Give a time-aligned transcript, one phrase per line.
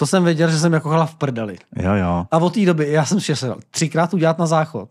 [0.00, 1.56] To jsem věděl, že jsem jako chala v prdeli.
[1.76, 2.26] Jo, jo.
[2.30, 4.90] A od té doby, já jsem šel třikrát udělat na záchod.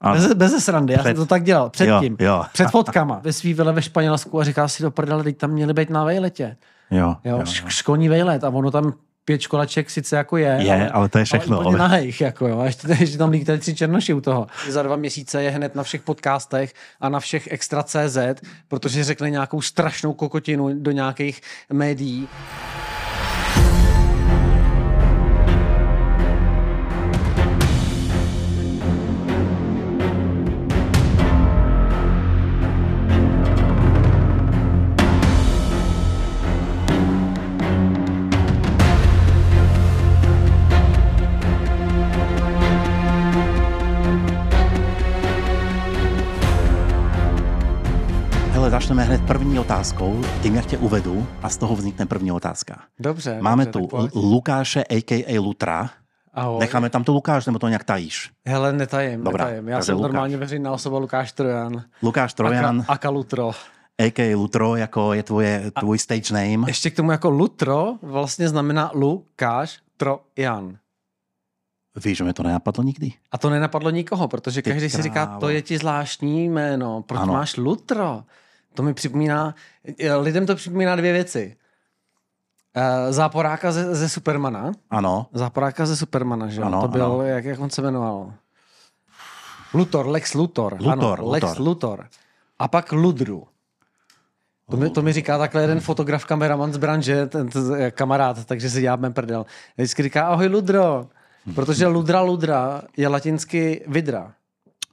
[0.00, 2.16] A, Bez, bez srandy, já Před- jsem to tak dělal, předtím.
[2.20, 2.44] Jo, jo.
[2.52, 5.72] Před fotkama ve svý vile ve Španělsku a říkal si do prdele, teď tam měli
[5.74, 6.56] být na vejletě.
[6.90, 8.92] jo, Jo, jo, jo, školní vejlet a ono tam
[9.24, 10.58] pět školaček sice jako je.
[10.60, 12.58] Je, ale to je všechno, Ale ale- nahejch, jako jo.
[12.60, 14.46] A ještě, ještě tam lítají tři černoši u toho.
[14.68, 18.18] Za dva měsíce je hned na všech podcastech a na všech extra CZ,
[18.68, 21.40] protože řekli nějakou strašnou kokotinu do nějakých
[21.72, 22.28] médií.
[48.80, 52.82] Začneme hned první otázkou, tím, jak tě uvedu a z toho vznikne první otázka.
[52.98, 53.38] Dobře.
[53.40, 54.08] Máme dobře, tu.
[54.14, 55.40] Lukáše, a.k.a.
[55.40, 55.90] Lutra.
[56.34, 56.60] Ahoj.
[56.60, 58.30] Necháme tam to Lukáš, nebo to nějak tajíš?
[58.46, 59.68] Hele, netajím, Dobrá, netajím.
[59.68, 60.02] Já jsem Lukáš.
[60.02, 61.84] normálně veřejná osoba Lukáš Trojan.
[62.02, 63.50] Lukáš Trojan, Aka, Aka Lutro.
[63.98, 64.36] a.k.a.
[64.36, 66.70] Lutro, jako je tvoje, tvůj stage name.
[66.70, 70.78] Ještě k tomu jako Lutro vlastně znamená Lukáš Trojan.
[72.04, 73.12] Víš, že mi to nenapadlo nikdy?
[73.32, 77.20] A to nenapadlo nikoho, protože Ty každý si říká, to je ti zvláštní jméno, proč
[77.20, 77.32] Ano.
[77.32, 78.22] máš Lutro?
[78.74, 79.54] To mi připomíná,
[79.98, 81.56] eh, lidem to připomíná dvě věci.
[82.74, 84.72] Eh, Záporáka ze, ze Supermana.
[84.90, 86.62] Ano, Záporáka ze Supermana, že?
[86.62, 87.22] Ano, to byl, ano.
[87.22, 88.32] jak, jak on se jmenoval?
[89.74, 90.72] Luthor, Lex Luthor.
[90.80, 91.60] Luthor, ano, Lex Luthor.
[91.66, 92.08] Luthor.
[92.58, 93.46] A pak Ludru.
[94.70, 98.70] To mi, to mi říká takhle jeden fotograf, kameraman z branže, ten, ten kamarád, takže
[98.70, 99.46] si děláme prdel.
[99.76, 101.08] Vždycky říká, ahoj Ludro,
[101.54, 104.34] protože Ludra Ludra je latinsky vidra.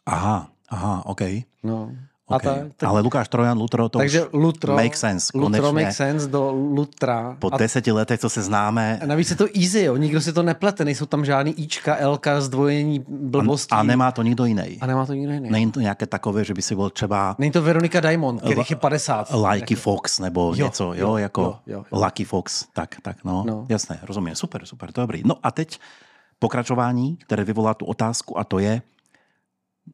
[0.06, 1.22] aha, aha, OK.
[1.64, 1.92] No.
[2.28, 2.52] Okay.
[2.52, 5.84] A tak, tak, Ale Lukáš Trojan, Lutro, to takže už Lutro, make sense, Lutro konečně.
[5.84, 7.36] make sense do Lutra.
[7.40, 9.98] po A deseti letech, co se známe, a navíc je to easy, jo.
[9.98, 13.72] nikdo si to neplete, nejsou tam žádný Ička, Lka, zdvojení blbostí.
[13.72, 14.78] a nemá to nikdo jiný.
[14.82, 15.50] a nemá to nikdo jiný.
[15.50, 18.76] Není to nějaké takové, že by si byl třeba Není to Veronika Diamond, kterých je
[18.76, 19.28] 50.
[19.34, 22.00] Lucky Fox nebo Jo, něco, jo, jo, jako jo, jo, jo.
[22.04, 23.66] Lucky Fox, tak, tak, no, No.
[23.70, 25.22] jasné, rozumím, super, super, to je dobrý.
[25.26, 25.80] No a teď
[26.40, 28.82] pokračování, které vyvolá tu otázku a to je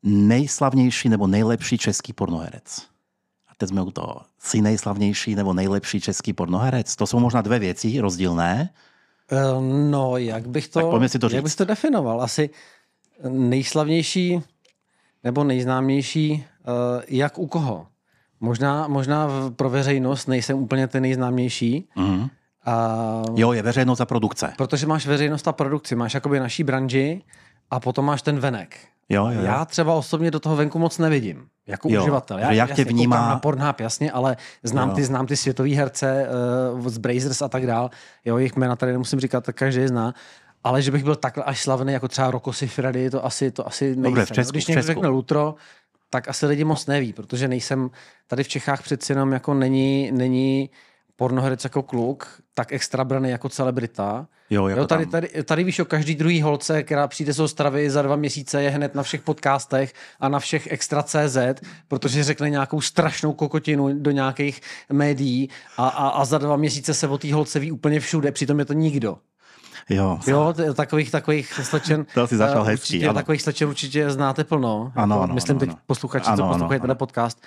[0.03, 2.81] nejslavnější nebo nejlepší český pornoherec.
[3.47, 4.21] A teď jsme u toho.
[4.39, 6.95] Jsi nejslavnější nebo nejlepší český pornoherec?
[6.95, 8.69] To jsou možná dvě věci rozdílné.
[9.31, 9.37] Eh,
[9.89, 11.43] No, jak bych to, Tak si to jak říct.
[11.43, 12.21] bys to definoval?
[12.21, 12.49] Asi
[13.29, 14.41] nejslavnější
[15.23, 17.87] nebo nejznámější, eh, jak u koho?
[18.39, 22.29] Možná, možná pro veřejnost nejsem úplně ten nejznámější, Mhm.
[22.65, 22.97] a,
[23.35, 24.53] Jo, je veřejnost a produkce.
[24.57, 27.21] protože máš veřejnost a produkci, máš jakoby naší branži
[27.71, 28.77] a potom máš ten venek.
[29.13, 29.45] Jo, jo, jo.
[29.45, 32.39] Já třeba osobně do toho venku moc nevidím, jako Jo, uživatel.
[32.39, 34.95] Já, jak tě jasně vnímá- koukám na Pornhub, jasně, ale znám Jo.
[34.95, 36.27] ty, znám ty světový herce
[36.73, 37.89] uh, z Brazers a tak dál.
[38.25, 40.13] Jo, jejich jména tady nemusím říkat, tak každý je zná.
[40.63, 43.85] Ale že bych byl takhle až slavný, jako třeba Rocco Siffredi, to asi, to asi
[43.85, 44.03] nejsem.
[44.03, 45.55] Dobře, v Česku, Když někdo řekne Lutro,
[46.09, 47.89] tak asi lidi moc neví, protože nejsem,
[48.27, 50.69] tady v Čechách přeci jenom jako není, není
[51.15, 54.27] pornoherec jako kluk, tak extra braný jako celebrita.
[54.49, 57.89] Jo, jako Jo, tady, tady, tady víš o každý druhý holce, která přijde z Ostravy
[57.89, 61.37] za dva měsíce, je hned na všech podcastech a na všech extra CZ,
[61.87, 67.07] protože řekne nějakou strašnou kokotinu do nějakých médií a, a, a za dva měsíce se
[67.07, 69.17] o té holce ví úplně všude, přitom je to nikdo.
[69.89, 72.05] Jo, Jo, takových, takových slečen.
[72.13, 73.13] To si začal eh, hezký, určitě, ano.
[73.13, 74.91] Takových slečen určitě znáte plno.
[74.95, 75.77] Ano, Jako, ano, Myslím ano, teď ano.
[75.85, 77.41] posluchači, Ano, co poslouchají tenhle podcast.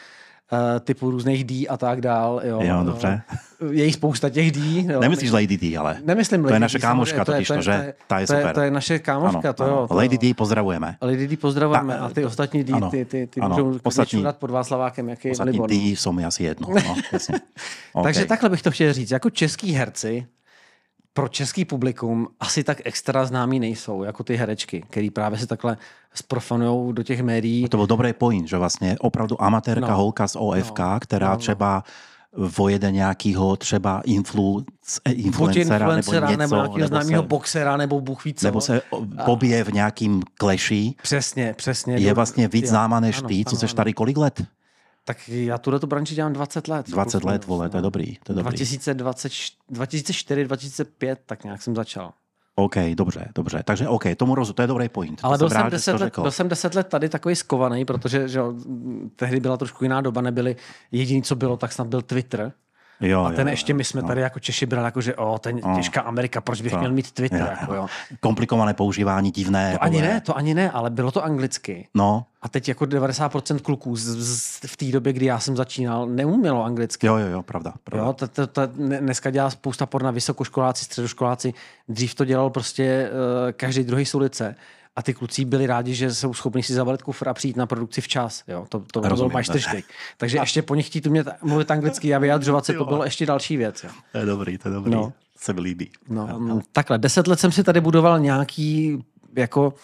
[0.53, 2.41] Eh, typu různých D a tak dál.
[2.45, 3.23] Jo, Jo, dobře.
[3.71, 4.61] Je jich spousta těch D.
[4.93, 5.01] Jo.
[5.01, 7.63] Nemyslíš Lady D, ale Nemyslím To je Lady naše kámoška to je- totiž to je-
[7.63, 7.71] že?
[7.73, 8.55] to je- Ta je to je- super.
[8.55, 9.87] To je naše kámoška, to jo.
[9.89, 10.97] to- Lady D pozdravujeme.
[11.03, 14.25] Lady D pozdravujeme Ta- a ty ostatní D, ano, ty, ty, ty ano, můžou ostatní-
[14.39, 15.61] pod Václavákem, jak je Ostatní.
[15.67, 16.69] D jsou mi asi jedno.
[16.71, 17.41] No, jasně.
[18.03, 19.11] Takže takhle bych to chtěl říct.
[19.11, 20.27] Jako český herci
[21.17, 25.77] pro český publikum asi tak extra známí nejsou, jako ty herečky, který právě se takhle
[26.15, 27.69] sprofanují do těch médií.
[27.69, 29.97] To byl dobrý point, že vlastně opravdu amatérka No.
[29.97, 31.39] holka z OFK, No, která no, no.
[31.39, 31.85] třeba
[32.57, 34.65] vojede nějakýho třeba influ,
[35.05, 38.35] eh, Buď influencera, nebo influencera, něco, nebo nějakého nebo známého se, boxera, nebo bůh ví
[38.35, 38.47] co.
[38.47, 38.83] nebo se
[39.25, 41.97] pobije v nějakým kleši, Přesně, přesně.
[41.97, 42.71] je vlastně víc jo.
[42.71, 43.77] známá než Ano, ty, co ano, seš ano.
[43.77, 44.43] tady kolik let?
[45.09, 46.89] Tak já tuhle tu branži dělám 20 let.
[46.89, 47.87] 20 Plus let, vole, to je no.
[47.87, 48.57] dobrý, to je dobrý.
[48.57, 49.33] 2020,
[49.71, 52.13] 2004, 2005, tak nějak jsem začal.
[52.55, 53.63] OK, dobře, dobře.
[53.65, 55.21] Takže OK, tomu rozumím, to je dobrý point.
[55.23, 57.37] Ale byl jsem rád, že jsi 10 to let, byl jsem 10 let tady takový
[57.37, 58.41] skovaný, protože že,
[59.17, 60.57] tehdy byla trošku jiná doba, nebyly
[60.93, 62.53] jediný, co bylo, tak snad byl Twitter.
[63.01, 64.07] Jo, a ten jo, ještě my jsme jo.
[64.07, 67.41] tady jako Češi brali jako, že o, ten těžká Amerika, proč bych měl mít Twitter,
[67.41, 67.87] Jo, jako, jo.
[68.21, 69.73] Komplikované používání, divné.
[69.73, 70.09] To ani vole.
[70.13, 71.89] ne, to ani ne, ale bylo to anglicky.
[71.95, 76.07] No, A teď jako 90% kluků z, z, v té době, kdy já jsem začínal,
[76.07, 77.07] neumělo anglicky.
[77.07, 77.73] jo, jo, jo, pravda.
[77.85, 78.07] pravda.
[78.07, 81.55] Jo, to, to, to, dne- dneska dělá spousta porna vysokoškoláci, středoškoláci.
[81.89, 84.55] Dřív to dělal prostě uh, každý druhý z ulice.
[84.97, 88.01] A ty kluci byli rádi, že jsou schopni si zabalit kufr a přijít na produkci
[88.01, 88.43] včas.
[88.49, 89.33] Jo, to, to byl Rozumím.
[89.33, 89.85] majstrštyk.
[90.17, 93.57] Takže ještě po nich chtít umět mluvit anglicky a vyjadřovat se, to bylo ještě další
[93.57, 93.85] věc.
[93.85, 93.91] Jo.
[94.13, 94.91] To je dobrý, to je dobrý.
[94.93, 95.01] No.
[95.01, 95.13] No.
[95.39, 95.91] Se mi líbí.
[96.09, 98.99] No, mm, takhle, deset let jsem si tady budoval nějaký
[99.37, 99.75] jako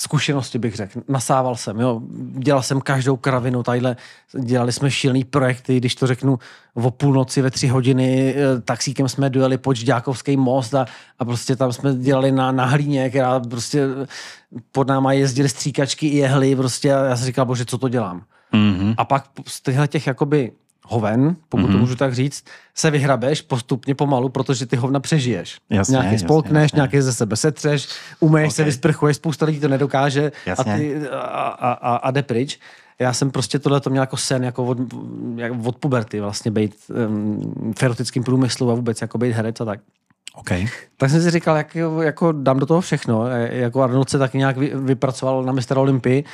[0.00, 1.00] zkušenosti, bych řekl.
[1.08, 2.00] Nasával jsem, jo.
[2.38, 3.96] Dělal jsem každou kravinu, tadyhle
[4.40, 6.38] dělali jsme šílený projekty, když to řeknu
[6.74, 10.86] o půlnoci ve tři hodiny, eh, taxíkem jsme dojeli po Žďákovský most a,
[11.18, 14.06] a prostě tam jsme dělali na, na hlíně, která prostě eh,
[14.72, 18.22] pod náma jezdili stříkačky i jehly, prostě a já jsem říkal, bože, co to dělám?
[18.52, 18.94] Mm-hmm.
[18.96, 20.52] A pak z těchto těch jakoby
[20.88, 21.72] hoven, pokud mm-hmm.
[21.72, 22.44] to můžu tak říct,
[22.74, 25.58] se vyhrabeš postupně pomalu, protože ty hovna přežiješ.
[25.70, 26.76] Jasně, nějaký jasně, spolkneš, jasně.
[26.76, 27.88] nějaký ze sebe setřeš,
[28.20, 28.54] umeješ okay.
[28.54, 32.58] se, vysprchuješ, spousta lidí to nedokáže a, ty, a, a, a, a jde pryč.
[32.98, 34.78] Já jsem prostě tohle to měl jako sen, jako od,
[35.36, 36.74] jak od puberty vlastně být
[37.08, 39.80] um, v erotickém průmyslu a vůbec jako být herec a tak.
[40.38, 40.50] OK.
[40.96, 43.26] Tak jsem si říkal, jak, jako dám do toho všechno.
[43.26, 45.78] E, Jako Arnold se taky nějak vy, vypracoval na Mr.
[45.78, 46.24] Olympii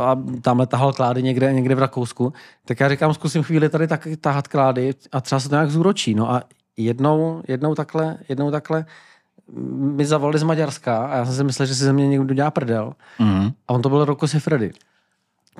[0.00, 2.32] a tamhle tahal klády někde, někde v Rakousku.
[2.64, 6.14] Tak já říkám, zkusím chvíli tady tak tahat klády a třeba se to nějak zúročí.
[6.14, 6.42] No a
[6.76, 8.84] jednou, jednou takhle, jednou takhle
[9.72, 12.50] mi zavolali z Maďarska a já jsem si myslel, že si ze mě někdo dělá
[12.50, 12.92] prdel.
[13.20, 13.52] Mm-hmm.
[13.68, 14.72] A on to byl Roko Sifredi.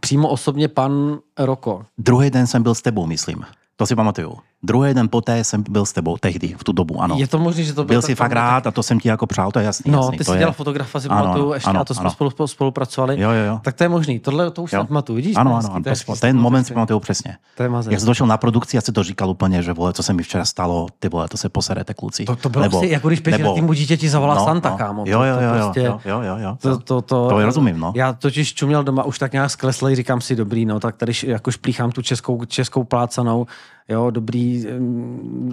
[0.01, 1.87] Přímo osobně pan Roko.
[1.99, 3.45] Druhý den jsem byl s tebou, myslím.
[3.79, 4.33] To si pamatuju.
[4.63, 7.17] Druhý den poté jsem byl s tebou, tehdy, v tu dobu, ano.
[7.19, 9.09] Je to možné, že to byl byl ten si fakt rád a to jsem ti
[9.09, 9.93] jako přál, to je jasný.
[9.93, 10.39] No, jasný, ty jsi je...
[10.39, 12.11] dělal fotografa, si Ano, pamatuju, ještě ano, a to jsme ano.
[12.11, 13.21] spolu, spolu, spolupracovali.
[13.21, 13.61] Jo, jo, jo.
[13.63, 14.79] Tak to je možný, tohle to už Jo.
[14.79, 15.37] snad pamatuju, vidíš?
[15.37, 17.37] Ano, ano, ano, to je to, hezký, ten moment si pamatuju přesně.
[17.57, 17.91] To je mazec.
[17.91, 20.23] Jak jsi došel na produkci, já si to říkal úplně, že vole, co se mi
[20.23, 22.25] včera stalo, ty vole, to se poserete kluci.
[22.25, 24.77] To, to bylo nebo, asi, jako když pětiletýmu dítěti zavolá no, Santa, no.
[24.79, 25.05] kámo.
[25.07, 26.57] Jo, To- jo, to jo, jo, prostě- jo, jo, jo, jo.
[26.61, 27.93] To, to, to, To rozumím, no.
[27.97, 31.51] Já totiž čuměl doma už tak nějak skleslej, říkám si, dobrý, no, tak tady jako
[31.51, 33.47] šplíchám tu českou, českou plácanou,
[33.89, 34.67] jo, dobrý,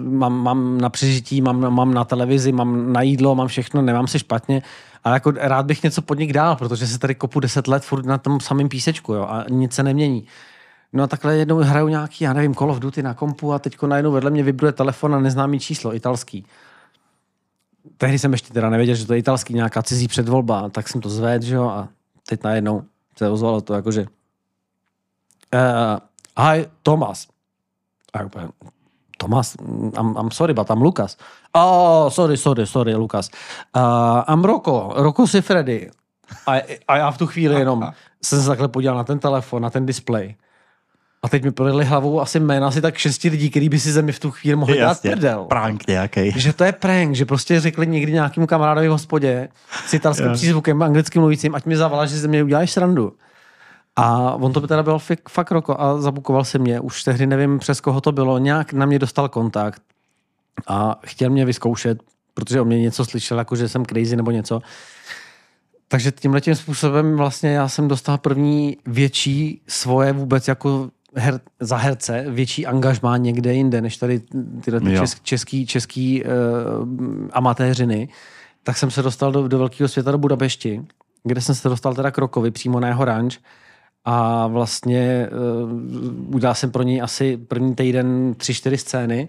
[0.02, 4.18] mám, mám na přežití, mám, mám na televizi, mám na jídlo, mám všechno, nemám se
[4.18, 4.62] špatně,
[5.04, 8.18] ale jako rád bych něco podnik dál, protože se tady kopu deset let furt na
[8.18, 10.26] tom samém písečku, jo, a nic se nemění.
[10.92, 13.86] No a takhle jednou hraju nějaký, já nevím, Call of Duty na kompu a teďko
[13.86, 16.44] najednou vedle mě vibruje telefon a neznámý číslo, italský
[17.96, 21.08] tehdy jsem ještě teda nevěděl, že to je italský nějaká cizí předvolba, tak jsem to
[21.08, 21.88] zvedl, že jo, a
[22.28, 22.82] teď najednou
[23.16, 24.06] se ozvalo to jakože
[25.54, 27.26] uh, hi, Thomas.
[28.14, 28.48] A úplně,
[29.18, 29.56] Thomas,
[29.98, 31.16] I'm, I'm sorry, but I'm Lukas.
[31.52, 33.30] Oh, sorry, sorry, sorry, Lukas.
[33.76, 35.90] Uh, I'm Roko, Roko si Freddy.
[36.46, 37.90] A, a já v tu chvíli jenom
[38.22, 40.34] jsem se takhle podíval na ten telefon, na ten display.
[41.22, 44.02] A teď mi projeli hlavou asi jména asi tak šesti lidí, který by si ze
[44.02, 46.32] mě v tu chvíli mohli dát Jasně, prdel prank nějaký.
[46.36, 49.48] že to je prank, že prostě řekli někdy nějakému kamarádovi v hospodě
[49.86, 53.12] s italským přízvukem, anglickým mluvícím, ať mi zavolá, že ze mě uděláš srandu.
[53.96, 56.80] A on to by teda byl fakt, fakt roko a zabukoval se mě.
[56.80, 58.38] Už tehdy nevím, přes koho to bylo.
[58.38, 59.82] Nějak na mě dostal kontakt
[60.66, 62.02] a chtěl mě vyzkoušet,
[62.34, 64.60] protože o mě něco slyšel, jako že jsem crazy nebo něco.
[65.88, 71.76] Takže tímhle tím způsobem vlastně já jsem dostal první větší svoje vůbec jako her, za
[71.76, 74.22] herce, větší angažmá někde jinde, než tady
[74.64, 75.00] tyhle ty Jo.
[75.00, 76.30] čes, český, český uh,
[77.32, 78.08] amatéřiny.
[78.62, 80.84] Tak jsem se dostal do, do velkého světa, do Budapešti,
[81.24, 83.38] kde jsem se dostal teda k Rokovi, přímo na jeho ranč.
[84.04, 85.28] A vlastně
[85.62, 89.28] uh, udělal jsem pro něj asi první týden tři, čtyři scény.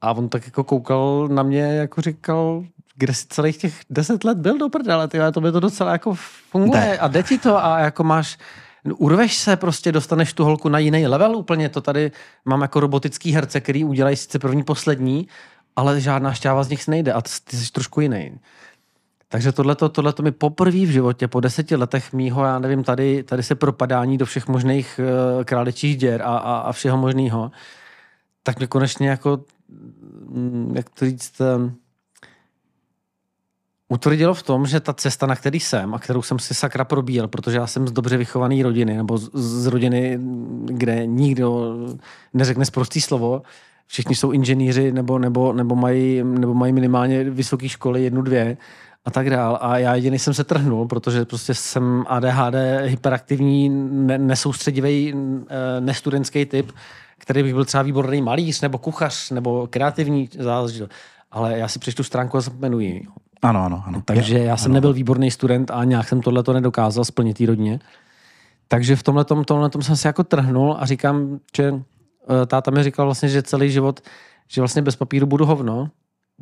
[0.00, 2.64] A on tak jako koukal na mě, jako říkal,
[3.00, 6.14] kde jsi celých těch deset let byl do prdele, ty, to by to docela jako
[6.50, 6.98] funguje Jde.
[6.98, 8.38] a jde ti to a jako máš,
[8.96, 12.12] urveš se prostě, dostaneš tu holku na jiný level úplně, to tady
[12.44, 15.28] mám jako robotický herce, který udělají sice první, poslední,
[15.76, 18.38] ale žádná šťáva z nich nejde a ty ty jsi trošku jiný.
[19.32, 23.42] Takže tohleto, tohleto mi poprvé v životě, po deseti letech mýho, já nevím, tady, tady
[23.42, 27.50] se propadání do všech možných uh, králičích děr a, a, a všeho možného,
[28.42, 29.40] tak mě konečně jako,
[30.28, 31.76] mm, jak to říct, um,
[33.88, 37.28] utvrdilo v tom, že ta cesta, na který jsem a kterou jsem si sakra probíjel,
[37.28, 40.18] protože já jsem z dobře vychované rodiny, nebo z, z rodiny,
[40.64, 41.76] kde nikdo
[42.34, 43.42] neřekne prostý slovo,
[43.86, 48.56] všichni jsou inženýři nebo, nebo, nebo, mají, nebo mají minimálně vysoké školy, jednu, dvě
[49.04, 49.58] a tak dál.
[49.60, 56.46] A já jediný jsem se trhnul, protože prostě jsem ADHD, hyperaktivní, ne, nesoustředivý, eh, nestudentský
[56.46, 56.72] typ,
[57.18, 60.92] který bych byl třeba výborný malíř, nebo kuchař, nebo kreativní záležitost.
[61.30, 63.06] Ale já si přečtu stránku a zapomenuji.
[63.42, 64.02] Ano, ano, ano.
[64.04, 67.80] Takže já jsem nebyl výborný student a nějak jsem tohle to nedokázal splnit té rodině.
[68.68, 73.06] Takže v tomhle tomhle jsem se jako trhnul a říkám, že eh, táta mi říkal
[73.06, 74.00] vlastně, že celý život,
[74.48, 75.90] že vlastně bez papíru budu hovno,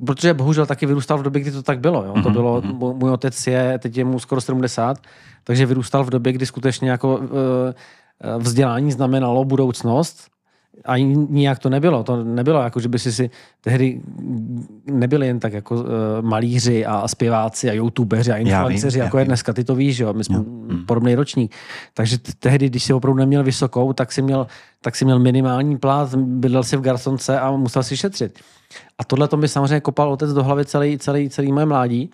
[0.07, 2.05] protože bohužel taky vyrůstal v době, kdy to tak bylo.
[2.05, 2.13] Jo?
[2.13, 2.99] To Mhm, bylo, mhm.
[2.99, 4.99] můj otec je, teď je mu skoro 70,
[5.45, 7.75] takže vyrůstal v době, kdy skutečně jako eh,
[8.21, 10.38] eh, vzdělání znamenalo budoucnost
[10.85, 10.97] a
[11.31, 12.05] nijak to nebylo.
[12.05, 13.31] To nebylo jako, že by si si
[13.61, 14.01] tehdy
[14.87, 15.87] nebyli jen tak jako uh,
[16.21, 19.29] malíři a zpěváci a youtubeři a influenceři, já jako je vím.
[19.29, 19.53] dneska.
[19.53, 20.13] Ty to víš, jo?
[20.13, 20.43] My jsme Jo.
[20.47, 20.87] mm.
[20.87, 21.55] podobný ročník.
[21.95, 24.47] Takže tehdy, když si opravdu neměl vysokou, tak si měl,
[24.81, 28.39] tak si měl minimální plát, bydlel si v garsonce a musel si šetřit.
[28.99, 32.11] A tohle to mi samozřejmě kopal otec do hlavy celý, celý, celý moje mládí.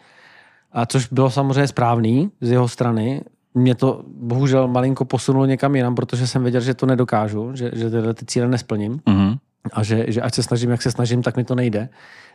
[0.73, 3.23] A což bylo samozřejmě správný z jeho strany.
[3.55, 7.91] Mě to bohužel malinko posunulo někam jinam, protože jsem věděl, že to nedokážu, že, že
[7.91, 9.35] tyhle ty cíle nesplním Mhm.
[9.73, 11.89] a že, že ať se snažím, jak se snažím, tak mi to nejde.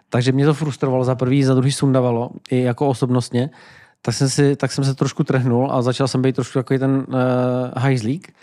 [0.10, 3.50] Takže mě to frustrovalo za prvý, za druhý sundavalo, i jako osobnostně.
[4.02, 6.92] Tak jsem, si, tak jsem se trošku trhnul a začal jsem být trošku takový ten
[7.08, 7.16] uh,
[7.78, 8.34] hajzlík.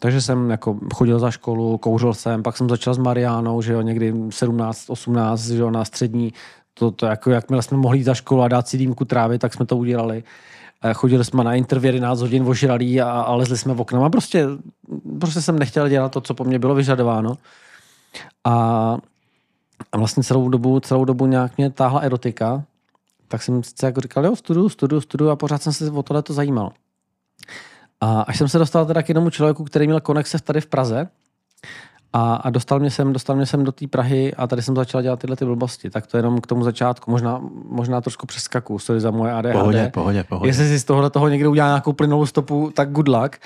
[0.00, 3.80] Takže jsem jako chodil za školu, kouřil jsem, pak jsem začal s Mariánou, že jo,
[3.82, 6.32] někdy 17, 18, že jo, na střední.
[6.74, 9.54] To, to jako, jakmile jsme mohli jít za školu a dát si dýmku trávy, tak
[9.54, 10.22] jsme to udělali.
[10.82, 14.10] Eh, Chodili jsme na interview 11 hodin ožralí a, a lezli jsme v oknama.
[14.10, 14.46] Prostě,
[15.20, 17.34] prostě jsem nechtěl dělat to, co po mně bylo vyžadováno.
[18.44, 18.52] A,
[19.92, 22.64] a vlastně celou dobu, celou dobu nějak mě táhla erotika,
[23.28, 26.22] tak jsem si jako říkal, jo, studuju, studuju, studuju a pořád jsem se o tohle
[26.22, 26.72] to zajímal.
[28.00, 31.08] A až jsem se dostal teda k jednomu člověku, který měl konexe tady v Praze
[32.12, 35.02] a, a dostal mě sem, dostal mě sem do té Prahy a tady jsem začal
[35.02, 35.90] dělat tyhle ty blbosti.
[35.90, 37.10] Tak to jenom k tomu začátku.
[37.10, 39.52] Možná, možná trošku přeskaku, sorry za moje ADHD.
[39.52, 40.48] Pohodě, pohodě, pohodě.
[40.48, 43.36] Jestli si z tohohle toho někdo udělá nějakou plynulou stopu, tak good luck.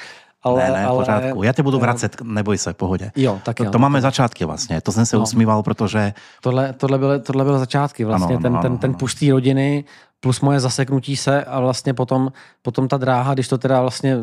[0.42, 1.42] Ale, ne, ne, ale, pořádku.
[1.42, 3.11] Já tě budu vracet, neboj se, pohodě.
[3.16, 3.70] Jo, tak To, jo.
[3.70, 4.80] to máme začátky vlastně.
[4.80, 5.23] To jsem se No.
[5.23, 8.90] usmíval, protože Tohle, tohle, byly, tohle byly začátky vlastně, Ano, ten, ano, ten, ano, ten
[8.90, 8.99] ano.
[8.99, 9.85] puš té rodiny
[10.20, 12.32] plus moje zaseknutí se a vlastně potom,
[12.62, 14.18] potom ta dráha, když to teda vlastně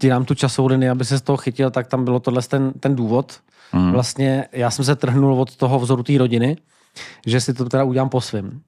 [0.00, 2.72] ti dám tu časovou linii, aby se z toho chytil, tak tam bylo tohle ten,
[2.80, 3.32] ten důvod.
[3.72, 3.92] Mm.
[3.92, 6.56] Vlastně já jsem se trhnul od toho vzoru té rodiny,
[7.26, 8.60] že si to teda udělám po svým.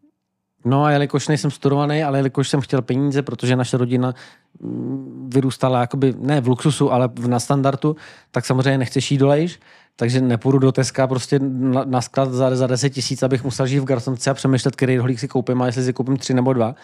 [0.64, 4.14] No a jelikož nejsem studovaný, ale jelikož jsem chtěl peníze, protože naše rodina
[4.60, 7.96] mm, vyrůstala jakoby ne v luxusu, ale v- na standardu,
[8.30, 9.60] tak samozřejmě nechceš jít do Lejš,
[9.96, 13.78] takže nepůjdu do Teska prostě na, na sklad za, za 10 tisíc, abych musel žít
[13.78, 16.74] v garsonce a přemýšlet, který rohlík si koupím a jestli si koupím tři nebo dva.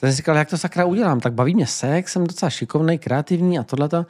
[0.00, 3.58] Tak jsem říkal, jak to sakra udělám, tak baví mě sex, jsem docela šikovný, kreativní
[3.58, 4.06] a tohleto.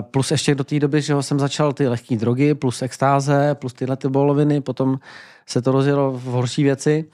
[0.00, 3.96] Plus ještě do té doby, že jsem začal ty lehké drogy, plus extáze, plus tyhle
[3.96, 4.98] ty boloviny, potom
[5.46, 7.04] se to rozjelo v horší věci.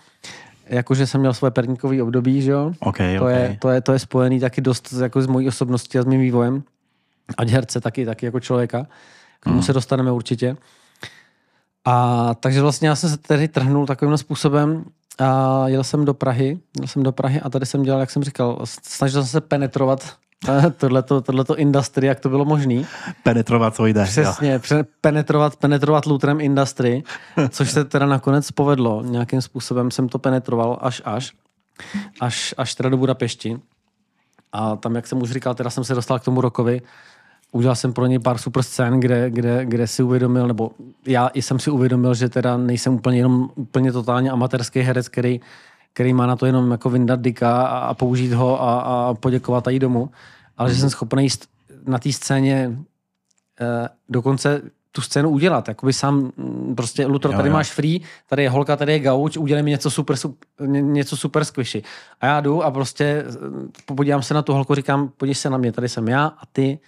[0.66, 2.73] Jakože jsem měl svoje perníkové období, že jo.
[2.80, 3.30] OK, To, OK.
[3.30, 6.21] je, to, je, to je spojený taky dost jako s mojí osobností a s mým
[6.21, 6.62] vývojem.
[7.37, 8.87] Ať herce, taky, taky jako člověka.
[9.40, 10.57] K tomu se dostaneme určitě.
[11.85, 14.85] A takže vlastně já jsem se tedy trhnul takovým způsobem
[15.19, 18.23] a jel jsem do Prahy, jel jsem do Prahy a tady jsem dělal, jak jsem
[18.25, 20.14] říkal, snažil jsem se penetrovat
[20.76, 22.85] tohleto, tohleto industry, jak to bylo možné.
[23.23, 24.04] Penetrovat, co jde.
[24.04, 27.02] Přesně, pře- penetrovat, penetrovat lutrem industry,
[27.49, 29.02] což se teda nakonec povedlo.
[29.02, 31.32] Nějakým způsobem jsem to penetroval až až,
[32.20, 33.61] až, až teda do Budapešti.
[34.52, 36.82] A tam, jak jsem už říkal, teda jsem se dostal k tomu rokovi,
[37.52, 40.70] udělal jsem pro něj pár super scén, kde, kde, kde si uvědomil, nebo
[41.06, 45.40] já i jsem si uvědomil, že teda nejsem úplně jenom úplně totálně amatérský herec, který,
[45.92, 49.66] který má na to jenom jako vyndat dika a, a použít ho a, a poděkovat
[49.66, 50.11] a jít domů,
[50.59, 51.49] ale že jsem schopný jíst
[51.87, 52.78] na té scéně
[53.61, 55.68] eh, dokonce tu scénu udělat.
[55.68, 57.52] Jakoby sám, mm, prostě, Lutro, Jo, tady jo.
[57.52, 60.35] máš free, tady je holka, tady je gauč, udělej mi něco super, sup-
[60.66, 61.82] ně- něco super squishy.
[62.20, 63.25] A já jdu a prostě
[63.85, 66.42] eh, podívám se na tu holku, říkám, podívej se na mě, tady jsem já a
[66.52, 66.78] ty,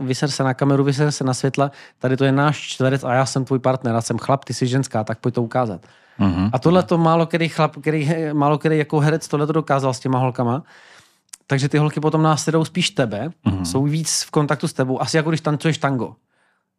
[0.00, 3.26] vyser se na kameru, vyser se na světla, tady to je náš čtverec a já
[3.26, 5.80] jsem tvůj partner, já jsem chlap, ty jsi ženská, tak pojď to ukázat.
[6.18, 6.50] Mhm.
[6.52, 10.00] A tohle to málo který chlap, který, málo který jako herec tohle to dokázal s
[10.00, 10.62] těma holkama.
[11.46, 13.56] Takže ty holky potom následují spíš tebe, Mhm.
[13.58, 13.62] mm-hmm.
[13.64, 15.02] jsou víc v kontaktu s tebou.
[15.02, 16.14] Asi jako když tancuješ tango.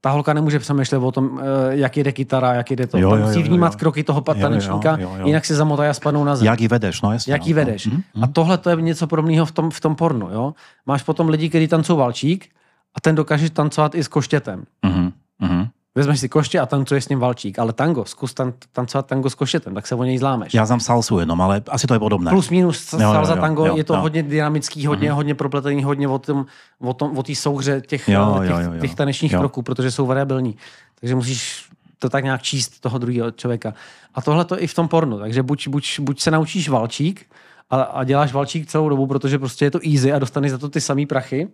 [0.04, 1.44] Ta holka nemůže přemýšlet o tom, eh,
[1.76, 2.98] jak jde kytara, jak jde to.
[2.98, 3.80] Jo, Tam jo, musí jo, jo, vnímat jo.
[3.80, 5.28] kroky toho Jo, jo, tanečníka, jo, jo.
[5.28, 6.46] jinak si zamotají a spadnou na zem.
[6.46, 7.34] Jak ji vedeš, no jasně.
[7.34, 7.56] Jak ji no.
[7.56, 7.86] vedeš.
[7.88, 10.30] Mhm, A tohle to je něco podobného v tom, v tom pornu.
[10.32, 10.54] Jo?
[10.86, 12.50] Máš potom lidi, kteří tancují valčík
[12.96, 14.64] a ten dokáže tancovat i s koštětem.
[14.86, 15.68] Mhm, mhm.
[15.96, 19.36] Vezmeš si koště a tancuješ s ním valčík, ale tango, zkus tan- tancovat tango s
[19.36, 20.54] koštětem, tak se o něj zlámeš.
[20.54, 22.32] Já znám salsu jenom, ale asi to je podobné.
[22.32, 23.98] Plus minus Jo, jo, salsa jo, tango, jo, je to jo.
[23.98, 24.02] Mhm.
[24.02, 26.46] hodně dynamický, hodně, hodně propletený, hodně o tom,
[26.80, 28.82] o tom, o té souhře těch, Jo, těch, jo, jo, jo.
[28.82, 29.40] těch tanečních Jo.
[29.40, 30.58] kroků, protože jsou variabilní.
[31.00, 31.66] Takže musíš
[32.00, 33.74] to tak nějak číst toho druhého člověka.
[34.16, 35.20] A tohle to i v tom pornu.
[35.20, 37.26] Takže buď, buď, buď se naučíš valčík
[37.70, 40.70] a, a děláš valčík celou dobu, protože prostě je to easy a dostaneš za to
[40.70, 41.48] ty samý prachy,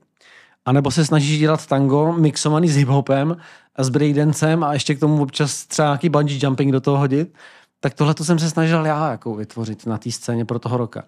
[0.67, 3.38] a nebo se snažíš dělat tango mixovaný s hiphopem,
[3.75, 7.33] a s breakdancem a ještě k tomu občas třeba nějaký bungee jumping do toho hodit,
[7.79, 11.03] tak tohle to jsem se snažil já jako vytvořit na té scéně pro toho roka.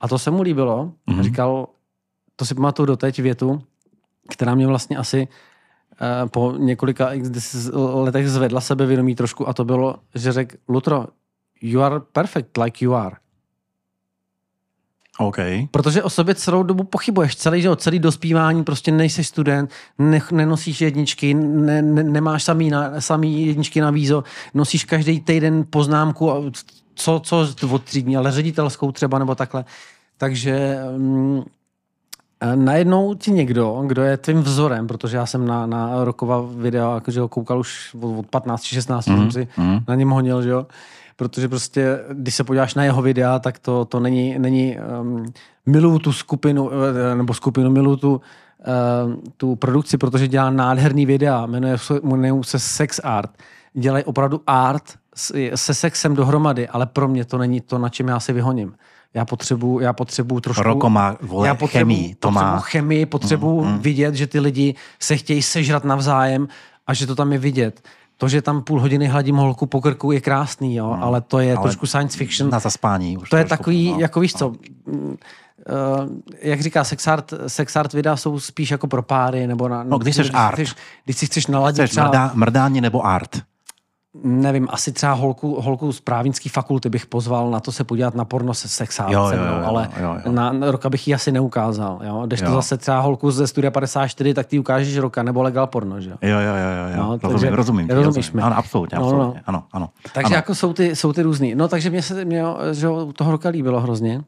[0.00, 0.92] A to se mu líbilo.
[1.08, 1.22] Mm-hmm.
[1.22, 1.68] Říkal,
[2.36, 3.62] to si pamatuju doteď větu,
[4.28, 5.28] která mě vlastně asi
[6.00, 7.10] eh, po několika
[7.72, 11.06] letech zvedla sebevědomí trošku a to bylo, že řekl, Lutro,
[11.62, 13.16] you are perfect like you are.
[15.18, 15.36] OK.
[15.70, 20.80] Protože o sobě celou dobu pochybuješ, celý, že celý dospívání, prostě nejsi student, ne, nenosíš
[20.80, 26.42] jedničky, ne, ne, nemáš samý, na, samý jedničky na vízo, nosíš každý týden poznámku, a
[26.94, 29.64] co, co od třídní, ale ředitelskou třeba nebo takhle.
[30.16, 31.42] Takže mm,
[32.54, 37.20] najednou ti někdo, kdo je tvým vzorem, protože já jsem na, na rokova videa, jakože
[37.20, 39.78] ho koukal už od, od 15 či 16, mm, jsem si mm.
[39.88, 40.66] na něm honil, že jo,
[41.18, 45.24] protože prostě, když se podíváš na jeho videa, tak to, to není, není um,
[45.66, 51.46] miluju tu skupinu, eh, nebo skupinu, miluju tu, uh, tu produkci, protože dělá nádherný videa,
[51.46, 53.30] jmenuje se, jmenuje se Sex Art.
[53.74, 54.84] Dělají opravdu art
[55.54, 58.74] se sexem dohromady, ale pro mě to není to, na čem já si vyhoním.
[59.14, 60.62] Já potřebuji, já potřebuji trošku...
[60.62, 62.60] Roko má vole, já potřebuji, chemii, to potřebuji má...
[62.60, 63.78] chemii, potřebuji mm, mm.
[63.78, 66.48] vidět, že ty lidi se chtějí sežrat navzájem
[66.86, 67.82] a že to tam je vidět.
[68.20, 71.02] To, že tam půl hodiny hladím holku po krku, je krásný, jo, mm.
[71.02, 72.50] ale to je ale trošku science fiction.
[72.50, 73.18] Na zaspání.
[73.18, 74.38] Už to je takový, no, jako víš no.
[74.38, 74.54] co, uh,
[76.40, 79.82] jak říká, sex art, sex art videa jsou spíš jako pro páry, nebo na...
[79.82, 80.60] No, když jsi art.
[81.04, 83.42] Když si chceš naladit Chceš třeba, mrdá, mrdání nebo art?
[84.24, 88.24] Nevím, asi třeba holku, holku z právnické fakulty bych pozval na to se podívat na
[88.24, 90.32] porno se sexát Jo, se jo, mnou, jo, ale jo, jo.
[90.32, 92.00] na, na roka bych ji asi neukázal.
[92.04, 92.22] Jo?
[92.26, 92.52] Když to Jo.
[92.54, 96.16] zase třeba holku ze Studia 54, tak ty ukážeš roka, nebo legal porno, že jo?
[96.22, 96.96] Jo, jo, jo, jo.
[97.02, 97.88] No, No, takže- rozumím, rozumím.
[97.88, 98.36] ti, rozumíš rozumím.
[98.36, 98.42] mi.
[98.46, 99.08] Ano, absolutně, No, no.
[99.10, 99.42] absolutně.
[99.46, 99.88] Ano, ano.
[100.14, 100.34] Takže ano.
[100.36, 101.54] jako jsou ty, jsou ty různý.
[101.54, 104.20] No takže mě se mě, že jo, toho roka líbilo hrozně.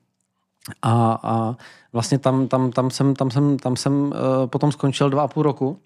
[0.82, 1.54] A, a
[1.92, 4.12] vlastně tam, tam, tam jsem, tam jsem, tam jsem uh,
[4.46, 5.78] potom skončil dva a půl roku.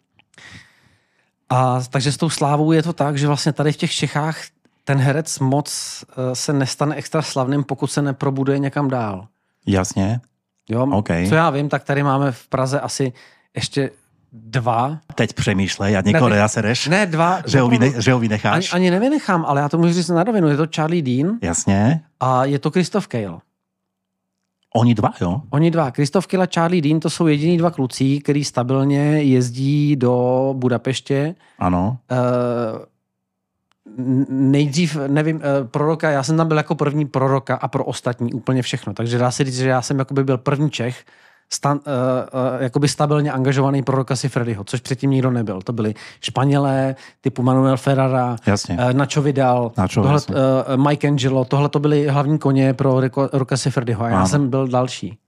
[1.50, 4.36] A takže s tou slávou je to tak, že vlastně tady v těch Čechách
[4.84, 9.26] ten herec moc uh, se nestane extra slavným, pokud se neprobuduje někam dál.
[9.66, 10.20] Jasně.
[10.68, 10.86] Jo?
[10.92, 11.08] OK.
[11.28, 13.12] Co já vím, tak tady máme v Praze asi
[13.54, 13.90] ještě
[14.32, 14.98] dva.
[15.14, 17.38] Teď přemýšlej a někoho Ne, nejasereš, Ne, dva.
[17.46, 18.72] že, ho vyne, že ho ani, vynecháš.
[18.74, 20.48] ani nevynechám, ale já to můžu říct na rovinu.
[20.48, 22.00] Je to Charlie Dean Jasně.
[22.20, 23.38] a je to Christoph Cale.
[24.76, 25.42] Oni dva, jo?
[25.50, 30.54] Oni dva, Kristof Kila, Charlie Dean, to jsou jediní dva kluci, který stabilně jezdí do
[30.56, 31.34] Budapeště.
[31.58, 31.98] Ano.
[32.10, 32.18] Uh,
[34.28, 38.62] nejdřív, nevím, uh, proroka, já jsem tam byl jako první proroka a pro ostatní úplně
[38.62, 38.92] všechno.
[38.94, 41.04] Takže dá se říct, že já jsem jakoby byl první Čech,
[41.52, 41.92] stan, uh,
[42.56, 45.62] uh, jakoby stabilně angažovaný proroka si Freddyho, což předtím nikdo nebyl.
[45.62, 48.76] To byli Španělé, typu Manuel Ferrara, Jasně.
[48.76, 50.34] uh, Nacho Vidal, Nacho, tohle, jasně.
[50.34, 53.00] uh, Mike Angelo, tohle to byly hlavní koně pro
[53.32, 54.28] Roka Sifrediho a já Ano.
[54.28, 55.18] jsem byl další.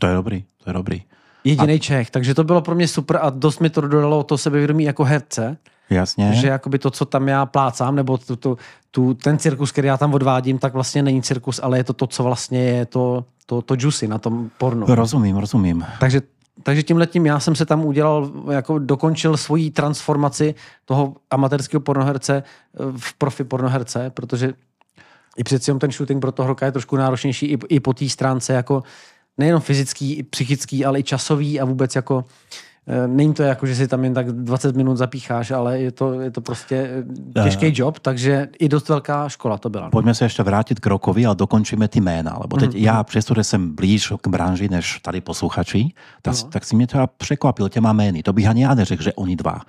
[0.00, 1.02] To je dobrý, to je dobrý.
[1.44, 4.84] Jediný Čech, takže to bylo pro mě super a dost mi to dodalo to sebevědomí
[4.84, 5.56] jako herce,
[5.90, 6.32] Jasně.
[6.34, 8.58] že jakoby to, co tam já plácám, nebo tu, tu,
[8.90, 12.06] tu, ten cirkus, který já tam odvádím, tak vlastně není cirkus, ale je to to,
[12.06, 14.86] co vlastně je to, to, to juicy na tom pornu.
[14.88, 15.84] Rozumím, rozumím.
[16.00, 16.22] Takže,
[16.62, 22.42] takže tím letím já jsem se tam udělal, jako dokončil svoji transformaci toho amatérského pornoherce
[22.42, 24.52] eh, v profi pornoherce, protože
[25.36, 28.52] i přeci ten shooting pro toho roka je trošku náročnější i, i po té stránce
[28.52, 28.82] jako
[29.38, 32.24] nejenom fyzický, i psychický, ale i časový a vůbec jako
[33.06, 36.30] Není to jako, že si tam jen tak 20 minut zapícháš, ale je to, je
[36.30, 37.04] to prostě
[37.36, 39.88] eh, těžký job, takže i dost velká škola to byla.
[39.88, 43.44] Poďme sa ešte vrátiť k rokovi a dokončíme ty jména, lebo teď Mhm, ja, přestože
[43.44, 46.48] jsem blíž k branži než tady posluchači, tak, No.
[46.52, 48.22] tak si mě teda překvapil těma jmény.
[48.22, 49.60] To bych ani já neřekl, že oni dva.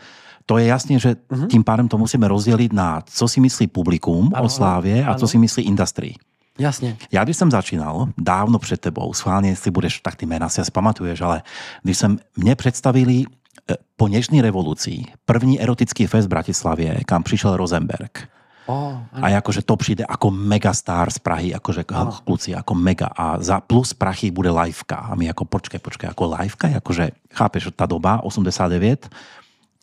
[0.46, 1.16] To je jasně, že
[1.50, 4.36] tím pádem to musíme rozdělit na co si myslí publikum Mhm.
[4.36, 5.20] Ano, o Slávě a ano.
[5.20, 6.14] co si myslí industry.
[6.60, 6.98] Jasně.
[7.12, 10.72] Já když jsem začínal, dávno před tebou, schválně, jestli budeš, tak ty jména si asi
[10.72, 11.44] pamatuješ, ale
[11.84, 13.24] když jsem, mě představili
[13.72, 18.28] eh, po dnešní revoluci první erotický fest v Bratislavě, kam přišel Rosenberg.
[18.66, 21.86] Oh, A akože to přijde ako megastar z Prahy, akože
[22.26, 23.14] kluci, ako mega.
[23.14, 24.96] A za plus Prachy bude liveka.
[24.96, 26.74] A my ako počkej, počkej, ako liveka?
[26.82, 29.06] Akože, chápeš, tá doba, 89,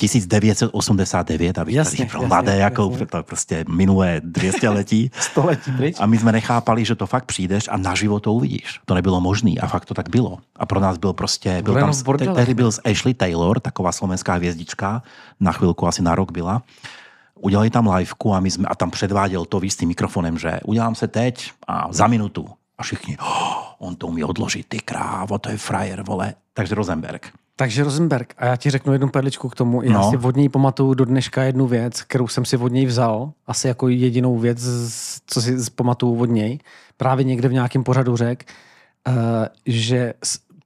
[0.08, 3.06] 1989, aby Jasne, jasne, mladé, jasne, ako jasne.
[3.06, 5.10] to prostě minulé 200 letí.
[5.20, 5.96] Století pryč.
[6.00, 8.80] A my jsme nechápali, že to fakt přijdeš a naživo to uvidíš.
[8.84, 10.38] To nebylo možné a fakt to tak bylo.
[10.56, 11.92] A pro nás byl prostě, byl tam,
[12.34, 15.02] tehdy byl Ashley Taylor, taková slovenská hvězdička,
[15.40, 16.62] na chvilku, asi na rok byla.
[17.40, 20.94] Udělali tam liveku a, my jsme, a tam předváděl to s tím mikrofonem, že udělám
[20.94, 22.48] se teď a za minutu.
[22.78, 26.34] A všichni, oh, on to umí odložit, ty krávo, to je frajer, vole.
[26.54, 27.32] Takže Rosenberg.
[27.56, 29.82] Takže Rosenberg, a já ti řeknu jednu perličku k tomu.
[29.82, 30.10] Já No.
[30.10, 33.68] si od něj pamatuju do dneška jednu věc, kterou jsem si od něj vzal, asi
[33.68, 34.58] jako jedinou věc,
[35.26, 36.58] co si pamatuju od něj.
[36.96, 38.44] Právě někde v nějakém pořadu řek,
[39.08, 39.14] uh,
[39.66, 40.14] že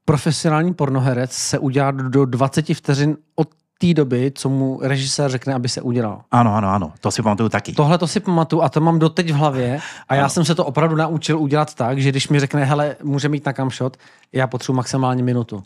[0.04, 5.68] profesionální pornoherec se udělá do 20 vteřin od té doby, co mu režisér řekne, aby
[5.68, 6.20] se udělal.
[6.30, 7.72] Ano, ano, ano, to si pamatuju taky.
[7.72, 10.64] Tohle to si pamatuju a to mám doteď v hlavě a já jsem se to
[10.64, 13.96] opravdu naučil udělat tak, že když mi řekne, hele, může mít na kamšot,
[14.32, 15.62] já potřebuji maximálně minutu.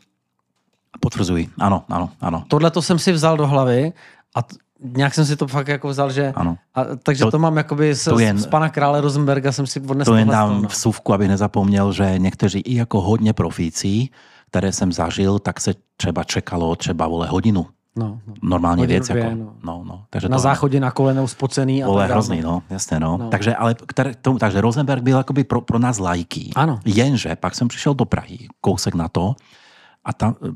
[1.01, 2.45] Potvrzuji, ano, ano, ano.
[2.49, 3.93] Tohle to jsem si vzal do hlavy
[4.35, 4.57] A t-
[4.97, 6.33] nějak jsem si to fakt jako vzal, že...
[6.37, 6.57] Ano.
[6.75, 9.81] A, takže to, To- mám jakoby z, to jen- z pana krále Rosenberga jsem si
[9.81, 10.69] odnesl To jen dám no.
[10.69, 14.09] vsuvku, aby nezapomněl, že někteří i jako hodně profíci,
[14.51, 17.67] které jsem zažil, tak se třeba čekalo třeba vole hodinu.
[17.97, 18.35] no, no.
[18.43, 19.35] Normálně Hodinu, věc dvě, jako.
[19.37, 19.53] no.
[19.65, 20.05] No, no.
[20.11, 23.17] Takže Na to, záchodě na kolenou spocený a Vole, tak hrozný, no, jasně, no.
[23.19, 23.29] No.
[23.29, 26.53] Takže, ale, které, to, takže Rosenberg byl jakoby pro, pro nás lajký.
[26.57, 26.81] Ano.
[26.85, 29.35] Jenže pak jsem přišel do Prahy, kousek na to,
[30.05, 30.51] a tam eh,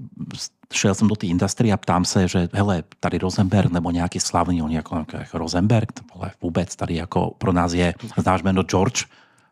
[0.73, 4.63] šel jsem do té industrie a ptám se, že hele, tady Rosenberg nebo nějaký slavný,
[4.63, 9.05] on jako, jako Rosenberg, vole, vůbec tady jako pro nás je, znáš jméno George?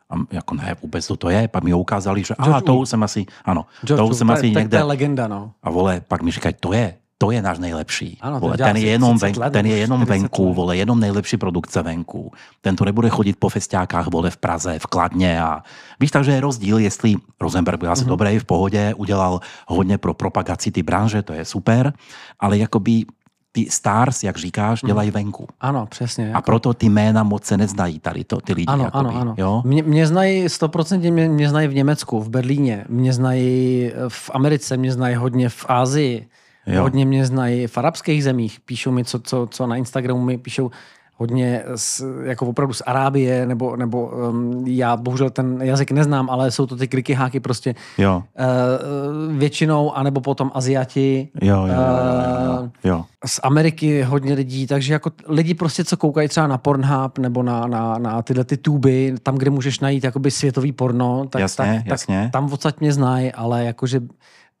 [0.09, 1.47] A jako ne, vůbec to to je.
[1.47, 4.53] Pak mi ukázali, že aha, to už jsem asi, ano, to už jsem asi to,
[4.53, 5.51] to někde, je legenda, no.
[5.63, 8.17] a vole, pak mi říkají, to je, to je náš nejlepší.
[8.21, 11.37] Ano, vole, ten, je jenom 30 ven, ten je jenom 40 venku, vole, jenom nejlepší
[11.37, 12.31] produkce venku.
[12.61, 15.63] Ten to nebude chodit po festiákách, vole, v Praze, v Kladně a
[15.99, 18.07] víš, takže je rozdíl, jestli Rosenberg byl asi mm-hmm.
[18.07, 21.93] dobrý, v pohodě, udělal hodně pro propagaci ty branže, to je super,
[22.39, 23.05] ale jakoby
[23.51, 24.87] ty stars, jak říkáš, Mhm.
[24.87, 25.47] dělají venku.
[25.61, 26.33] Ano, přesně.
[26.33, 28.65] A proto ty jména moc se neznají tady, to, ty lidi.
[28.65, 29.35] Ano, jakoby, ano, ano.
[29.37, 29.61] Jo?
[29.65, 34.77] Mě, mě znají 100% mě, mě znají v Německu, v Berlíně, mě znají v Americe,
[34.77, 36.27] mě znají hodně v Ázii,
[36.67, 36.75] Jo.
[36.75, 36.81] jo.
[36.81, 40.71] hodně mě znají v arabských zemích, píšou mi, co, co, co na Instagramu mi píšou
[41.17, 46.51] hodně z, jako opravdu z Arábie, nebo, nebo um, já bohužel ten jazyk neznám, ale
[46.51, 51.73] jsou to ty kliky háky prostě Jo, uh, většinou, anebo potom Aziati, jo, jo, jo,
[51.73, 53.05] jo, Eh, jo, jo.
[53.25, 57.67] z Ameriky hodně lidí, takže jako lidi prostě, co koukají třeba na Pornhub nebo na,
[57.67, 61.85] na, na tyhle ty tuby, tam, kde můžeš najít jakoby světový porno, tak, Jasně, tak,
[61.87, 62.21] jasně.
[62.23, 64.01] tak tam odsaď mě znají, ale jakože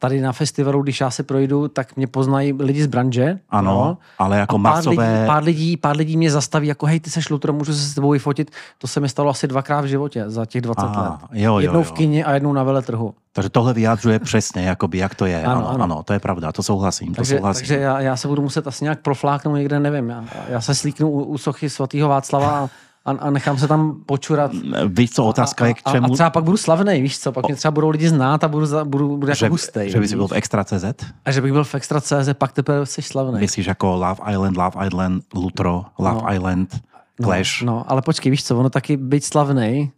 [0.03, 3.39] tady na festivalu, když já se projdu, tak mě poznají lidi z branže.
[3.49, 3.97] Ano, jo.
[4.19, 5.13] ale jako A pár masové...
[5.13, 7.95] lidí, pár, lidí, pár lidí mě zastaví, jako hej, ty seš lutro, můžu se s
[7.95, 8.51] tebou vyfotit.
[8.77, 11.29] To se mi stalo asi dvakrát v životě za těch 20 Aha, let.
[11.33, 11.83] jo, jo, jednou jo.
[11.83, 13.13] v kině a jednou na veletrhu.
[13.33, 15.43] Takže tohle vyjadřuje přesně, jakoby, jak to je.
[15.43, 16.03] Ano, Ano, ano, ano.
[16.03, 17.59] to je pravda, to souhlasím, to Takže, souhlasím.
[17.61, 20.09] takže já, já, se budu muset asi nějak profláknout někde, nevím.
[20.09, 22.69] Já, já se slíknu u, u sochy svatého Václava a,
[23.05, 24.51] a, a nechám se tam počurat.
[24.87, 26.05] Víš co, otázka a, je k a, čemu...
[26.05, 28.67] a třeba pak budu slavný, víš co, pak mě třeba budou lidi znát a budu,
[28.83, 29.89] budu, budu jako že, hustej.
[29.91, 30.85] že by si byl v Extra CZ?
[31.25, 33.39] A že bych byl v Extra CZ, pak teprve jsi slavný.
[33.39, 36.33] Myslíš jako Love Island, Love Island, Lutro, Love No.
[36.33, 36.81] Island,
[37.23, 37.61] Clash?
[37.61, 39.91] No, no, ale počkej, víš co, ono taky být slavný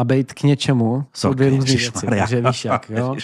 [0.00, 2.06] a být k něčemu jsou Ok, dvě různé věci.
[2.06, 3.16] Takže víš jak, jo.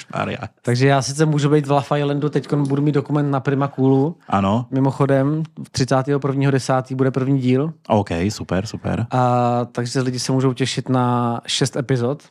[0.62, 4.16] Takže já sice můžu být v Love Islandu, teď budu mít dokument na Prima Coolu.
[4.28, 6.96] Ano, Mimochodem, 31.10.
[6.96, 7.72] bude první díl.
[7.88, 9.06] OK, super, super.
[9.10, 12.22] A, takže lidi se můžou těšit na šest epizod.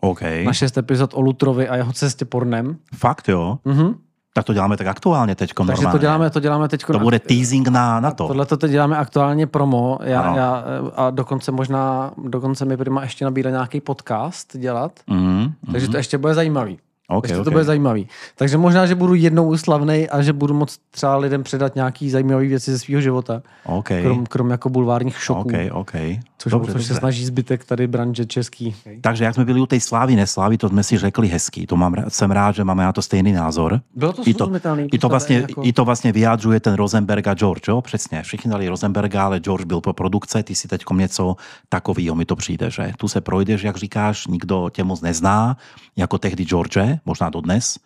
[0.00, 0.20] OK.
[0.44, 2.76] Na šest epizod o Lutrovi a jeho cestě pornem.
[2.94, 3.58] Fakt jo?
[3.64, 3.94] Mhm.
[4.36, 5.92] Tak to děláme tak aktuálně teď Takže normálně.
[5.92, 6.84] to děláme, to děláme teď.
[6.84, 8.26] to bude teasing na, na to.
[8.26, 9.98] Tohle to teď děláme aktuálně promo.
[10.02, 10.36] Já, Ano.
[10.36, 10.64] já,
[10.96, 14.92] a dokonce možná, dokonce mi Prima ještě nabídá nějaký podcast dělat.
[15.06, 16.78] Mhm, Takže to ještě bude zajímavý.
[17.08, 17.44] OK, ještě OK.
[17.44, 18.08] to bude zajímavý.
[18.36, 22.48] Takže možná, že budu jednou slavnej a že budu moct třeba lidem předat nějaký zajímavý
[22.48, 23.42] věci ze svého života.
[23.64, 25.40] OK, Krom, krom jako bulvárních šoků.
[25.40, 25.92] OK, OK.
[26.38, 27.00] Což, Dobře, což se dobře.
[27.00, 28.74] snaží zbytek tady branže český.
[29.00, 31.66] Takže jak jsme byli u té slávy, neslávy, to jsme si řekli hezky.
[31.66, 33.80] To mám, jsem rád, že máme na to stejný názor.
[33.94, 34.50] Bylo to I to,
[34.92, 37.80] i to, vlastně, jako- I to vlastně vyjádřuje ten Rosenberg a George, jo?
[37.80, 38.22] Přesně.
[38.22, 41.36] Všichni dali Rosenberga, ale George byl pro produkce, ty si teď něco
[41.68, 45.56] takového mi to přijde, že tu se projdeš, jak říkáš, nikdo tě moc nezná,
[45.96, 47.78] jako tehdy George, možná dodnes.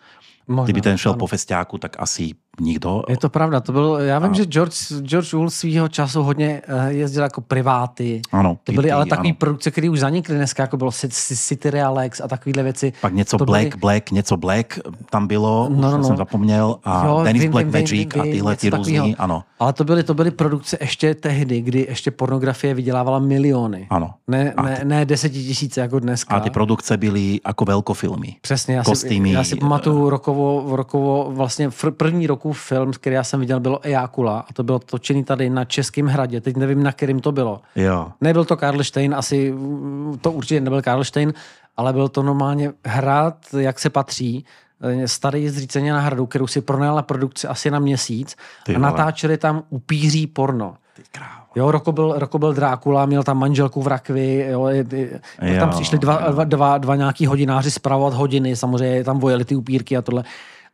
[0.48, 1.18] Možná, Kdyby ten šel ano.
[1.18, 3.02] po festiáku, tak asi nikdo.
[3.08, 4.34] Je to pravda, to byl, já vím, Ano.
[4.34, 8.22] že George, George Wool svýho času hodně eh, jezdil jako priváty.
[8.32, 12.20] Ano, To byly Kitty, ale takové produkce, které už zanikly dneska, jako bylo City- Realex
[12.20, 12.92] a takovéhle věci.
[13.00, 14.78] Pak něco to Black, byly- Black, něco Black
[15.10, 16.04] tam bylo, No, už no, no.
[16.04, 18.70] jsem zapomněl, a Jo, Dennis vím, Black vím, Magic vím, a vím, tyhle něco ty
[18.70, 19.16] různý, takovýho.
[19.18, 19.42] ano.
[19.58, 23.86] Ale to byly, to byly produkce ještě tehdy, kdy ještě pornografie vydělávala miliony.
[23.90, 24.10] Ano.
[24.28, 26.34] Ne, A ne, ne desetitisíce jako dneska.
[26.34, 28.36] A ty produkce byly jako velkofilmy.
[28.40, 33.24] Přesně, já si, kostýmy, já si pamatuju rokovo, rokovo, vlastně první roku film, který já
[33.24, 36.40] jsem viděl, bylo Ejakula a to bylo točený tady na Českém hradě.
[36.40, 37.60] Teď nevím, na kterým to bylo.
[37.76, 38.08] Jo.
[38.20, 41.32] Nebyl to Karlštejn, asi mm, to určitě nebyl Karlštejn,
[41.76, 44.44] ale byl to normálně hrad, jak se patří,
[44.82, 48.90] eh, starý zříceně na hradu, kterou si pronajala produkci asi na měsíc Ty a vole.
[48.90, 50.74] natáčeli tam upíří porno.
[50.96, 51.40] Ty krávo.
[51.54, 55.60] Jo, Roko byl, Roko byl Drákula, měl tam manželku v rakvi, jo, je, je, Jo,
[55.60, 59.96] tam přišli dva, dva, dva, dva nějaký hodináři spravovat hodiny, samozřejmě tam vojeli ty upírky
[59.96, 60.24] a tohle.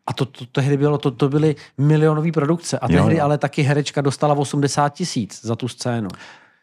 [0.06, 2.78] A to, to, tehdy bylo, to, to byly milionové produkce.
[2.78, 3.24] A Jo, tehdy jo.
[3.24, 6.08] ale taky herečka dostala 80 tisíc za tu scénu.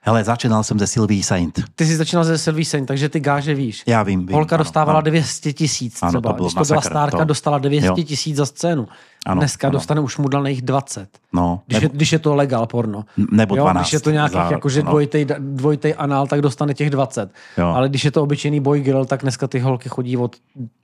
[0.05, 1.59] Hele, začínal jsem ze Sylvie Saint.
[1.75, 3.83] Ty jsi začínal ze Sylvie Saint, takže ty gáže víš.
[3.87, 4.33] Já vím, vím.
[4.35, 5.05] Holka ano, dostávala ano.
[5.05, 6.29] 200 tisíc Ano, třeba.
[6.29, 7.95] to byl Když to byla masakr, stárka, to- dostala 200 jo.
[7.95, 8.87] tisíc za scénu.
[9.25, 9.71] Ano, Dneska ano.
[9.73, 11.09] dostane už mudlaných 20.
[11.33, 13.05] No, Když, je, když je to legal porno.
[13.31, 14.89] nebo jo, 12 Když je to nějaký za- jakože no.
[14.89, 17.31] dvojitej, dvojitej anál, tak dostane těch 20.
[17.57, 17.67] Jo.
[17.67, 20.35] Ale když je to obyčejný boy girl, tak dneska ty holky chodí od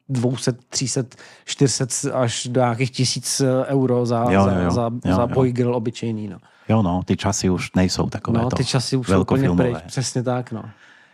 [0.10, 1.02] 200, 300,
[1.46, 4.72] 400 až do nějakých tisíc euro za, Jo, za, jo, jo.
[4.72, 5.28] za, Jo, za jo.
[5.28, 6.28] boy girl obyčejný.
[6.28, 6.38] No.
[6.70, 8.42] Jo, no, ty časy už nejsou takové.
[8.42, 10.64] No, ty časy už jsou úplně pryč, přesně tak, no.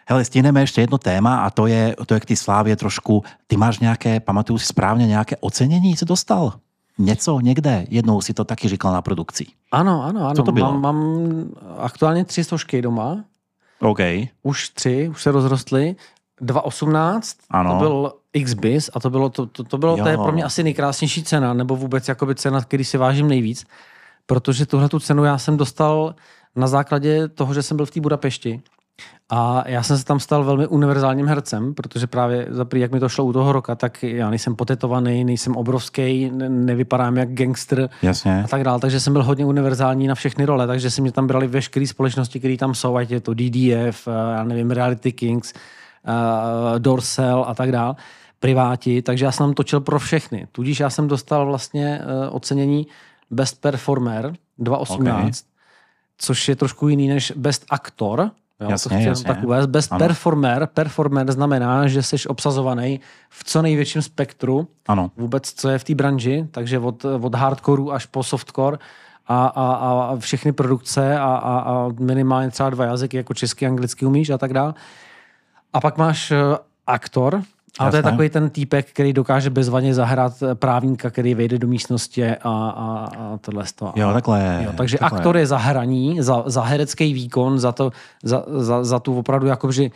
[0.08, 3.58] Hele, stihneme ještě jedno téma a to je, to je k té slávě trošku, ty
[3.58, 6.54] máš nějaké, pamatuju si správně, nějaké ocenění jsi dostal?
[6.98, 7.86] Něco někde?
[7.89, 9.46] Jednou si to taky říkal na produkci.
[9.72, 10.34] Ano, ano, ano.
[10.36, 10.72] Co to bylo?
[10.72, 11.46] Mám, mám
[11.78, 13.24] aktuálně tři stožky doma.
[13.80, 14.00] OK.
[14.44, 15.96] Už tři, už se rozrostly.
[16.41, 17.72] 2.18, Ano.
[17.72, 18.13] to byl
[18.44, 20.24] XBIS a to bylo, to, to, to bylo, to je Jo.
[20.24, 23.65] pro mě asi nejkrásnější cena, nebo vůbec jakoby cena, který si vážím nejvíc,
[24.26, 26.16] protože tuhle tu cenu já jsem dostal
[26.56, 28.62] na základě toho, že jsem byl v té Budapešti.
[29.30, 33.00] A já jsem se tam stal velmi univerzálním hercem, protože právě za prý, jak mi
[33.00, 37.90] to šlo u toho roka, tak já nejsem potetovaný, nejsem obrovský, ne- nevypadám jak gangster
[38.02, 38.44] Jasně.
[38.44, 41.28] a tak dále, takže jsem byl hodně univerzální na všechny role, takže si mě tam
[41.28, 45.54] brali veškeré společnosti, které tam jsou, ať je to DDF, eh, já nevím, Reality Kings,
[45.54, 47.96] uh, Dorsel a tak dále,
[48.40, 50.48] priváti, takže já jsem tam točil pro všechny.
[50.52, 52.88] Tudíž já jsem dostal vlastně uh, ocenění
[53.32, 55.32] Best Performer 2018, Okay.
[56.18, 59.26] což je trošku jiný než Best Actor, Jo, Jasně, to chci jasně.
[59.26, 59.66] tak uvést.
[59.68, 60.00] Best Ano.
[60.00, 60.68] performer.
[60.74, 65.12] Performer znamená, že jsi obsazovaný v co největším spektru Ano.
[65.18, 68.78] vůbec, co je v té branži, takže od, od hardcoreu až po softcore
[69.28, 74.06] a, a, a všechny produkce a, a, a minimálně třeba dva jazyky, jako český, anglický
[74.06, 74.74] umíš a tak dále.
[75.74, 76.38] A pak máš eh,
[76.88, 77.42] aktor,
[77.80, 82.26] a to je takový ten týpek, který dokáže bezvadně zahrát právníka, který vejde do místnosti
[82.26, 83.64] a, a, a tohle.
[83.76, 83.94] to.
[83.96, 84.62] Jo, takhle.
[84.66, 85.20] Jo, takže takhle.
[85.20, 87.92] aktor je za hraní, za, za herecký výkon, za, to,
[88.24, 89.90] za, za, za tu opravdu jakože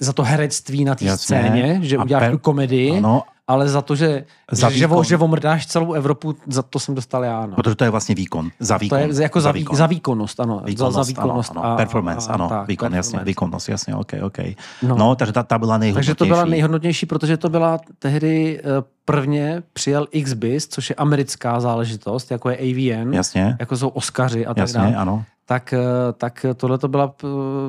[0.00, 3.82] za to herectví na té scéně, že A uděláš per- tu komedii, Ano, ale za
[3.82, 5.04] to, že, Za že, že, výkon.
[5.04, 7.46] že omrdáš celou Evropu, za to jsem dostal já.
[7.46, 7.54] No.
[7.56, 8.50] protože to je vlastně výkon.
[8.60, 8.98] Za To výkon.
[8.98, 9.76] je jako za, výkon.
[9.76, 10.62] za výkonnost, ano.
[10.64, 11.50] Výkonnost, za, za výkonnost.
[11.50, 11.76] ano, ano.
[11.76, 13.26] performance, ano, tak, výkon, jasně, performance.
[13.26, 14.38] výkonnost, jasně, OK, OK.
[14.82, 14.96] No.
[14.96, 16.06] No, takže ta, ta byla nejhodnotější.
[16.06, 18.62] Takže to byla nejhodnotnější, protože to byla tehdy eh,
[19.04, 24.54] prvně přijel XBIS, což je americká záležitost, jako je AVN, Jasně, jako jsou Oscaři a
[24.54, 24.94] tak jasně, dále.
[24.96, 25.24] ano.
[25.46, 25.78] Tak, eh,
[26.16, 27.26] tak tohle to byla p-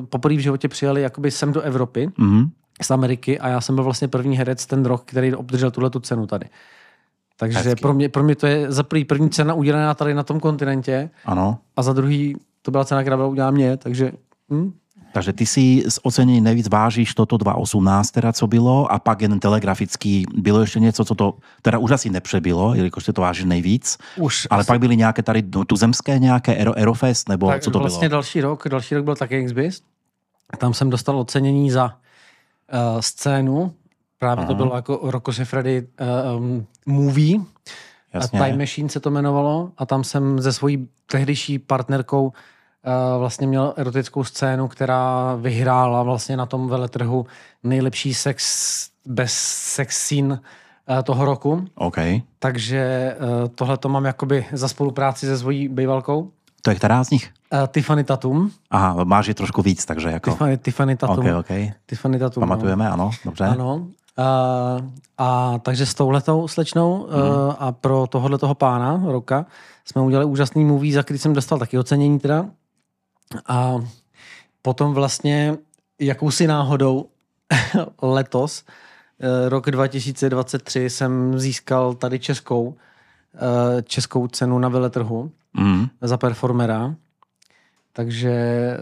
[0.09, 2.49] poprvé v životě přijeli jakoby sem do Evropy Mhm.
[2.81, 5.99] Z Ameriky a já jsem byl vlastně první herec ten rok, který obdržel tuhle tu
[5.99, 6.45] cenu tady.
[7.37, 7.81] Takže Hezky.
[7.81, 11.09] pro mě, pro mě to je za první, první cena udělená tady na tom kontinentě
[11.25, 11.57] Ano.
[11.75, 14.11] a za druhý to byla cena, která byla udělána mě, takže
[14.53, 14.71] hm,
[15.13, 19.39] Takže ty si z ocenení nejvíc vážíš toto 2.18, teda co bylo, a pak jeden
[19.39, 23.97] telegrafický, bylo ještě něco, co to teda už asi nepřebylo, jelikož ty to vážíš nejvíc,
[24.17, 27.71] už ale asi- pak byly nějaké tady no, tuzemské, nějaké Aero, Aerofest, nebo tak co
[27.71, 28.17] to vlastně bylo?
[28.17, 29.81] další rok, další rok byl taky XBIS.
[30.57, 31.93] Tam jsem dostal ocenění za
[32.73, 33.73] uh, scénu,
[34.19, 34.47] právě Aha.
[34.47, 35.87] to bylo jako Rocco Siffredi
[36.31, 37.39] uh, um, movie,
[38.13, 38.39] Jasně.
[38.39, 43.73] Time Machine se to jmenovalo a tam jsem se svojí tehdejší partnerkou uh, vlastně měl
[43.77, 47.25] erotickou scénu, která vyhrála vlastně na tom veletrhu
[47.63, 49.33] nejlepší sex bez
[49.73, 50.39] sex scene
[51.03, 51.65] toho roku.
[51.75, 51.97] OK.
[52.39, 53.15] Takže
[53.55, 56.31] tohle to mám jakoby za spolupráci se svojí bývalkou.
[56.61, 57.31] To je která z nich?
[57.61, 58.51] Uh, Tiffany Tatum.
[58.71, 60.31] Aha, máš je trošku víc, takže jako...
[60.31, 61.25] Tiffany, Tiffany Tatum.
[61.27, 61.51] OK, OK.
[61.85, 62.41] Tiffany Tatum.
[62.41, 62.47] no.
[62.47, 63.43] Pamatujeme, ano, dobře.
[63.45, 63.87] Ano.
[64.17, 64.77] A,
[65.17, 67.09] a takže s touhletou slečnou uh,
[67.59, 69.45] a pro tohohle toho pána Roka
[69.85, 72.45] jsme udělali úžasný movie, za který jsem dostal taky ocenění teda.
[73.47, 73.75] A
[74.61, 75.57] potom vlastně
[75.99, 77.05] jakousi náhodou
[78.01, 78.63] letos,
[79.47, 82.75] rok 2023, jsem získal tady českou,
[83.83, 85.87] českou cenu na veletrhu Mm.
[86.01, 86.95] za performera.
[87.95, 88.33] Takže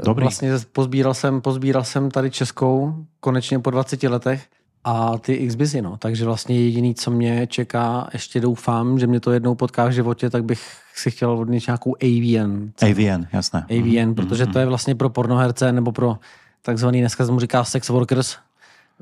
[0.06, 0.24] Dobrý.
[0.24, 4.46] vlastně pozbíral jsem, pozbíral jsem tady českou konečně po 20 letech
[4.84, 5.98] a ty XBizy, no.
[5.98, 10.30] Takže vlastně jediný, co mě čeká, ještě doufám, že mě to jednou potká v životě,
[10.30, 10.62] tak bych
[10.96, 12.72] si chtěl odnít nějakou AVN.
[12.82, 13.66] AVN, jasné.
[13.70, 14.54] AVN, Mhm, protože mhm.
[14.54, 16.18] to je vlastně pro pornoherce nebo pro
[16.62, 18.38] takzvaný, dneska se mu říká sex workers,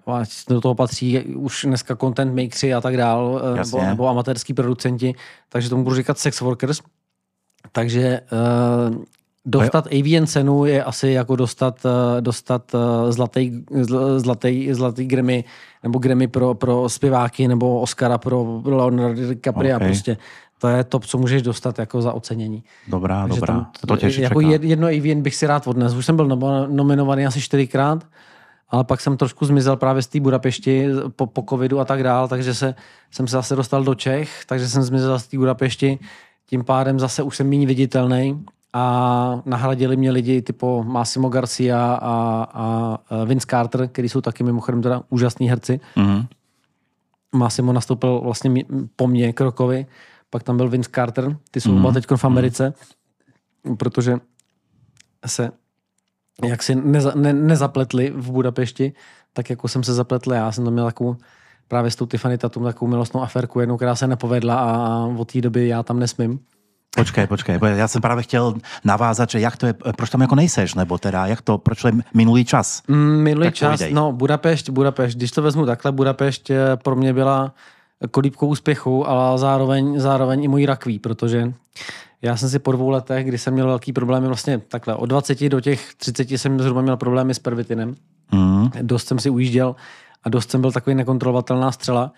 [0.07, 4.53] A do toho patří už dneska content makersi a tak dál, eh, nebo, nebo amatérský
[4.53, 5.15] producenti,
[5.49, 6.81] takže tomu budu říkat sex workers.
[7.71, 8.21] Takže
[8.89, 9.03] uh,
[9.45, 12.71] dostat AVN cenu je asi jako dostat, uh, dostat
[13.09, 15.43] zlatý, zl- zlatý, zlatý Grammy
[15.83, 19.83] nebo Grammy pro, pro zpěváky nebo Oscara pro Leonardo DiCaprio OK.
[19.83, 20.17] prostě.
[20.61, 22.63] To je to, co můžeš dostat jako za ocenění.
[22.87, 23.53] Dobrá, Takže dobrá.
[23.53, 24.51] tam- to tě ještě jako čeká.
[24.53, 25.93] jed- jedno AVN bych si rád odnes.
[25.93, 26.27] Už jsem byl
[26.71, 28.07] nominovaný asi čtyřikrát,
[28.69, 32.27] ale pak jsem trošku zmizel právě z té Budapešti po, po covidu a tak dál,
[32.27, 32.75] takže se,
[33.11, 35.99] jsem se zase dostal do Čech, takže jsem zmizel z té Budapešti.
[36.49, 42.43] Tím pádem zase už jsem méně viditelný a nahradili mě lidi typu Massimo Garcia a,
[42.53, 45.79] a Vince Carter, který jsou taky mimochodem teda úžasní herci.
[45.95, 46.25] Mhm.
[47.35, 49.85] Massimo nastoupil vlastně po mně k rokovi,
[50.29, 51.85] pak tam byl Vince Carter, ty jsou Mhm.
[51.85, 52.73] oba teď v Americe,
[53.77, 54.17] protože
[55.25, 55.51] se
[56.45, 58.93] jaksi neza, ne, nezapletli v Budapešti,
[59.33, 61.15] tak jako jsem se zapletl já, jsem tam měl takovou
[61.67, 65.41] právě s tou Tiffany Tatum takovou milostnou aférku jednou, která se nepovedla a od té
[65.41, 66.39] doby já tam nesmím.
[66.95, 70.75] Počkej, počkej, já jsem právě chtěl navázat, že jak to je, proč tam jako nejseš,
[70.75, 72.83] nebo teda, jak to, proč je minulý čas?
[72.87, 73.93] Mm, minulý tak čas, povídej.
[73.93, 77.53] no Budapešť, Budapešť, když to vezmu takhle, Budapešť eh, pro mě byla
[78.11, 81.53] kolíbkou úspěchu, ale zároveň, zároveň i můj rakví, protože
[82.21, 85.49] já jsem si po dvou letech, kdy jsem měl velký problémy, vlastně takhle od 20
[85.49, 87.95] do těch 30 jsem zhruba měl problémy s pervitinem.
[88.31, 88.69] Mm.
[88.81, 89.75] Dost jsem si ujížděl
[90.23, 92.11] a dost jsem byl takový nekontrolovatelná střela.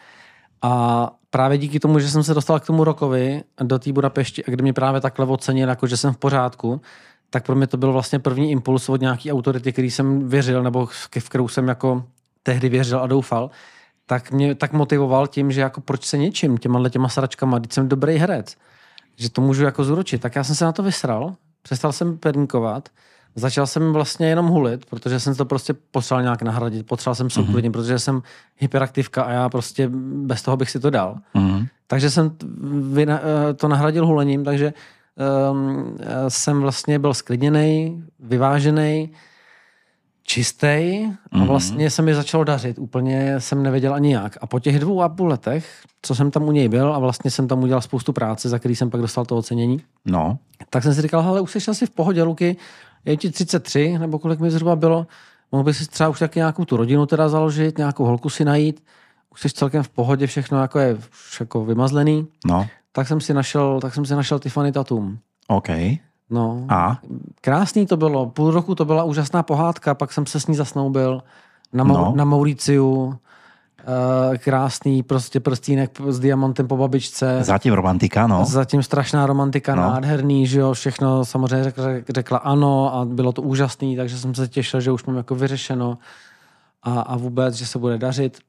[0.63, 4.63] A právě díky tomu, že jsem se dostal k tomu rokovi do té Budapešti, kde
[4.63, 6.82] mě právě takhle ocenil, jako že jsem v pořádku,
[7.30, 10.86] tak pro mě to byl vlastně první impuls od nějaký autority, který jsem věřil, nebo
[11.19, 12.04] v kterou jsem jako
[12.43, 13.49] tehdy věřil a doufal,
[14.06, 17.89] tak mě tak motivoval tím, že jako proč se něčím, těma těma sračkama, když jsem
[17.89, 18.58] dobrý herec,
[19.15, 20.21] že to můžu jako zúročit.
[20.21, 22.89] Tak já jsem se na to vysral, přestal jsem perníkovat,
[23.36, 26.88] začal jsem vlastně jenom hulit, protože jsem to prostě potřeboval nějak nahradit.
[26.88, 27.74] Potřeboval jsem souklidně, mm-hmm.
[27.74, 28.22] protože jsem
[28.58, 29.89] hyperaktivka a já prostě
[30.26, 31.17] bez toho bych si to dal.
[31.36, 31.67] Mm-hmm.
[31.88, 32.36] Takže jsem
[32.98, 34.74] eh, to nahradil hulením, takže
[35.52, 39.10] um, jsem vlastně byl sklidněný, vyvážený,
[40.24, 41.48] čistý a mhm.
[41.48, 42.80] vlastně se mi začalo dařit.
[42.80, 44.38] Úplně jsem nevěděl ani jak.
[44.41, 47.32] A po těch dvou a půl letech, co jsem tam u něj byl a vlastně
[47.32, 50.38] jsem tam udělal spoustu práce, za který jsem pak dostal to ocenění, no.
[50.69, 52.56] tak jsem si říkal, hele, už jsi asi v pohodě, Luky,
[53.05, 55.07] je ti 33, nebo kolik mi zhruba bylo,
[55.51, 58.83] mohl bys si třeba už taky nějakou tu rodinu teda založit, nějakou holku si najít,
[59.31, 60.97] už jsi celkem v pohodě, všechno jako je
[61.39, 62.27] jako vymazlený.
[62.45, 62.67] No.
[62.91, 65.17] Tak jsem si našel, tak jsem si našel Tiffany Tatum.
[65.47, 65.69] OK.
[66.29, 66.65] No.
[66.69, 66.99] A?
[67.41, 68.29] Krásný to bylo.
[68.29, 71.23] Půl roku to byla úžasná pohádka, pak jsem se s ní zasnoubil
[71.73, 72.13] na, Mau- no.
[72.15, 73.17] na Mauriciu.
[73.88, 77.43] Uh, krásný prostě prstínek s diamantem po babičce.
[77.43, 78.46] Zatím romantika, no.
[78.46, 79.82] Zatím strašná romantika, no.
[79.82, 84.48] nádherný, že jo, všechno samozřejmě řekla, řekla ano a bylo to úžasný, takže jsem se
[84.48, 85.98] těšil, že už mám jako vyřešeno
[86.84, 88.39] a, a vůbec, že se bude dařit.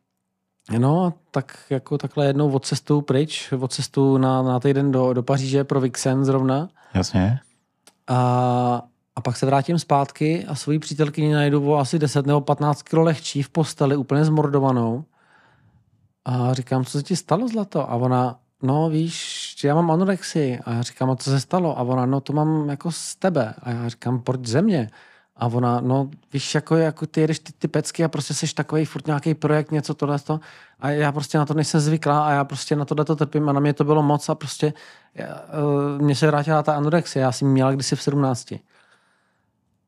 [0.78, 5.22] No, tak jako takhle jednou od cestu pryč, od cestu na, na týden do, do
[5.22, 6.68] Paříže pro Vixen zrovna.
[6.94, 7.40] Jasně.
[8.08, 8.82] A,
[9.16, 12.92] a pak se vrátím zpátky a svoji přítelkyni najdu o asi 10 nebo 15 kg
[12.92, 15.04] lehčí v posteli, úplně zmordovanou.
[16.24, 17.90] A říkám, co se ti stalo, Zlato?
[17.90, 20.58] A ona, no víš, já mám anorexii.
[20.58, 21.78] A já říkám, a co se stalo?
[21.78, 23.54] A ona, no to mám jako z tebe.
[23.62, 24.90] A já říkám, proč ze mě?
[25.36, 28.84] A ona, no víš, jako, jako ty jedeš ty, ty pecky a prostě jsi takový
[28.84, 30.40] furt nějaký projekt, něco tohle to.
[30.80, 33.52] A já prostě na to nejsem zvyklá a já prostě na tohle to trpím a
[33.52, 34.72] na mě to bylo moc a prostě
[35.18, 38.54] uh, mně se vrátila ta anorexie, já jsem měla kdysi v 17.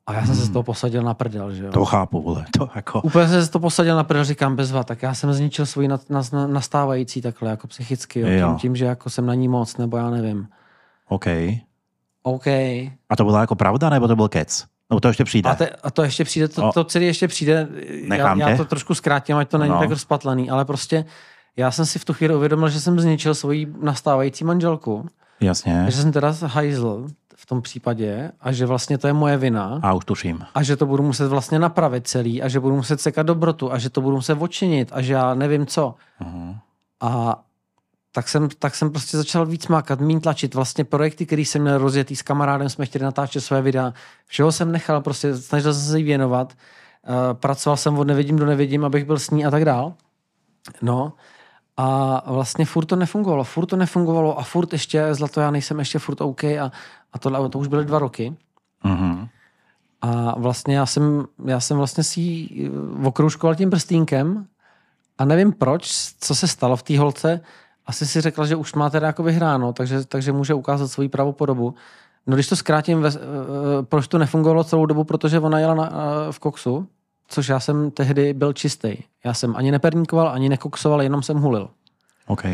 [0.07, 0.37] A já jsem hmm.
[0.37, 1.73] se z toho posadil na prdel, že jo.
[1.73, 2.45] To chápu, vole.
[2.59, 3.01] To jako...
[3.01, 5.89] Úplně jsem se z toho posadil na prdel, říkám bezva, tak já jsem zničil svůj
[5.89, 8.49] na, na, nastávající takhle, jako psychicky, jo, jo.
[8.49, 10.49] Tím, tím, že jako jsem na ní moc, nebo já nevím.
[11.09, 11.27] OK.
[12.23, 12.47] OK.
[12.47, 14.65] A to byla jako pravda, nebo to byl kec?
[14.91, 15.51] No to ještě přijde.
[15.51, 17.69] A, te, a to ještě přijde, to, to celé ještě přijde.
[18.09, 19.79] Nechám já, já to trošku zkrátím, ať to není no.
[19.79, 21.05] tak rozpatlaný, ale prostě
[21.57, 25.07] já jsem si v tu chvíli uvědomil, že jsem zničil svoji nastávající manželku.
[25.41, 25.85] Jasně.
[25.89, 27.07] Že jsem teda hajzl
[27.47, 29.81] v tom případě a že vlastně to je moje vina.
[29.83, 30.45] A už tuším.
[30.55, 33.79] A že to budu muset vlastně napravit celý a že budu muset sekat dobrotu a
[33.79, 35.95] že to budu muset odčinit a že já nevím co.
[36.21, 36.59] Uh-huh.
[37.01, 37.43] A
[38.13, 40.55] tak jsem, tak jsem prostě začal víc mákat, méně tlačit.
[40.55, 43.93] Vlastně projekty, které jsem měl rozjetý s kamarádem, jsme chtěli natáčet své videa.
[44.27, 46.53] Všeho jsem nechal, prostě snažil jsem se jí věnovat.
[47.09, 49.95] Uh, pracoval jsem od nevidím do nevidím, abych byl s ní a tak dál.
[50.83, 51.13] No,
[51.77, 55.99] a vlastně furt to nefungovalo, furt to nefungovalo a furt ještě, zlato, já nejsem ještě
[55.99, 56.73] furt OK a,
[57.17, 58.37] a to, to už byly dva roky.
[58.85, 59.29] Mm-hmm.
[60.03, 62.49] A vlastně já jsem, já jsem vlastně si
[63.05, 64.47] okroužkoval tím prstínkem
[65.19, 67.41] a nevím proč, co se stalo v té holce.
[67.87, 71.75] Asi si řekla, že už má teda jako vyhráno, takže, takže může ukázat svoji pravopodobu.
[72.27, 73.11] No když to zkrátím, ve,
[73.83, 75.91] proč to nefungovalo celou dobu, protože ona jela na,
[76.31, 76.87] v koksu,
[77.29, 78.97] což já jsem tehdy byl čistý.
[79.25, 81.71] Já jsem ani neperníkoval, ani nekoksoval, jenom jsem hulil.
[82.27, 82.45] OK.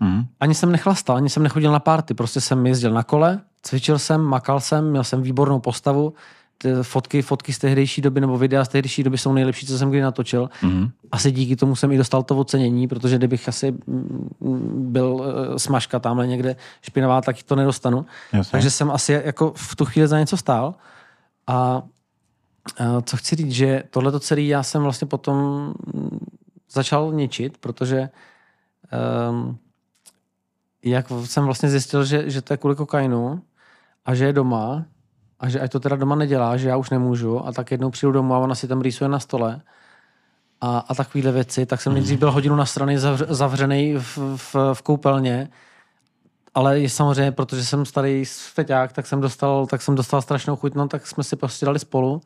[0.00, 0.24] Mm.
[0.40, 4.20] Ani jsem nechlastal, ani jsem nechodil na párty, prostě jsem jezdil na kole, cvičil jsem,
[4.20, 6.14] makal jsem, měl jsem výbornou postavu,
[6.62, 9.90] ty fotky, fotky z tehdejší doby nebo videa z tehdejší doby jsou nejlepší, co jsem
[9.90, 10.50] kdy natočil.
[10.62, 10.88] Mm.
[11.12, 13.74] Asi díky tomu jsem i dostal to ocenění, protože kdybych asi
[14.74, 18.06] byl eh, smažka tamhle někde špinavá, tak to nedostanu.
[18.32, 18.50] Jasně.
[18.50, 20.74] Takže jsem asi jako v tu chvíli za něco stál.
[21.46, 21.82] A
[23.04, 25.74] co chci říct, že tohleto celé já jsem vlastně potom
[26.70, 28.08] začal ničit, protože
[29.30, 29.58] um,
[30.84, 33.42] jak jsem vlastně zjistil, že, že to je kvůli kokainu
[34.04, 34.84] a že je doma
[35.40, 38.12] a že ať to teda doma nedělá, že já už nemůžu a tak jednou přijdu
[38.12, 39.60] domů a ona si tam rýsuje na stole
[40.60, 42.98] a, a takovéhle věci, tak jsem nejdřív byl hodinu na strany
[43.28, 45.48] zavřený v, v, v koupelně
[46.54, 50.74] ale je samozřejmě, protože jsem starý feťák, tak jsem dostal, tak jsem dostal strašnou chuť,
[50.74, 52.20] no tak jsme si prostě dali spolu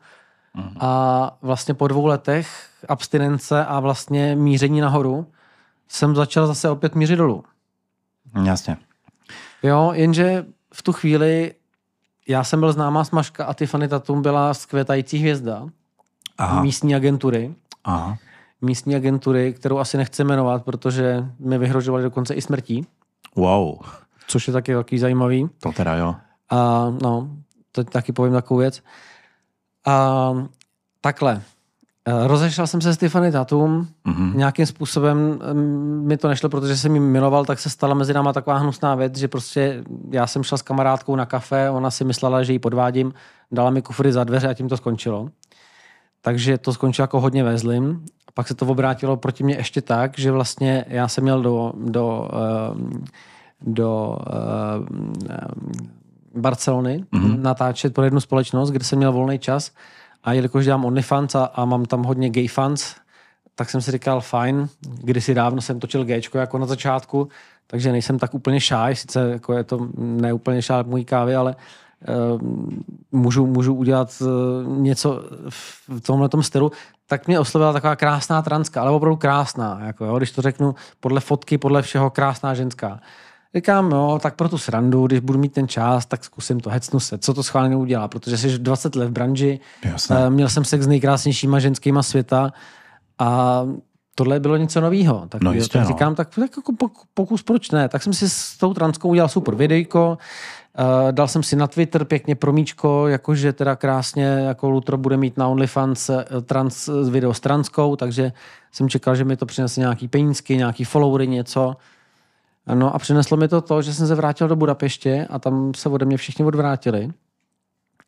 [0.57, 0.77] Mm.
[0.79, 5.27] A vlastně po dvou letech abstinence a vlastně míření nahoru
[5.87, 7.43] jsem začal zase opět mířit dolů.
[8.43, 8.77] Jasně.
[9.63, 11.53] Jo, jenže v tu chvíli
[12.27, 15.65] já jsem byl známá smažka a Tiffany Tatum byla skvětající hvězda
[16.37, 17.55] Aha, místní agentury.
[17.83, 18.17] aha.
[18.61, 22.85] Místní agentury, kterou asi nechci jmenovat, protože mi vyhrožovali dokonce i smrtí,
[23.35, 23.79] Wow,
[24.27, 25.49] což je taky takový zajímavý.
[25.59, 26.15] to teda jo.
[26.49, 27.29] A no,
[27.71, 28.81] to taky povím takovou věc.
[29.85, 30.31] A
[31.01, 31.41] takhle.
[32.07, 34.37] Eh, Rozešel jsem se s Tiffany Tatum, Mhm.
[34.37, 35.39] nějakým způsobem
[36.03, 39.17] mi to nešlo, protože jsem ji miloval, tak se stala mezi náma taková hnusná věc,
[39.17, 43.13] že prostě já jsem šel s kamarádkou na kafe, ona si myslela, že ji podvádím,
[43.51, 45.29] dala mi kufry za dveře a tím to skončilo.
[46.21, 48.05] Takže to skončilo jako hodně ve zlým.
[48.27, 51.73] A pak se to obrátilo proti mě ještě tak, že vlastně já jsem měl do,
[51.75, 53.05] do, ehm,
[53.61, 55.13] do ehm,
[56.35, 57.41] Barcelony mm-hmm.
[57.41, 59.71] natáčet pro jednu společnost, kde jsem měl volný čas
[60.27, 62.95] a jelikož dělám OnlyFans a, a mám tam hodně gay fans,
[63.55, 64.69] tak jsem si říkal, fajn,
[65.03, 67.27] kdysi dávno jsem točil Gčko jako na začátku,
[67.67, 71.55] takže nejsem tak úplně šáj, sice jako je to ne úplně šáj můj kávy, ale
[72.35, 72.41] uh,
[73.11, 76.71] můžu, můžu udělat uh, něco v tomhle stylu,
[77.07, 81.19] tak mě oslovila taková krásná transka, ale opravdu krásná, jako jo, když to řeknu podle
[81.19, 82.99] fotky, podle všeho krásná ženská.
[83.57, 86.99] Říkám, no, tak pro tu srandu, když budu mít ten čas, tak zkusím to, hecnu
[86.99, 90.25] se, co to schválně neudělá, protože jsi 20 let v branži, Jasné.
[90.25, 92.51] eh, měl jsem sex s nejkrásnějšíma ženskýma světa
[93.19, 93.61] a
[94.15, 95.25] tohle bylo něco nového.
[95.29, 95.87] Tak, No jo, jistě, tak no.
[95.87, 97.89] říkám, tak, tak jako pok- pokus, proč ne?
[97.89, 100.17] Tak jsem si s tou transkou udělal super videjko,
[100.79, 105.37] Uh, dal jsem si na Twitter pěkně promíčko, jakože teda krásně, jako Lutro bude mít
[105.37, 108.31] na OnlyFans eh, trans, video s transkou, takže
[108.71, 111.75] jsem čekal, že mi to přinese nějaký penízky, nějaký followery, něco.
[112.73, 115.89] No a přineslo mi to to, že jsem se vrátil do Budapeště a tam se
[115.89, 117.11] ode mě všichni odvrátili.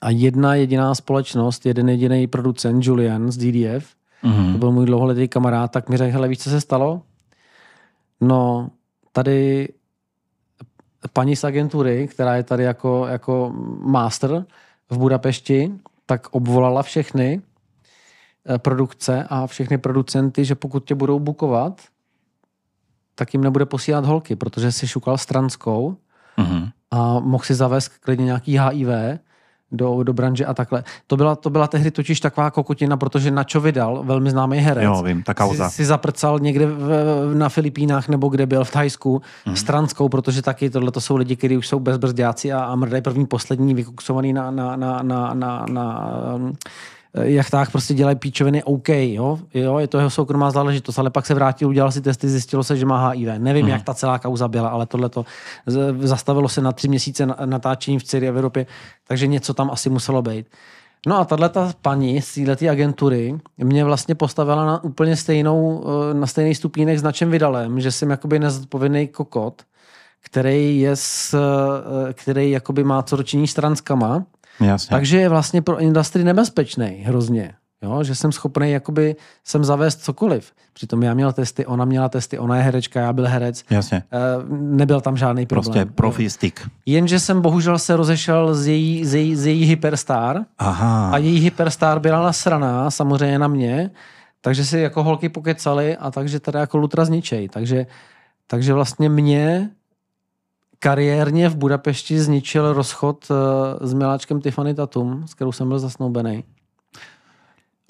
[0.01, 4.51] A jedna jediná společnost, jeden jediný producent, Julian z DDF, Mhm.
[4.53, 7.01] to byl můj dlouholetý kamarád, tak mi řekl, hele, víš, co se stalo?
[8.21, 8.69] No,
[9.11, 9.69] tady
[11.13, 14.45] paní z agentury, která je tady jako, jako master
[14.89, 15.71] v Budapešti,
[16.05, 17.41] tak obvolala všechny
[18.49, 21.81] eh, produkce a všechny producenty, že pokud tě budou bukovat,
[23.19, 25.95] tak jim nebude posílat holky, protože si šukal s transkou
[26.37, 26.69] Mhm.
[26.91, 29.19] a mohl si zavést klidně nějaký HIV
[29.71, 30.83] do, do branže a takhle.
[31.07, 35.03] To byla, to byla tehdy totiž taková kokotina, protože Nacho Vidal, velmi známý herec, Jo,
[35.03, 35.69] vím, ta kauza.
[35.69, 36.89] si, si zaprcal někde v,
[37.33, 39.13] na Filipínách nebo kde byl v Thajsku
[39.45, 39.51] Mhm.
[39.53, 39.55] mm.
[39.55, 43.01] s transkou, protože taky tohle to jsou lidi, kteří už jsou bezbrzdáci a, a mrdají
[43.03, 46.53] první, poslední, vykuksovaný na, na, na, na, na, na um,
[47.13, 49.39] jachtách prostě dělají píčoviny OK, jo?
[49.53, 52.77] jo, je to jeho soukromá záležitost, ale pak se vrátil, udělal si testy, zjistilo se,
[52.77, 53.29] že má HIV.
[53.37, 53.71] Nevím, Mhm.
[53.73, 55.25] jak ta celá kauza byla, ale tohle to
[55.99, 58.65] zastavilo se na tři měsíce na- natáčení v celé Evropě,
[59.07, 60.45] takže něco tam asi muselo být.
[61.07, 66.13] No a tahle ta paní z této agentury mě vlastně postavila na úplně stejnou, eh,
[66.13, 69.61] na stejný stupínek s načem vydalem, že jsem jakoby nezodpovědný kokot,
[70.25, 74.23] který je s, eh, který jakoby má co dočiní s transkama,
[74.61, 74.89] Jasně.
[74.89, 77.53] takže je vlastně pro industrii nebezpečný hrozně.
[77.81, 80.51] Jo, že jsem schopný jakoby sem zavést cokoliv.
[80.73, 83.63] Přitom já měl testy, ona měla testy, ona je herečka, já byl herec.
[83.69, 84.03] Jasně.
[84.11, 84.17] Eh,
[84.49, 85.73] nebyl tam žádný problém.
[85.73, 86.59] Prostě profi stick.
[86.85, 91.11] Jenže jsem bohužel se rozešel z její, z její, z její hyperstar Aha.
[91.11, 93.91] a její hyperstar byla nasraná samozřejmě na mě,
[94.41, 97.49] takže si jako holky pokecali a takže teda jako lutra zničej.
[97.49, 97.85] Takže,
[98.47, 99.69] takže vlastně mě
[100.79, 106.43] kariérně v Budapešti zničil rozchod eh, s miláčkem Tiffany Tatum, s kterou jsem byl zasnoubený.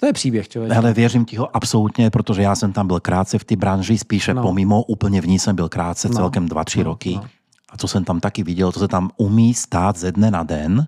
[0.00, 0.76] To je příběh, člověk.
[0.76, 4.34] Ale věřím ti ho absolutně, protože já jsem tam byl krátce v té branži, spíše
[4.34, 4.42] No.
[4.42, 6.14] pomimo, úplně v ní jsem byl krátce No.
[6.14, 7.14] celkem 2-3 No, roky.
[7.16, 7.24] no.
[7.70, 10.86] A co jsem tam taky viděl, to se tam umí stát ze dne na den,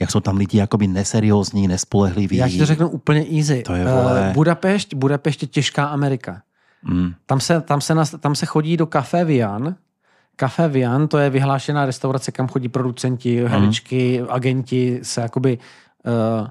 [0.00, 2.36] jak jsou tam lidi jakoby neseriózní, nespolehliví.
[2.36, 3.62] Já ti to řeknu úplně easy.
[3.62, 4.30] To je, Eh, vole.
[4.34, 6.42] Budapešť, Budapešť je těžká Amerika.
[6.82, 9.74] Mm, Tam se, tam se, tam se chodí do Café Vian.
[10.38, 13.48] Café Vian, to je vyhlášená restaurace, kam chodí producenti, Mhm.
[13.52, 15.58] herečky, agenti se jakoby
[16.06, 16.46] uh,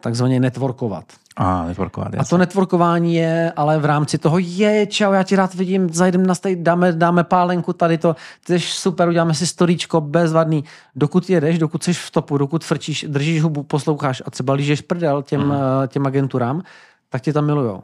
[0.00, 1.04] takzvaně networkovat.
[1.36, 5.54] a networkovat, A to networkování je, ale v rámci toho je, čau, já ti rád
[5.54, 8.16] vidím, zajdem na stej, dáme, dáme pálenku tady to,
[8.46, 10.64] ty jsi super, uděláme si storíčko, bezvadný.
[10.96, 15.22] Dokud jedeš, dokud jsi v topu, dokud frčíš, držíš hubu, posloucháš a třeba lížeš prdel
[15.22, 15.54] těm, mm.
[15.88, 16.62] těm agenturám,
[17.08, 17.82] tak tě tam milujou.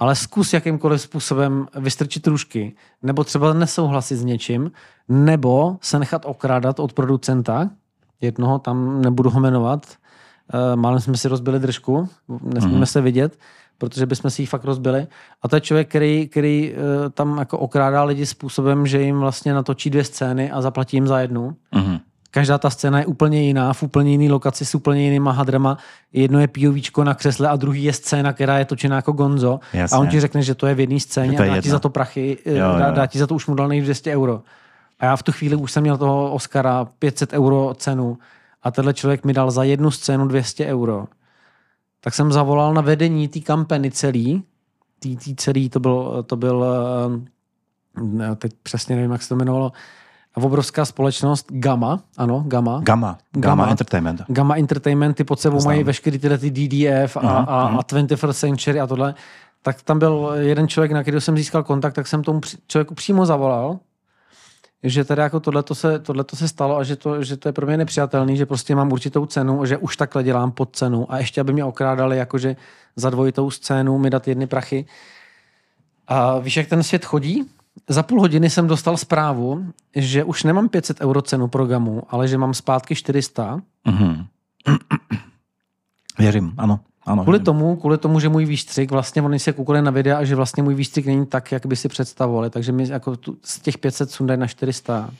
[0.00, 4.70] Ale zkus jakýmkoliv způsobem vystrčit růžky, nebo třeba nesouhlasit s něčím,
[5.08, 7.70] nebo se nechat okrádat od producenta,
[8.20, 9.86] jednoho tam nebudu ho jmenovat,
[10.54, 12.08] Uh, málem jsme si rozbili držku,
[12.42, 12.78] nesmíme Mhm.
[12.78, 12.86] mm.
[12.86, 13.38] se vidět,
[13.78, 15.06] protože bychom si ji fakt rozbili.
[15.42, 19.54] A to je člověk, který, který uh, tam jako okrádá lidi způsobem, že jim vlastně
[19.54, 21.56] natočí dvě scény a zaplatí jim za jednu.
[21.74, 21.98] Mhm.
[22.30, 25.78] Každá ta scéna je úplně jiná, v úplně jiný lokaci s úplně jinýma hadrama.
[26.12, 29.60] Jedno je POVčko na křesle a druhý je scéna, která je točená jako gonzo.
[29.72, 29.96] Jasně.
[29.96, 31.90] A on ti řekne, že to je v jedné scéně a dá ti za to
[31.90, 32.94] prachy, Jo, jo, dá, jo.
[32.94, 34.42] dá ti za to ušmudlaných 200 euro.
[35.00, 38.18] A já v tu chvíli už jsem měl toho Oscara 500 euro cenu
[38.62, 41.04] a tenhle člověk mi dal za jednu scénu 200 euro.
[42.00, 44.42] Tak jsem zavolal na vedení té kampany celý,
[44.98, 46.64] tý, tý celý, to byl, to byl,
[48.22, 49.72] eh, teď přesně nevím, jak se to jmenovalo,
[50.34, 52.80] obrovská společnost Gamma, ano, Gamma.
[52.82, 54.22] Gamma, Gamma, Gamma Entertainment.
[54.28, 55.74] Gamma Entertainment, ty pod sebou Znám.
[55.74, 59.14] mají veškerý tyhle ty DDF a, uh-huh, a, a 21st Century a tohle.
[59.62, 63.26] Tak tam byl jeden člověk, na kterého jsem získal kontakt, tak jsem tomu člověku přímo
[63.26, 63.78] zavolal,
[64.82, 67.66] že teda jako tohleto se, tohleto se stalo a že to, že to je pro
[67.66, 71.40] mě nepřijatelný, že prostě mám určitou cenu, že už takhle dělám pod cenu a ještě,
[71.40, 72.56] aby mě okrádali jakože
[72.96, 74.86] za dvojitou scénu mi dát jedny prachy.
[76.08, 77.44] A víš, jak ten svět chodí?
[77.88, 79.64] Za půl hodiny jsem dostal zprávu,
[79.96, 83.60] že už nemám 500 euro cenu programu, ale že mám zpátky 400.
[83.86, 84.26] Mm-hmm.
[86.18, 86.80] Věřím, ano.
[87.06, 90.24] Ano, kvůli, tomu, kvůli tomu, že můj výstřik, vlastně oni se koukali na videa a
[90.24, 93.60] že vlastně můj výstřik není tak, jak by si představovali, takže mi jako tu, z
[93.60, 95.10] těch 500 sundají na 400.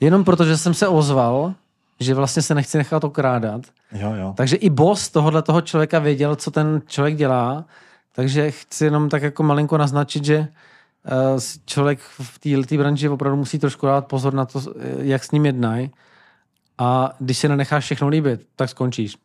[0.00, 1.54] Jenom proto, že jsem se ozval,
[2.00, 3.62] že vlastně se nechci nechat okrádat.
[3.92, 4.34] Jo, jo.
[4.36, 7.64] Takže i boss tohohle toho člověka věděl, co ten člověk dělá,
[8.12, 10.48] takže chci jenom tak jako malinko naznačit, že
[11.66, 14.62] člověk v této branži opravdu musí trošku dát pozor na to,
[14.98, 15.90] jak s ním jednají.
[16.78, 19.16] A když se nenecháš všechno líbit, tak skončíš.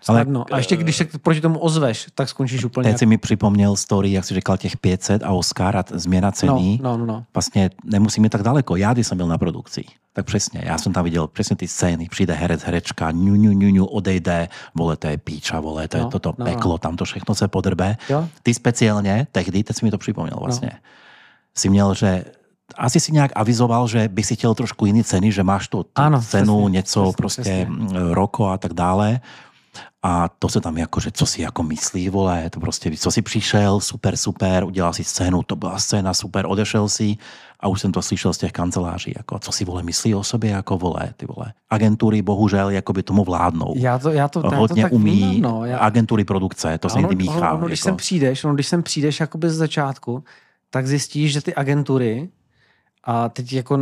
[0.00, 0.40] Snadno.
[0.40, 2.84] Ale, a ještě když se proti tomu ozveš, tak skončíš úplně.
[2.84, 2.98] Teď jak...
[2.98, 6.78] si mi připomněl story, jak si říkal, těch 500 a Oscar a změna ceny.
[6.82, 7.24] No, no, no.
[7.34, 8.76] Vlastně nemusíme tak daleko.
[8.76, 12.08] Já, když jsem byl na produkci, tak přesně, já jsem tam viděl přesně ty scény,
[12.10, 16.02] přijde herec, herečka, ňu, ňu, ňu, ňu, odejde, vole, to je píča, vole, to je
[16.02, 17.96] no, toto no, peklo, tam to všechno se podrbe.
[18.08, 18.28] Jo?
[18.42, 20.44] Ty speciálně, tehdy, teď si mi to připomněl no.
[20.44, 20.78] vlastně, no.
[21.56, 22.24] Si měl, že
[22.76, 26.22] asi si nějak avizoval, že by si chtěl trošku jiný ceny, že máš tu ano,
[26.22, 27.68] cenu, přesně, něco přesně, prostě přesně.
[28.10, 29.20] roko a tak dále.
[30.02, 33.22] A to se tam jako, že co si jako myslí, vole, to prostě, co si
[33.22, 37.16] přišel, super, super, udělal si scénu, to byla scéna, super, odešel si
[37.60, 40.50] a už jsem to slyšel z těch kanceláří, jako co si vole myslí o sobě,
[40.50, 41.52] jako vole, ty vole.
[41.70, 43.74] Agentury bohužel jako by tomu vládnou.
[43.76, 45.64] Já to, já to, Hodně já to tak umí vnímám, no.
[45.64, 45.78] já...
[45.78, 47.50] agentury produkce, to se někdy míchá.
[47.50, 47.88] Ono, ono, když jako.
[47.88, 50.24] sem přijdeš, ono, když sem přijdeš jakoby z začátku,
[50.70, 52.28] tak zjistíš, že ty agentury
[53.04, 53.78] a teď jako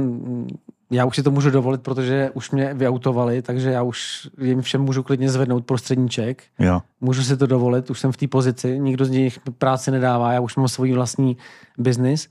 [0.91, 4.81] já už si to můžu dovolit, protože už mě vyautovali, takže já už jim všem
[4.81, 6.43] můžu klidně zvednout prostředníček.
[6.59, 6.83] Jo.
[7.01, 10.41] Můžu si to dovolit, už jsem v té pozici, nikdo z nich práci nedává, já
[10.41, 11.37] už mám svůj vlastní
[11.79, 12.29] biznis,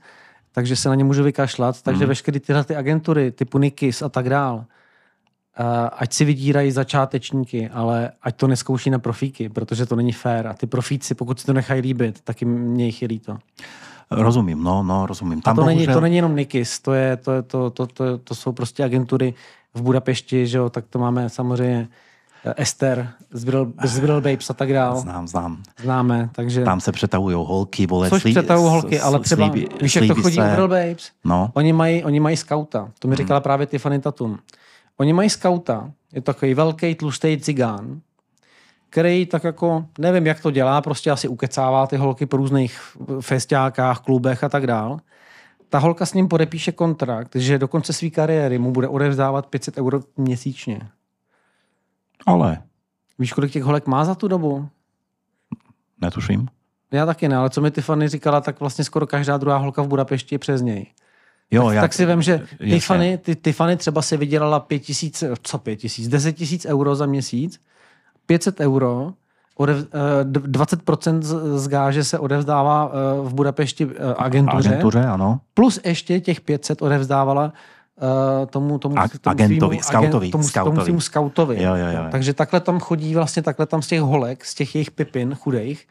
[0.52, 1.82] takže se na ně můžu vykašlat.
[1.82, 2.08] Takže mm.
[2.08, 4.64] veškeré tyhle ty agentury, typu Nikis a tak dál,
[5.92, 10.46] ať si vydírají začátečníky, ale ať to neskouší na profíky, protože to není fér.
[10.46, 13.38] A ty profíci, pokud si to nechají líbit, tak jim mě jich je líto.
[14.10, 15.40] Rozumím, no, no, rozumím.
[15.40, 15.76] Tam a to, bohužel...
[15.76, 18.84] není, to není jenom Nikis, to, je, to, je, to, to, to, to jsou prostě
[18.84, 19.34] agentury
[19.74, 21.88] v Budapešti, že jo, tak to máme samozřejmě
[22.44, 24.96] eh, Ester, Zbril, Zbril Babes a tak dál.
[24.96, 25.62] Znám, znám.
[25.82, 26.64] Známe, takže...
[26.64, 30.36] Tam se přetavují holky, vole, Což přetavují holky, ale třeba, slíbí, víš, jak to chodí
[30.36, 30.50] se...
[30.50, 31.10] Zbril Babes?
[31.24, 31.50] No.
[31.54, 33.24] Oni mají, oni mají skauta, to mi hmm.
[33.24, 34.38] říkala právě Tiffany Tatum.
[34.96, 38.00] Oni mají skauta, je to takový velký tlustý cigán,
[38.90, 42.80] který tak jako, nevím, jak to dělá, prostě asi ukecává ty holky po různých
[43.20, 44.98] festiákách, klubech a tak dál.
[45.68, 49.78] Ta holka s ním podepíše kontrakt, že do konce své kariéry mu bude odevzdávat 500
[49.78, 50.80] euro měsíčně.
[52.26, 52.62] Ale.
[53.18, 54.68] Víš, kolik těch holek má za tu dobu?
[56.00, 56.48] Netuším.
[56.92, 59.88] Já taky ne, ale co mi Tiffany říkala, tak vlastně skoro každá druhá holka v
[59.88, 60.86] Budapešti je přes něj.
[61.50, 65.24] Jo, tak, já, tak si vem, že Tiffany, ty, Tiffany třeba si vydělala pět tisíc,
[65.42, 67.60] co pět tisíc, deset tisíc euro za měsíc
[68.28, 69.12] 500 euro,
[69.58, 74.68] 20% eh, z gáže se odevzdává eh, v Budapešti eh, agentuře.
[74.68, 75.40] Agentuře, ano.
[75.54, 77.52] Plus ještě těch 500 odevzdávala
[78.50, 80.74] tomu, tomu, tomu agentovi, svýmu, skautovi, tomu, skautovi.
[80.76, 81.62] tomu svýmu skautovi.
[81.62, 82.04] Jo, jo, jo.
[82.10, 85.86] Takže takhle tam chodí vlastně, takhle tam z těch holek, z těch jejich pipin chudejch,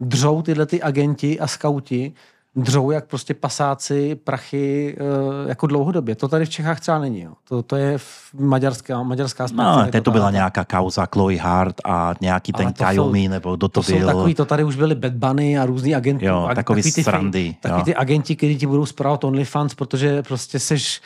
[0.00, 2.12] dřou tyhle ty agenti a skauti
[2.56, 6.14] dřou jak prostě pasáci, prachy uh, jako dlouhodobě.
[6.14, 7.20] To tady v Čechách třeba není.
[7.20, 7.32] Jo.
[7.48, 12.14] To, to je v maďarská, maďarská No, to, to byla nějaká kauza Chloe Hart a
[12.20, 14.00] nějaký ten Kajumi, nebo kdo to, to byl.
[14.00, 16.24] Jsou takový, to tady už byly Bad Bunny a různý agenti.
[16.24, 17.56] Jo, a, takový, takový ty, srandy.
[17.60, 21.00] Takový ty agenti, kteří ti budou zpravovat OnlyFans, protože prostě seš,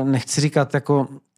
[0.00, 1.31] uh, nechci říkat jako Eh,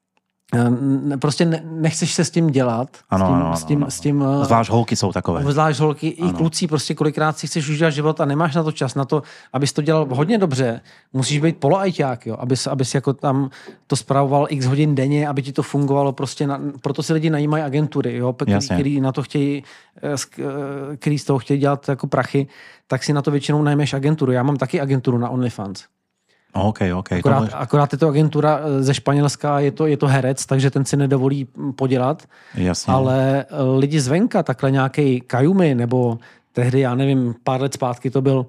[1.20, 2.88] prostě ne, nechceš se s tím dělat.
[3.10, 3.90] Ano, s tím, ano, s tím, ano.
[3.90, 5.52] S tím, eh, Zvlášť holky jsou takové.
[5.52, 6.30] Zvlášť holky ano.
[6.30, 9.22] i kluci, prostě kolikrát si chceš užívat život a nemáš na to čas, na to,
[9.52, 10.80] abys to dělal hodně dobře.
[11.12, 13.50] Musíš být poloajťák, jo, abys, abys jako tam
[13.86, 16.12] to spravoval x hodin denně, aby ti to fungovalo.
[16.12, 19.64] Prostě na, proto si lidi najímají agentury, jo, který, který, na to chtějí,
[20.02, 22.46] eh, který z toho chtějí dělat jako prachy,
[22.86, 24.32] tak si na to většinou najmeš agenturu.
[24.32, 25.84] Já mám taky agenturu na OnlyFans.
[26.54, 27.12] OK, OK.
[27.12, 30.70] Akorát, to akorát je to agentura eh, ze Španělska, je to, je to herec, takže
[30.70, 31.46] ten si nedovolí
[31.76, 32.22] podělat.
[32.54, 32.92] Jasně.
[32.92, 36.18] Ale eh, lidi zvenka, takhle nějaký Kajumi, nebo
[36.52, 38.46] tehdy, já nevím, pár let zpátky to byl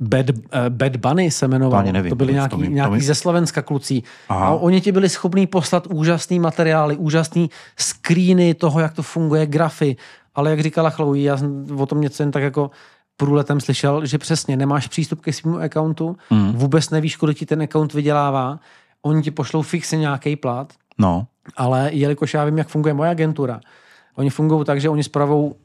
[0.00, 0.36] Bad, uh,
[0.68, 1.70] Bad Bunny se jmenoval.
[1.70, 4.02] To ani nevím, to byli nějaký, to mi- to nějaký mi- ze Slovenska kluci.
[4.28, 4.46] Aha.
[4.46, 9.96] A oni ti byli schopní poslat úžasný materiály, úžasný screeny toho, jak to funguje, grafy.
[10.34, 12.70] Ale jak říkala Chloe, já jsem o tom něco jen tak jako
[13.16, 16.52] průletem slyšel, že přesně nemáš přístup ke svému accountu, Mm.
[16.52, 18.58] vůbec nevíš, kolik ti ten account vydělává,
[19.02, 23.60] oni ti pošlou fixně nějaký plat, No, ale jelikož já vím, jak funguje moje agentura,
[24.16, 25.56] oni fungují tak, že oni zpravou uh,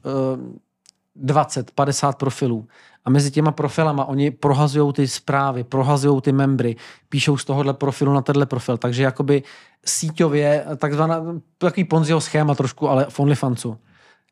[1.16, 2.68] 20, 50 profilů
[3.06, 6.76] a mezi těma profilama oni prohazují ty zprávy, prohazují ty membry,
[7.10, 9.44] píšou z tohohle profilu na tenhle profil, takže jakoby
[9.86, 11.26] síťově takzvaná,
[11.58, 13.78] takový Ponziho schéma trošku, ale v OnlyFansu.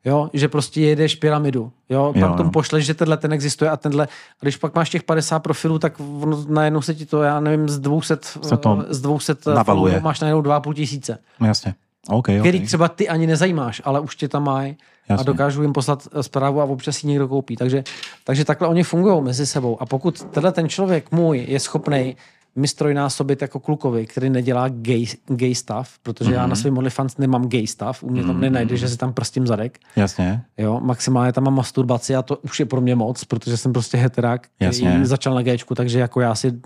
[0.04, 1.72] Jo, že prostě jedeš pyramidu.
[1.88, 2.52] Jo, Jo, tam tomu jo.
[2.52, 4.06] pošleš, že tenhle ten existuje a tenhle.
[4.06, 7.68] A když pak máš těch 50 profilů, tak ono, najednou se ti to, já nevím,
[7.68, 9.64] z 200, Se to z 200 navaluje.
[9.64, 11.74] followerů máš najednou 2,5 tisíce no jasně.
[12.08, 12.66] OK, který OK.
[12.66, 14.76] třeba ty ani nezajímáš, ale už tě tam mají
[15.18, 17.56] a dokážu jim poslat eh, zprávu a občas ji někdo koupí.
[17.56, 17.84] Takže,
[18.24, 19.82] takže takhle oni fungují mezi sebou.
[19.82, 22.16] A pokud tenhle ten člověk můj je schopný
[22.56, 26.34] mi strojnásobit jako klukovi, který nedělá gay, gay stuff, protože mm-hmm.
[26.34, 29.46] já na svém OnlyFans nemám gay stuff, u mě tam nenajdeš, že si tam prstím
[29.46, 29.78] zadek.
[29.96, 30.42] Jasně.
[30.58, 33.96] Jo, maximálně tam mám masturbaci a to už je pro mě moc, protože jsem prostě
[33.96, 35.06] heterák, který Jasně.
[35.06, 36.60] začal na Gčku, takže jako já si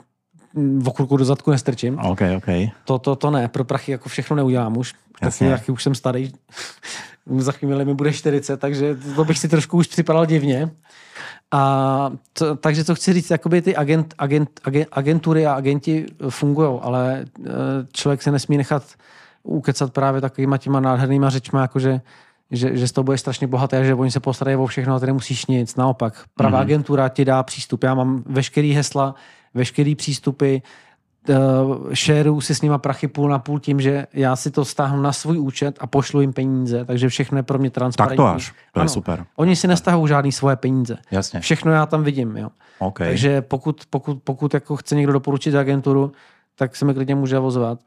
[0.55, 1.99] v okurku do zadku nestrčím.
[1.99, 2.47] OK, OK.
[2.85, 4.95] To, to, to ne, pro prachy jako všechno neudělám už.
[5.22, 5.51] Jasně.
[5.51, 6.32] Taky, už jsem starý.
[7.37, 10.70] Za chvíli mi bude 40, takže to bych si trošku už připadal divně.
[11.55, 16.80] A to, takže to chci říct, jakoby ty agent, agent, agent, agentury a agenti fungují,
[16.82, 17.50] ale eh,
[17.92, 18.82] člověk se nesmí nechat
[19.42, 22.00] ukecat právě takovýma těma nádhernýma řečma, jakože
[22.50, 25.00] že, že z toho bude strašně bohatý a že oni se postarají o všechno a
[25.00, 25.76] ty nemusíš nic.
[25.76, 26.62] Naopak, pravá mm-hmm.
[26.62, 27.82] agentura ti dá přístup.
[27.82, 29.14] Já mám veškerý hesla,
[29.55, 30.57] veškerý přístupy,
[31.29, 35.03] uh, šeru si s nima prachy půl na půl tím, že já si to stáhnu
[35.03, 38.16] na svůj účet a pošlu jim peníze, takže všechno je pro mě transparentní.
[38.16, 38.55] Tak to až.
[38.72, 38.89] To je Ano.
[38.89, 39.27] super.
[39.37, 40.97] Oni si nestahují žádný svoje peníze.
[41.11, 41.41] Jasně.
[41.41, 42.37] Všechno já tam vidím.
[42.37, 42.49] Jo.
[42.79, 42.99] OK.
[42.99, 46.12] Takže pokud, pokud, pokud jako chce někdo doporučit agenturu,
[46.57, 47.79] tak se mi klidně může ozvat.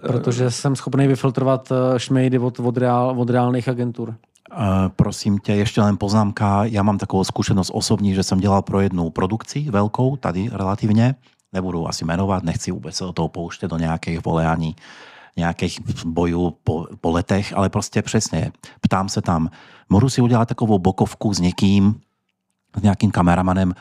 [0.00, 4.14] Protože jsem schopný vyfiltrovat eh, šmejdy od, od, reál, od reálných agentur.
[4.52, 4.64] Uh,
[4.96, 6.64] prosím tě, ještě len poznámka.
[6.64, 11.14] Já mám takovou zkušenost osobní, že jsem dělal pro jednu produkci velkou, tady relativně.
[11.56, 14.74] Nebudu asi jmenovat, nechci vůbec se do toho pouštět do nějakých vole ani
[15.36, 19.50] nějakých bojů po, po letech, ale prostě přesně, ptám se tam,
[19.88, 22.00] můžu si udělat takovou bokovku s někým,
[22.76, 23.74] s nějakým kameramanem,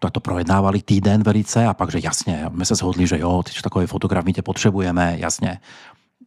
[0.00, 3.52] tak to projednávali týden velice a pak, že jasně, my se shodli, že jo, ty
[3.52, 5.58] jsi takový fotograf, my tě potřebujeme, jasně.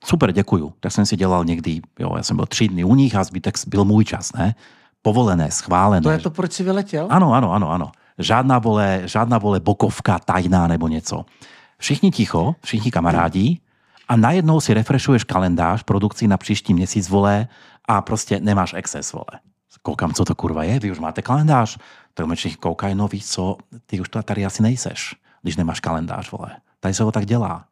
[0.06, 0.74] Super, děkuju.
[0.80, 3.56] Tak jsem si dělal někdy, jo, já jsem byl tři dny u nich a zbytek
[3.68, 4.56] byl můj čas, ne?
[5.02, 6.02] Povolené, schválené.
[6.02, 7.08] To je to, proč jsi vyletěl?
[7.10, 7.92] Ano, ano, ano, ano.
[8.20, 11.26] Žádná vole, žádná vole bokovka tajná nebo něco.
[11.78, 13.60] Všichni ticho, všichni kamarádi
[14.08, 17.48] a najednou si refreshuješ kalendář produkcí na příští měsíc, vole,
[17.88, 19.40] a prostě nemáš access, vole.
[19.82, 21.78] Koukám, co to kurva je, vy už máte kalendář.
[22.14, 25.80] Tak mi všichni koukají, no víš co, ty už to tady asi nejseš, když nemáš
[25.80, 26.52] kalendář, vole.
[26.80, 27.66] Tady se ho tak dělá.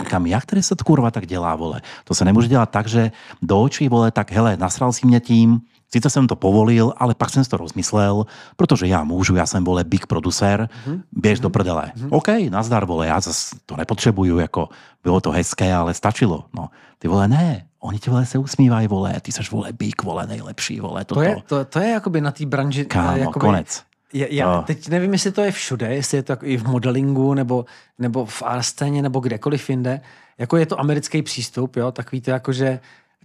[0.00, 1.82] Říkám, jak tady se to kurva tak dělá, vole?
[2.04, 3.12] To se nemůže dělat tak, že
[3.42, 5.60] do očí, vole, tak hele, nasral si mě tím,
[5.92, 8.26] sice jsem to povolil, ale pak jsem si to rozmyslel,
[8.56, 10.68] protože já můžu, já jsem, vole, big producer,
[11.12, 11.92] běž do prdele.
[12.10, 13.20] OK, nazdar, vole, já
[13.66, 14.68] to nepotřebuju, jako
[15.02, 16.44] bylo to hezké, ale stačilo.
[16.56, 16.68] No,
[16.98, 20.80] ty vole, ne, oni ti, vole, se usmívají, vole, ty seš, vole, big, vole, nejlepší,
[20.80, 21.20] vole, toto.
[21.20, 22.84] To je, to, to je jakoby na té branži.
[22.84, 23.82] Kámo, jakoby, konec.
[24.12, 24.62] Já No.
[24.62, 27.64] teď nevím, jestli to je všude, jestli je to jako i v modelingu, nebo,
[27.98, 30.00] nebo v art nebo kdekoliv jinde.
[30.38, 32.80] Jako je to americký přístup, jo, takový to jako, že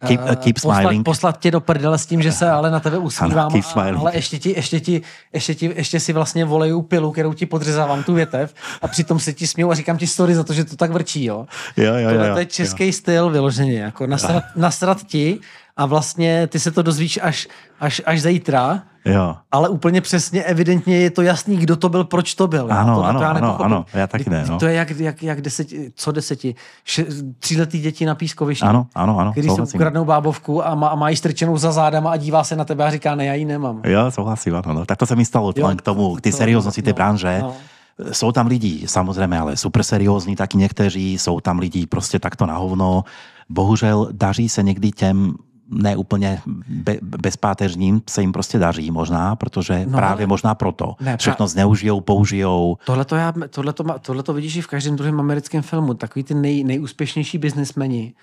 [0.07, 1.05] Keep- eh, keep poslat, smiling.
[1.05, 3.97] poslat tě do prdele s tím, že se ale na tebe usmívám, keep a- smiling.
[3.99, 5.01] ale ještě ti, ještě ti,
[5.33, 9.33] ještě ti, ještě si vlastně voleju pilu, kterou ti podřezávám tu větev a přitom se
[9.33, 11.45] ti směju a říkám ti story za to, že to tak vrčí, jo.
[11.77, 15.39] Jo, jo, Tohle to je český styl vyloženě, jako nasrat, nasrat ti
[15.77, 17.47] a vlastně ty se to dozvíš až,
[17.79, 19.35] až, až zítra, Jo.
[19.51, 22.67] ale úplně přesně, evidentně je to jasný, kdo to byl, proč to byl.
[22.71, 24.59] Ano, to, ano, já ano, ano, já taky ne, no.
[24.59, 27.05] To je jak, jak, jak deseti, co deseti, še,
[27.39, 31.15] tříletý děti na pískovišti, Ano, ano, ano, který si ukradnou bábovku a, má, a mají
[31.15, 33.81] strčenou za zádama a dívá se na tebe a říká, ne, já ji nemám.
[33.85, 34.73] Jo, souhlasím, ano.
[34.73, 34.85] No.
[34.85, 37.39] Tak to se mi stalo Jo, k tomu, k té to- serióznosti té no, branže.
[37.41, 37.53] no.
[38.11, 42.57] Jsou tam lidi, samozřejmě, ale super seriózní taky někteří, jsou tam lidi prostě takto na
[42.57, 43.03] hovno.
[43.49, 45.33] Bohužel daří se někdy těm
[45.77, 50.95] neúplně be, bezpáteřním se jim prostě daří možná, protože No, právě ale- možná proto.
[51.01, 52.77] Ne, Všechno zneužijou, použijou.
[52.85, 55.93] Tohle to, já, tohle, to, tohle to vidíš i v každém druhém americkém filmu.
[55.93, 58.13] Takový ty nej, nejúspěšnější biznismeni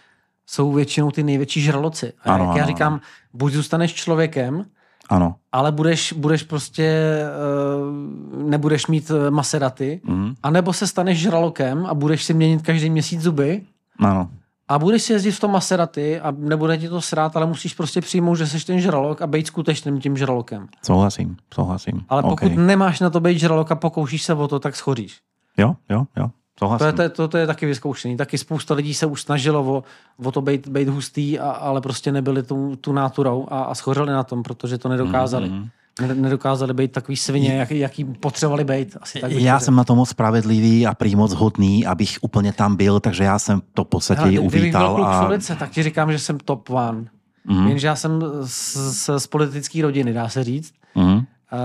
[0.46, 2.12] jsou většinou ty největší žraloci.
[2.24, 3.00] A Ano, jak já ano, říkám,
[3.34, 4.64] buď zůstaneš člověkem,
[5.08, 7.16] Ano, ale budeš, budeš prostě,
[8.42, 10.34] uh, nebudeš mít eh, Maserati, Mhm.
[10.42, 13.62] anebo se staneš žralokem a budeš si měnit každý měsíc zuby,
[13.98, 14.30] ano.
[14.70, 18.00] A budeš si jezdit v tom Maserati a nebude ti to srát, ale musíš prostě
[18.00, 20.68] přijmout, že jsi ten žralok a být skutečným tím žralokem.
[20.86, 22.04] Souhlasím, souhlasím.
[22.08, 22.52] Ale pokud OK.
[22.58, 25.20] nemáš na to být žralok a pokoušíš se o to, tak schoříš.
[25.58, 26.86] Jo, jo, jo, To souhlasím.
[26.86, 28.16] je, to, je- to, to je taky vyzkoušený.
[28.16, 29.84] Taky spousta lidí se už snažilo o,
[30.24, 34.12] o to být, být hustý, a, ale prostě nebyli tu, tu náturou a, a schořeli
[34.12, 35.48] na tom, protože to nedokázali.
[35.48, 35.58] Mhm.
[35.58, 35.68] Mm-hmm.
[36.00, 38.96] Nedokázali být takový svině, jak, jaký potřebovali být.
[39.00, 42.76] Asi tak Já jsem na to moc spravedlivý a prý moc hodný, abych úplně tam
[42.76, 44.96] byl, takže já jsem to v podstatě Hele, kdybych byl uvítal.
[44.96, 45.26] v A...
[45.26, 47.04] ulice, tak ti říkám, že jsem top one.
[47.48, 47.66] Mm-hmm.
[47.68, 50.72] Jenže já jsem z, z, z politické rodiny, dá se říct.
[51.50, 51.56] A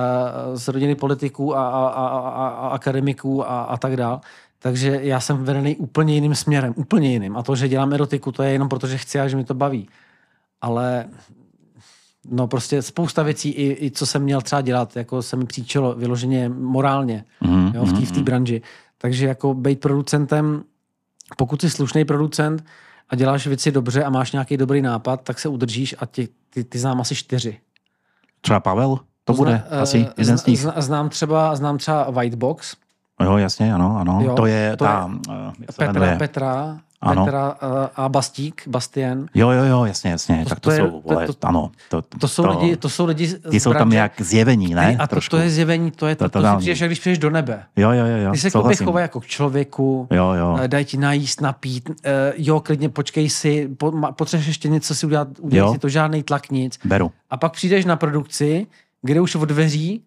[0.53, 4.21] z rodiny politiků a, a, a, a, a akademiků a, a tak dál.
[4.59, 7.37] Takže já jsem vedený úplně jiným směrem, úplně jiným.
[7.37, 9.53] A to, že dělám erotiku, to je jenom proto, že chci a že mi to
[9.53, 9.87] baví.
[10.61, 11.05] Ale
[12.31, 15.95] no prostě spousta věcí, i, i co jsem měl třeba dělat, jako se mi příčilo
[15.95, 18.61] vyloženě morálně Mhm, jo, v té v té branži.
[18.97, 20.63] Takže jako být producentem,
[21.37, 22.65] pokud jsi slušný producent
[23.09, 26.63] a děláš věci dobře a máš nějaký dobrý nápad, tak se udržíš a ty, ty,
[26.63, 27.59] ty znám asi čtyři.
[28.41, 28.99] Třeba Pavel?
[29.23, 30.59] To bude Zna- asi eh, jeden z nich.
[30.61, 32.75] zna- Znám třeba, znám třeba Whitebox,
[33.23, 34.19] Jo, jasně, ano, ano.
[34.23, 35.11] Jo, to je to ta...
[35.31, 36.15] eh, se Petra?
[36.17, 37.25] Petra, Ano.
[37.25, 39.27] Petra eh, a Bastík, Bastien.
[39.33, 40.43] Jo, jo, jo, jasně, jasně.
[40.43, 41.71] To- tak to to, je- jsou, to- vole, to- ano.
[41.89, 44.81] To, To jsou, lidi, to jsou lidi Ty jsou tam branže, jak zjevení, ne?
[44.83, 46.59] který- A to, to je zjevení, to je to, to, to si Totální.
[46.59, 47.63] přijdeš, jak když přijdeš do nebe.
[47.75, 48.31] Jo, jo, jo, jo.
[48.31, 50.57] Ty se k chovají jako k člověku, Jo, jo.
[50.61, 55.05] eh, dají ti najíst, napít, eh, jo, klidně počkej si, po, potřebuješ ještě něco si
[55.05, 55.73] udělat, udělej Jo.
[55.73, 56.79] si to, žádný tlak, nic.
[56.85, 57.11] Beru.
[57.29, 58.67] A pak přijdeš na produkci,
[59.01, 60.01] kde už od dveří,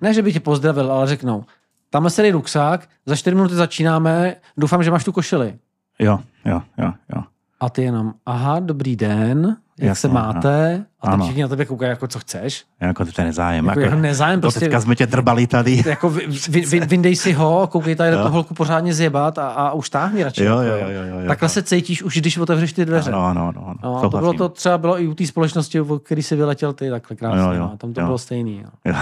[0.00, 1.44] ne, že by tě pozdravil, ale řeknou,
[1.90, 5.54] tamhle se dej ruksák, za čtyři minuty začínáme, doufám, že máš tu košili.
[5.98, 7.22] Jo, jo, jo, jo.
[7.60, 10.84] A ty jenom, aha, dobrý den, jak Jasně, se máte?
[11.00, 11.24] A tak ano.
[11.24, 12.64] všichni na tebe koukají, jako co chceš.
[12.80, 13.66] Jako to je nezájem.
[13.66, 15.82] Jako, jako nezájem, to prostě, teďka jsme tě drbali tady.
[15.86, 19.48] jako vy, vy, vy, vyndej si ho, koukej tady do toho holku pořádně zjebat a,
[19.48, 20.44] a už táhni radši.
[20.44, 21.26] Jo, jako, jo, jo, jo, jo.
[21.28, 23.10] Takhle se cítíš už, když otevřeš ty dveře.
[23.10, 23.64] Ano, ano, ano.
[23.66, 23.78] ano.
[23.82, 26.72] No, a to bylo to třeba bylo i u té společnosti, o který si vyletěl
[26.72, 27.40] ty takhle krásně.
[27.40, 27.76] Jo, jo, no.
[27.76, 28.06] Tam to jo.
[28.06, 28.60] bylo stejný.
[28.64, 28.68] Jo.
[28.84, 28.94] Jo.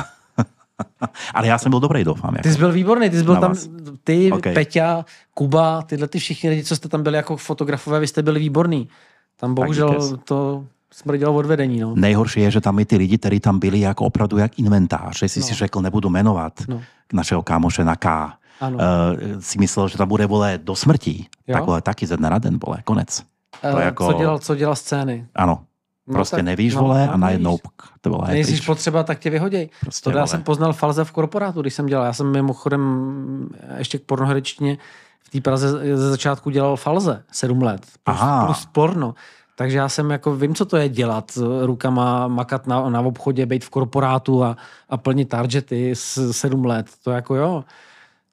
[1.34, 2.34] Ale já jsem byl dobrý, doufám.
[2.34, 2.42] Jako.
[2.42, 3.68] Ty jsi byl výborný, ty jsi byl Na tam, vás.
[4.04, 4.38] ty, Ok.
[4.38, 4.54] okay.
[4.54, 5.04] Peťa,
[5.34, 8.88] Kuba, tyhle ty všichni lidi, co jste tam byli jako fotografové, vy jste byli výborný.
[9.36, 10.64] Tam bohužel to
[10.94, 11.80] smrdilo odvedení.
[11.80, 11.94] No.
[11.96, 15.28] Nejhorší je, že tam i ty lidi, kteří tam byli jako opravdu jak inventář, že
[15.28, 15.46] si No.
[15.46, 16.82] si řekl, nebudu jmenovat No.
[17.12, 18.32] našeho kámoše na K.
[18.60, 18.78] Ano.
[18.78, 21.26] Uh, si myslel, že tam bude vole do smrti.
[21.46, 21.52] Jo.
[21.56, 23.22] Tak vole, taky ze dne na den, vole, konec.
[23.60, 25.26] to Eh, jako- co, dělal, co dělal scény?
[25.34, 25.62] Ano,
[26.06, 28.66] No prostě tak- nevíš, no, vole, no, a najednou pk, to vole, pryč.
[28.66, 29.68] potřeba, tak tě vyhoděj.
[29.80, 32.04] Prostě, to já jsem poznal Falze v korporátu, když jsem dělal.
[32.04, 33.48] Já jsem mimochodem
[33.78, 34.78] ještě k pornoherečtině
[35.22, 37.80] v té Praze ze začátku dělal Falze sedm let.
[38.04, 38.44] Plus, Aha.
[38.46, 39.14] plus porno.
[39.56, 43.46] Takže já jsem jako, vím, co to je dělat eh, rukama, makat na, na obchodě,
[43.46, 44.56] být v korporátu a,
[44.88, 46.86] a plnit targety s sedm let.
[47.04, 47.64] To jako jo,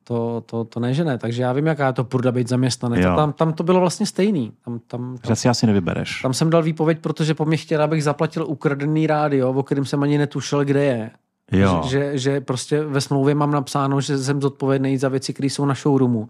[0.09, 1.17] to, to, to ne, že ne.
[1.17, 3.05] Takže já vím, jaká je to pruda být zaměstnanec.
[3.05, 4.51] A tam, tam to bylo vlastně stejný.
[4.65, 6.21] Tam, tam, tam, si asi nevybereš.
[6.21, 10.03] tam jsem dal výpověď, protože po mě chtěl, abych zaplatil ukradený rádio, o kterém jsem
[10.03, 11.11] ani netušil, kde je.
[11.51, 11.81] Jo.
[11.85, 15.65] Že, že, že prostě ve smlouvě mám napsáno, že jsem zodpovědný za věci, které jsou
[15.65, 16.29] na showroomu.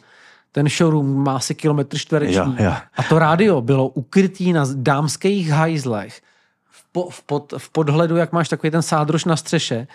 [0.51, 2.55] Ten showroom má asi kilometr čtvereční.
[2.59, 2.73] Jo, jo.
[2.97, 6.21] A to rádio bylo ukrytý na dámských hajzlech.
[6.69, 9.87] V, po, v, pod, v podhledu, jak máš takový ten sádrož na střeše,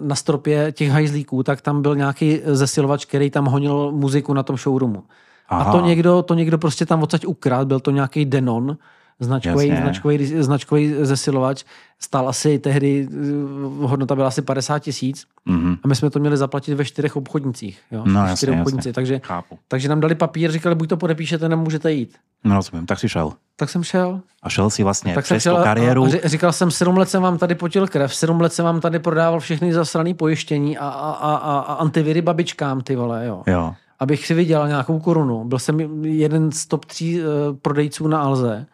[0.00, 4.56] na stropě těch hajzlíků, tak tam byl nějaký zesilovač, který tam honil muziku na tom
[4.56, 5.02] showroomu.
[5.48, 5.64] Aha.
[5.64, 8.76] A to někdo, to někdo prostě tam odsaď ukrát, byl to nějaký Denon,
[9.20, 9.82] značkový, Jasně.
[9.82, 11.64] značkový, značkový zesilovač,
[12.00, 15.76] stál asi tehdy, eh, hodnota byla asi 50 tisíc Mhm.
[15.84, 17.80] a my jsme to měli zaplatit ve čtyřech obchodnicích.
[17.90, 18.02] Jo?
[18.06, 18.62] No, jasně, čtyřech jasně.
[18.62, 18.94] obchodnicích.
[18.94, 19.58] Takže, Chápu.
[19.68, 22.16] takže nám dali papír, říkali, buď to podepíšete, nebo můžete jít.
[22.44, 23.32] No rozumím, tak si šel.
[23.56, 24.20] Tak jsem šel.
[24.42, 26.04] A šel si vlastně Tak přes šel tu kariéru.
[26.04, 28.80] A, a říkal jsem, sedm let jsem vám tady potil krev, sedm let jsem vám
[28.80, 33.42] tady prodával všechny zasraný pojištění a, a, a, a, a antiviry babičkám, ty vole, jo.
[33.46, 33.74] Jo.
[34.00, 35.44] Abych si vydělal nějakou korunu.
[35.44, 37.26] Byl jsem jeden z top tří uh,
[37.62, 38.66] prodejců na Alze,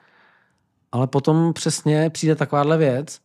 [0.94, 3.18] ale potom přesně přijde takováhle věc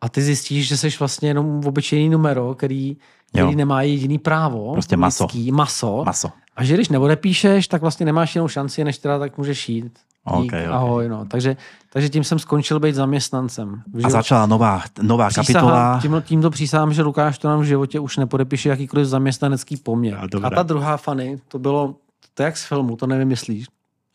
[0.00, 2.96] a ty zjistíš, že jsi vlastně jenom obyčejný numero, který,
[3.28, 3.52] který Jo.
[3.56, 4.72] nemá jediný právo.
[4.72, 5.24] Prostě maso.
[5.24, 6.02] lidský, maso.
[6.06, 6.28] Maso.
[6.56, 9.98] A že když neodepíšeš, tak vlastně nemáš jinou šanci, než teda tak můžeš jít.
[10.42, 10.70] Dík, Ok, ok.
[10.72, 11.24] ahoj, no.
[11.24, 11.56] Takže,
[11.92, 13.82] takže tím jsem skončil být zaměstnancem.
[14.04, 15.98] A začala nová, nová Přísahám- kapitola.
[16.02, 20.14] Tím, tímto přísahám, že Lukáš to nám v životě už nepodepíše jakýkoliv zaměstnanecký poměr.
[20.14, 20.46] A.
[20.46, 21.94] A ta druhá fany, to bylo,
[22.34, 23.66] to je jak z filmu, to nevymyslíš.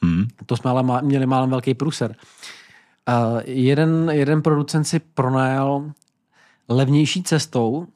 [0.03, 0.25] Hmm.
[0.45, 2.15] To jsme ale má, měli málem velký průser.
[3.10, 5.91] Uh, jeden, jeden producent si pronajal
[6.70, 7.88] levnější cestou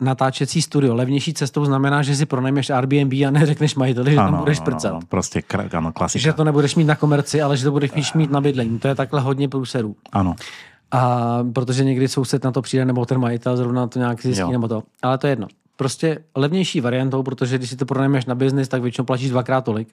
[0.00, 0.94] natáčecí studio.
[0.94, 4.90] Levnější cestou znamená, že si pronajmeš Airbnb a neřekneš majiteli, že tam budeš prcat.
[4.90, 5.42] ano, prostě
[5.76, 6.22] ano, klasika.
[6.22, 8.78] Že to nebudeš mít na komerci, ale že to budeš mít na bydlení.
[8.78, 9.96] To je takhle hodně průserů.
[10.12, 10.34] Ano.
[10.90, 14.50] A protože někdy soused na to přijde, nebo ten majitel zrovna to nějak zjistí, Jo.
[14.50, 14.82] nebo to.
[15.02, 15.46] Ale to je jedno.
[15.76, 19.88] Prostě levnější variantou, protože když si to pronajmeš na biznis, tak většinou platíš dvakrát tolik.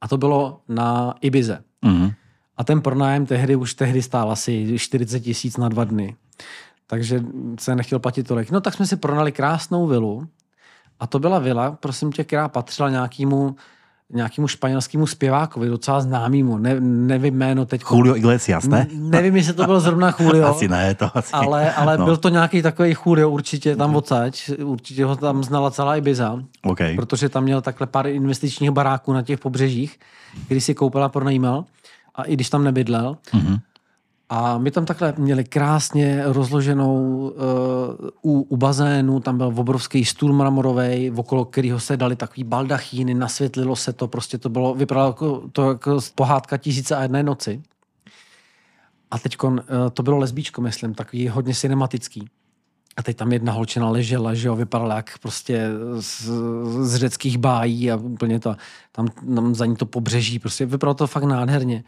[0.00, 1.58] A to bylo na Ibize.
[1.82, 2.12] Mhm.
[2.60, 6.16] A ten pronájem tehdy už tehdy stál asi 40 tisíc na dva dny.
[6.86, 7.24] Takže
[7.58, 8.50] se nechtěl platit tolik.
[8.50, 10.26] No tak jsme si pronali krásnou vilu.
[11.00, 13.56] A to byla vila, prosím tě, která patřila nějakému
[14.12, 17.82] nějakému španělskému zpěvákovi, docela známému, ne, nevím jméno teď.
[17.90, 18.86] Julio Iglesias, ne?
[18.92, 20.46] Nevím, jestli to byl zrovna Julio.
[20.50, 21.32] Asi ne, to asi.
[21.32, 22.04] Ale, ale no.
[22.04, 24.50] byl to nějaký takový Julio určitě tam odsaď.
[24.64, 26.38] Určitě ho tam znala celá Ibiza.
[26.62, 26.78] OK.
[26.96, 29.98] Protože tam měl takhle pár investičních baráků na těch pobřežích,
[30.44, 31.64] který si koupil a pronajímal.
[32.14, 33.16] A i když tam nebydlel.
[33.32, 33.56] Mhm.
[34.32, 37.16] A my tam takhle měli krásně rozloženou
[38.22, 43.14] uh, u, u bazénu, tam byl obrovský stůl mramorový, okolo kterého se dali takový baldachíny,
[43.14, 47.62] nasvětlilo se to, prostě to bylo, vypadalo jako, to jako pohádka tisíce a jedné noci.
[49.10, 49.58] A teď uh,
[49.92, 52.28] to bylo lesbíčko, myslím, takový hodně cinematický.
[53.00, 55.68] A teď tam jedna holčina ležela, že jo, vypadala jak prostě
[56.00, 56.30] z,
[56.82, 58.56] z řeckých bájí a úplně to,
[58.92, 61.84] tam, tam za ní to pobřeží, prostě vypadalo to fakt nádherně.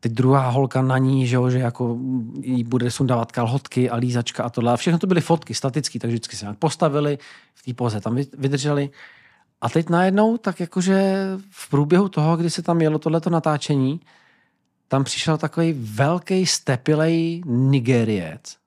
[0.00, 1.98] Teď druhá holka na ní, že jo, že jako
[2.40, 4.72] jí bude sundávat kalhotky a lízačka a tohle.
[4.72, 7.18] A všechno to byly fotky statické, takže vždycky se nějak postavili
[7.54, 8.90] v té poze, tam vy- vydrželi.
[9.60, 14.00] A teď najednou, tak jakože v průběhu toho, kdy se tam jelo tohleto natáčení,
[14.88, 18.65] tam přišel takový velký stepilej Nigeriec.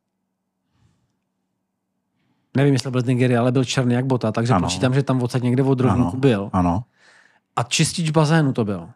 [2.58, 4.68] Nevím, jestli byl z Nigerie, ale byl černý jak bota, takže Ano.
[4.68, 6.20] počítám, že tam odsaď někde od rovníku Ano.
[6.20, 6.50] byl.
[6.54, 6.84] Ano.
[7.56, 8.90] A čistič bazénu to byl.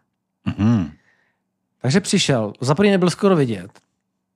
[0.58, 0.90] Mhm.
[1.82, 3.70] Takže přišel, za první nebyl skoro vidět,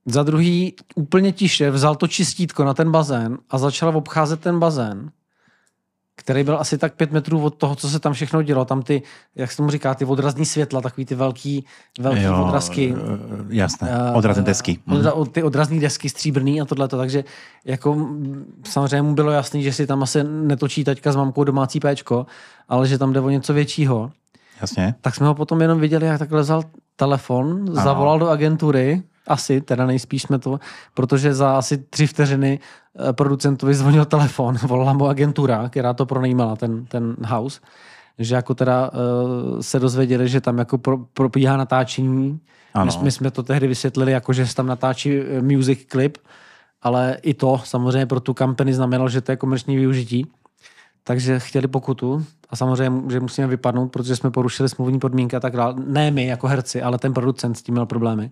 [0.05, 5.11] za druhý úplně tiše vzal to čistítko na ten bazén a začal obcházet ten bazén,
[6.19, 8.65] který byl asi tak pět metrů od toho, co se tam všechno dělo.
[8.65, 9.01] Tam ty,
[9.35, 11.65] jak se tomu říká, ty odrazní světla, takový ty velký,
[11.99, 12.93] velký Jo, odrazky.
[12.97, 14.79] eh, Jasné, Eh, odrazné desky.
[14.85, 14.97] Mhm.
[14.97, 17.23] Odra, ty odrazní desky stříbrný a tohleto, takže
[17.65, 21.79] jako mm, samozřejmě mu bylo jasný, že si tam asi netočí taťka s mamkou domácí
[21.79, 22.25] péčko,
[22.69, 24.11] ale že tam jde o něco většího.
[24.61, 24.95] Jasně.
[25.01, 26.63] Tak jsme ho potom jenom viděli, jak takhle vzal
[26.95, 27.83] telefon, ano.
[27.83, 30.59] zavolal do agentury, asi, teda nejspíš jsme to,
[30.93, 36.55] protože za asi tři vteřiny eh, producentovi zvonil telefon, volala mu agentura, která to pronajímala,
[36.55, 37.59] ten, ten house,
[38.19, 42.39] že jako teda uh, se dozvěděli, že tam jako pro, probíhá natáčení.
[42.73, 42.91] Ano.
[42.97, 46.17] My, my jsme to tehdy vysvětlili, jako že se tam natáčí eh, music clip,
[46.81, 50.27] ale i to samozřejmě pro tu company znamenalo, že to je komerční využití.
[51.03, 55.55] Takže chtěli pokutu a samozřejmě, že musíme vypadnout, protože jsme porušili smluvní podmínky a tak
[55.55, 55.73] dále.
[55.85, 58.31] Ne my jako herci, ale ten producent s tím měl problémy.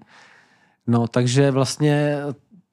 [0.88, 2.18] No, takže vlastně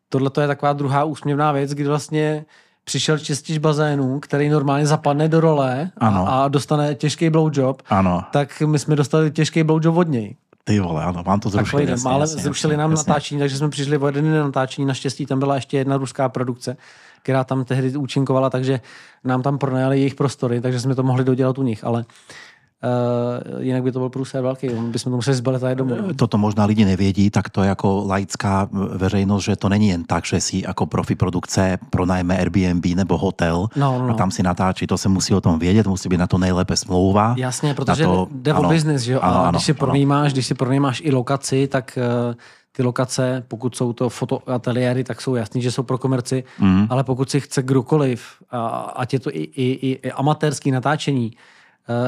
[0.08, 2.44] tohle je taková druhá úsměvná věc, kdy vlastně
[2.84, 6.28] přišel čistič bazénu, který normálně zapadne do role a, Ano.
[6.28, 8.24] a dostane těžký blowjob, Ano.
[8.32, 10.36] tak my jsme dostali těžký blowjob od něj.
[10.64, 11.82] Ty vole, ano, vám to zrušili.
[11.82, 13.04] Takový jasně, ale jasně, zrušili jasně, nám jasně.
[13.10, 14.86] natáčení, takže jsme přišli o jeden den natáčení.
[14.86, 16.76] Naštěstí tam byla ještě jedna ruská produkce,
[17.22, 18.80] která tam tehdy účinkovala, takže
[19.24, 22.04] nám tam pronajali jejich prostory, takže jsme to mohli dodělat u nich, ale
[22.84, 25.94] uh, jinak by to byl průser velký, bychom to museli zbalit jít domů.
[26.08, 26.14] no.
[26.14, 30.24] Toto možná lidi nevědí, tak to je jako laická veřejnost, že to není jen tak,
[30.26, 34.14] že si jako profi produkce pronajme Airbnb nebo hotel No, no, a no.
[34.14, 37.34] tam si natáčí, to se musí o tom vědět, musí být na to nejlépe smlouva.
[37.38, 39.20] Jasně, protože to- jde o business, že jo?
[39.22, 42.34] Ano, a ano, když si pronajímáš, když si pronajímáš i lokaci, tak eh,
[42.76, 46.86] ty lokace, pokud jsou to fotoateliéry, tak jsou jasný, že jsou pro komerci, Mm.
[46.90, 48.66] ale pokud si chce kdokoliv, a,
[48.96, 51.53] ať je to i, i, i, i amatérský natáčení, eh,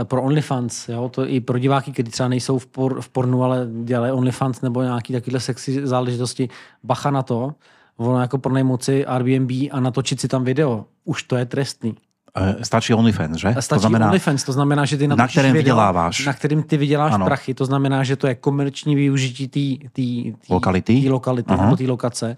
[0.04, 3.66] pro OnlyFans, jo, to i pro diváky, kteří třeba nejsou v, por, v pornu, ale
[3.84, 6.48] dělají OnlyFans nebo nějaký takovýhle sexy záležitosti,
[6.84, 7.54] bacha na to,
[7.96, 11.94] ono jako pronajmout si Airbnb a natočit si tam video, už to je trestný.
[12.36, 13.54] Eh, Stačí OnlyFans, že?
[13.60, 16.26] Stačí to znamená, OnlyFans, to znamená, že ty na kterém video, vyděláváš.
[16.26, 17.24] Na kterým ty vyděláš Ano.
[17.24, 19.48] prachy, to znamená, že to je komerční využití
[19.92, 21.00] té Lokality?
[21.00, 21.64] Tý lokality Aha.
[21.64, 22.36] nebo té lokace.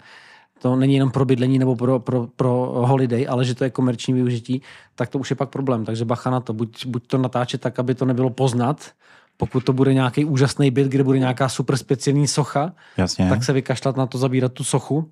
[0.61, 4.13] To není jenom pro bydlení nebo pro, pro, pro holiday, ale že to je komerční
[4.13, 4.61] využití,
[4.95, 5.85] tak to už je pak problém.
[5.85, 6.53] Takže bacha na to.
[6.53, 8.91] Buď, buď to natáčet tak, aby to nebylo poznat,
[9.37, 13.29] pokud to bude nějaký úžasný byt, kde bude nějaká super speciální socha, jasně.
[13.29, 15.09] tak se vykašlat na to zabírat tu sochu,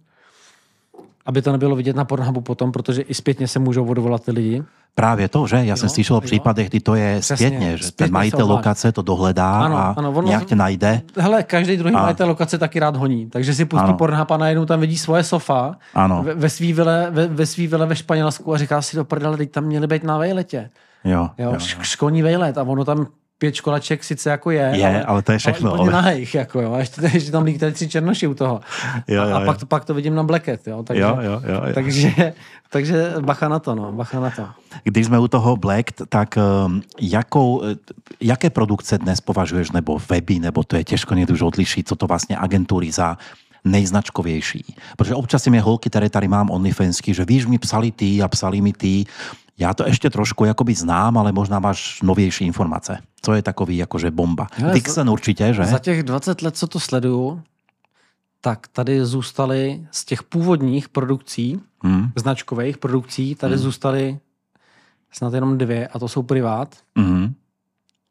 [1.27, 4.63] aby to nebylo vidět na Pornhubu potom, protože i zpětně se můžou odvolat ty lidi.
[4.95, 5.55] Právě to, že?
[5.57, 8.11] Já jsem Jo, slyšel o případech, kdy to je Přesně, zpětně, že ten zpětně se
[8.13, 11.01] majitel lokace to dohledá Ano, a ano, ono- nějak tě najde.
[11.17, 13.93] Hele, každý druhý A- majitel lokace taky rád honí, takže si pustí Ano.
[13.97, 16.23] Pornhub a najednou tam vidí svoje sofa Ano.
[16.23, 19.37] ve, ve svý vile, ve, ve svý vile ve Španělsku a říká si do prdele,
[19.37, 20.69] teď tam měli být na vejletě.
[21.03, 21.57] Jo, Jo, jo, jo.
[21.81, 23.07] Školní vejlet a ono tam
[23.37, 26.73] pět školaček sice jako je, Je, ale to je všechno, Ale ale- nahejch, jako jo.
[26.73, 28.61] A ještě, ještě tam lítají tři černoši u toho.
[29.07, 29.45] Jo, a, jo, a jo.
[29.45, 30.83] pak, to, pak to vidím na Blacket, jo.
[30.83, 31.73] Takže, Jo, jo, jo, jo.
[31.73, 32.33] takže,
[32.69, 34.47] takže bacha na to, no, bacha na to.
[34.83, 37.75] Když jsme u toho Black, tak um, jakou, eh,
[38.21, 42.07] jaké produkce dnes považuješ, nebo weby, nebo to je těžko někdy už odlišit, co to
[42.07, 43.17] vlastně agentury za
[43.65, 44.75] nejznačkovější.
[44.97, 48.27] Protože občas si mě holky, které tady mám OnlyFansky, že víš, mi psali ty a
[48.27, 49.05] psali mi ty.
[49.57, 52.97] Já to ještě trošku jakoby znám, ale možná máš novější informace.
[53.21, 54.47] To je takový jakože bomba.
[54.53, 55.65] Hele, Dixon určitě, že?
[55.65, 57.41] Za těch 20 let, co to sleduju,
[58.41, 62.07] tak tady zůstaly z těch původních produkcí, Mm.
[62.15, 63.63] značkových produkcí, tady Hmm.
[63.63, 64.19] zůstaly
[65.11, 66.75] snad jenom dvě a to jsou privát.
[66.95, 67.33] Mm.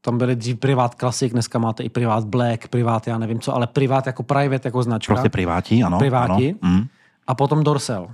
[0.01, 3.67] Tam byly dřív privát Classic, dneska máte i privát Black, privát já nevím co, ale
[3.67, 5.15] privát jako private, jako značka.
[5.15, 5.99] Prostě priváti, ano.
[5.99, 6.55] Priváti.
[6.63, 6.73] Ano.
[6.75, 6.87] Mm.
[7.27, 8.09] A potom Dorsel.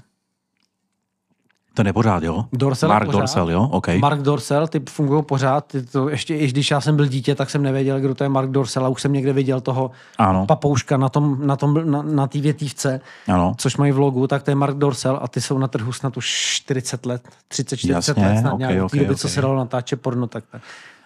[1.75, 2.45] Ten je pořád, jo?
[2.53, 3.19] Dorsel Mark pořád.
[3.19, 3.69] Dorsel, jo?
[3.71, 3.89] OK.
[4.01, 5.67] Mark Dorsel, ty fungují pořád.
[5.67, 8.29] Ty to ještě, i když já jsem byl dítě, tak jsem nevěděl, kdo to je
[8.29, 12.03] Mark Dorsel a už jsem někde viděl toho Ano, papouška na tom, na, tom, na,
[12.03, 13.55] na té větívce, ano.
[13.59, 16.17] což mají v logu, tak to je Mark Dorsel a ty jsou na trhu snad
[16.17, 19.21] už 40 let, 30-40 Jasně, let, snad ok, nějak, ok, v té doby, ok.
[19.21, 20.27] co se dalo natáčet porno.
[20.27, 20.63] Tak, tak.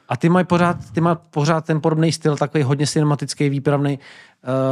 [0.08, 3.98] A ty mají pořád, ty mají pořád ten podobný styl, takový hodně cinematický, výpravný,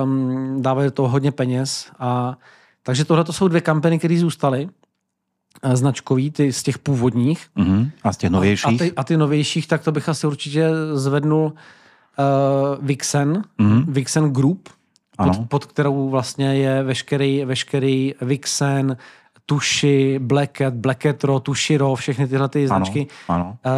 [0.05, 1.87] um, dávají do toho hodně peněz.
[1.99, 2.37] A,
[2.83, 4.69] takže tohle to jsou dvě kampany, které zůstaly
[5.73, 7.47] značkový, ty z těch původních.
[7.57, 7.91] Mhm.
[8.03, 8.79] A z těch A novějších?
[8.79, 11.45] ty, a ty novějších, tak to bych asi určitě zvednul
[12.19, 13.85] uh, Vixen, Mhm.
[13.93, 14.69] Vixen Group,
[15.19, 15.33] Ano.
[15.35, 18.97] pod, pod kterou vlastně je veškerý, veškerý Vixen,
[19.47, 23.07] Tuši, Blacket, Blacketro, Tushiro, všechny tyhle ty značky.
[23.29, 23.73] Ano, Uh,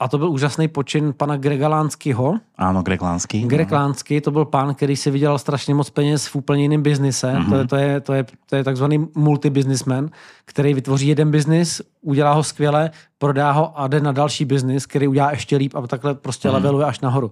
[0.00, 2.38] a to byl úžasný počin pana Grega Lánskýho.
[2.56, 3.40] ano, Greg Lansky.
[3.40, 7.32] Greg Lánský, to byl pán, který si vydělal strašně moc peněz v úplně jiném biznise.
[7.32, 7.42] Mhm.
[7.42, 7.48] Mm-hmm.
[7.48, 10.10] To, je, to, je, to, je, to je takzvaný multibusinessman,
[10.44, 15.08] který vytvoří jeden biznis, udělá ho skvěle, prodá ho a jde na další biznis, který
[15.08, 16.52] udělá ještě líp a takhle prostě Mhm.
[16.56, 16.62] mm-hmm.
[16.62, 17.30] leveluje až nahoru.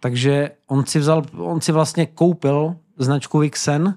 [0.00, 3.94] Takže on si, vzal, on si vlastně koupil značku Vixen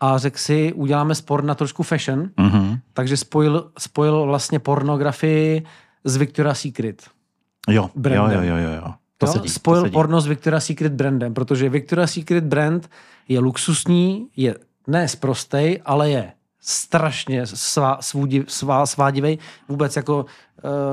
[0.00, 2.78] a řekl si, uděláme sport na trošku fashion, Mhm.
[2.92, 5.62] takže spojil, spojil vlastně pornografii
[6.04, 7.02] s Victoria's Secret.
[7.68, 8.44] Jo, jo, Brandem.
[8.44, 8.94] jo, jo, jo, jo.
[9.18, 9.92] To jo, sedí, spojil to sedí.
[9.92, 12.90] porno s Victoria's Secret brandem, protože Victoria's Secret brand
[13.28, 14.54] je luxusní, je
[14.86, 19.38] ne sprostej, ale je strašně svá, svůdi, svá, svádivej.
[19.68, 20.26] Vůbec jako,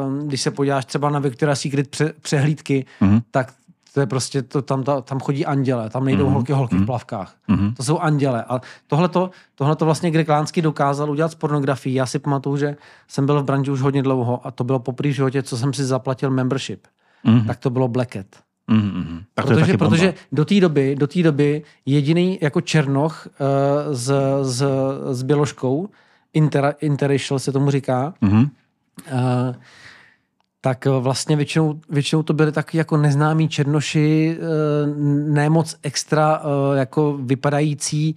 [0.08, 3.20] um, když se podíváš třeba na Victoria's Secret pře, přehlídky, Mhm.
[3.32, 3.54] tak
[3.94, 6.34] to je prostě, to, tam, ta, tam chodí anděle, tam nejdou Mhm.
[6.34, 7.36] holky, holky v plavkách.
[7.48, 7.74] Mhm.
[7.74, 8.44] To jsou anděle.
[8.44, 11.94] A tohleto, tohleto vlastně Greg Lánsky dokázal udělat s pornografií.
[11.94, 12.76] Já si pamatuju, že
[13.08, 15.74] jsem byl v branži už hodně dlouho a to bylo poprvé v životě, co jsem
[15.74, 16.88] si zaplatil membership.
[17.24, 17.46] Mhm.
[17.48, 18.28] Tak to bylo Blacket.
[18.68, 19.24] Mhm, mhm.
[19.34, 19.90] Tak to Protože, taky bomba.
[19.96, 24.12] protože do té doby, do té doby jediný jako Černoch uh, s,
[24.42, 24.64] s,
[25.12, 25.90] s Běložkou,
[26.34, 28.40] inter, interracial se tomu říká, Mhm.
[28.42, 28.48] uh,
[30.62, 34.98] tak vlastně většinou, většinou to byly taky jako neznámí černoši, uh,
[35.34, 38.16] ne moc extra uh, jako vypadající,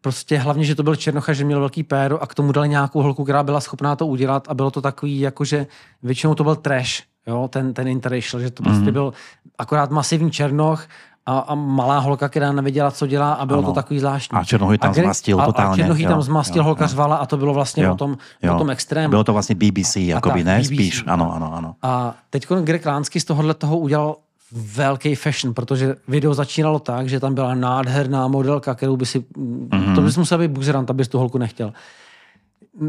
[0.00, 3.02] prostě hlavně, že to byl Černocha, že měl velký péro a k tomu dali nějakou
[3.02, 5.66] holku, která byla schopná to udělat a bylo to takový, jakože
[6.02, 8.92] většinou to byl trash, jo, ten, ten interracial, že to prostě Mhm.
[8.92, 9.12] byl
[9.58, 10.86] akorát masivní Černoch
[11.26, 13.68] a, a malá holka, která nevěděla, co dělá a bylo Ano.
[13.68, 14.38] to takový zvláštní.
[14.38, 16.64] A Černoch ji tam Greg- zmastil a, totálně, A Černoch ji jo, tam zmastil, jo,
[16.64, 16.88] holka jo.
[16.88, 18.54] řvala a to bylo vlastně Jo, o tom, jo.
[18.54, 19.10] o tom extrému.
[19.10, 20.58] Bylo to vlastně BBC, jakoby, tak, ne?
[20.58, 20.66] BBC.
[20.66, 21.74] Spíš, ano, ano, ano.
[21.82, 24.16] A teď Greg Lánsky z tohohle toho udělal
[24.52, 29.94] velký fashion, protože video začínalo tak, že tam byla nádherná modelka, kterou by si, mm-hmm.
[29.94, 31.72] to bys musel být buzerant, abys tu holku nechtěl.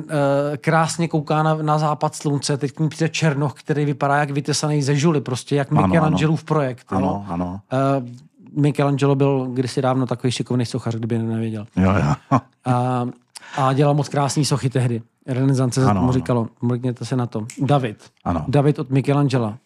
[0.09, 4.31] Eh, Krásně kouká na, na západ slunce, teď k ní přijde Černoch, který vypadá jak
[4.31, 5.71] vytesaný ze žuly, prostě jak.
[5.71, 6.85] Michelangelův projekt.
[6.89, 7.59] Ano, ano.
[7.73, 8.25] Eh,
[8.61, 11.67] Michelangelo byl kdysi dávno takový šikovný sochař, kdyby nevěděl.
[11.75, 12.39] Jo, jo.
[12.65, 13.05] A,
[13.57, 15.01] a dělal moc krásný sochy tehdy.
[15.27, 16.47] Renesance se Ano, tomu říkalo.
[16.61, 17.45] Mrkněte se na to.
[17.61, 17.97] David.
[18.23, 18.45] Ano.
[18.47, 19.57] David od Michelangela.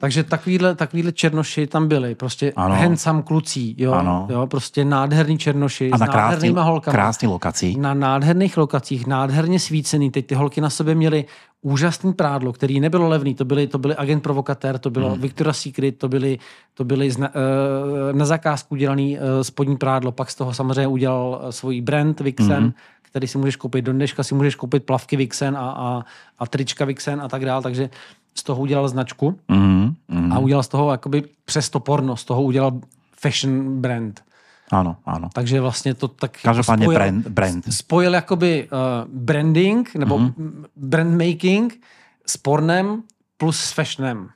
[0.00, 2.14] Takže takovýhle, takovýhle černoši tam byli.
[2.14, 2.74] Prostě Ano.
[2.74, 3.74] handsome klucí.
[3.78, 3.92] Jo?
[3.92, 4.26] Ano.
[4.30, 4.46] jo?
[4.46, 6.92] Prostě nádherný černoši A s na krásný, nádhernýma holkama.
[6.92, 7.76] krásný lokací.
[7.78, 10.10] Na nádherných lokacích, nádherně svícený.
[10.10, 11.24] Teď ty holky na sobě měly
[11.62, 13.34] úžasný prádlo, který nebylo levný.
[13.34, 15.20] To byly, to byly agent provokatér, to bylo hmm.
[15.20, 16.38] Victoria's Secret, to byly,
[16.74, 20.12] to byly zna, uh, na zakázku udělaný uh, spodní prádlo.
[20.12, 22.72] Pak z toho samozřejmě udělal uh, svůj brand Vixen, hmm.
[23.12, 26.02] Který si můžeš koupit do dneška, si můžeš koupit plavky Vixen a, a,
[26.38, 27.62] a trička Vixen a tak dál.
[27.62, 27.90] Takže
[28.34, 30.32] z toho udělal značku Mhm, mhm.
[30.32, 32.80] a udělal z toho jakoby přes to porno, z toho udělal
[33.20, 34.24] fashion brand.
[34.70, 35.28] Ano, ano.
[35.34, 37.74] Takže vlastně to tak Každopádně spojil- brand, brand.
[37.74, 38.78] spojil jakoby uh,
[39.20, 40.28] branding nebo Mhm.
[40.28, 40.64] mm-hmm.
[40.76, 41.80] brand making
[42.26, 43.02] s pornem
[43.36, 44.28] plus s fashionem.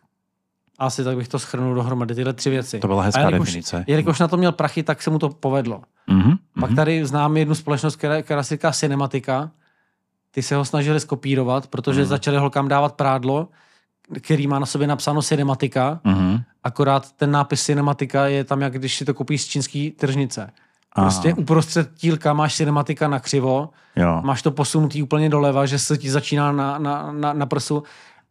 [0.79, 2.79] Asi tak bych to schrnul dohromady, tyhle tři věci.
[2.81, 3.85] To byla hezká A jelikož, definice.
[3.87, 5.83] Jelikož na to měl prachy, tak se mu to povedlo.
[6.07, 6.77] Mhm, Pak mhm.
[6.77, 9.51] tady známe jednu společnost, která, která se říká Cinematica.
[10.31, 12.09] Ty se ho snažili skopírovat, protože Mhm.
[12.09, 13.49] začali holkám dávat prádlo,
[14.21, 16.39] který má na sobě napsáno Cinematica, Mhm.
[16.65, 20.51] akorát ten nápis Cinematica je tam, jak když si to koupíš z čínský tržnice.
[20.93, 21.07] Aha.
[21.07, 24.21] Prostě uprostřed tílka máš Cinematica na křivo, Jo.
[24.25, 27.83] máš to posunutý úplně doleva, že se ti začíná na, na, na, na prsu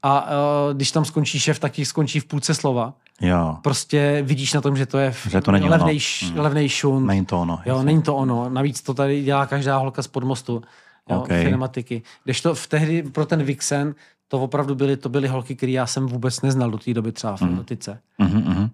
[0.07, 0.21] a
[0.67, 2.93] uh, když tam skončí šef, tak ti skončí v půlce slova.
[3.21, 3.57] Jo.
[3.61, 5.71] Prostě vidíš na tom, že to je Že to není ono.
[5.71, 6.39] levnej, š, Mm.
[6.39, 7.05] levnej šunt.
[7.07, 7.59] Není to ono.
[7.65, 8.49] Jo, není to ono.
[8.49, 10.61] Navíc to tady dělá každá holka z podmostu.
[11.09, 11.43] jo, Okay.
[11.43, 12.01] cinematiky.
[12.23, 13.95] Když to v tehdy pro ten Vixen,
[14.27, 17.35] to opravdu byly, to byly holky, které já jsem vůbec neznal do té doby třeba
[17.37, 17.41] v.
[17.41, 17.57] Mhm,
[18.19, 18.69] mhm.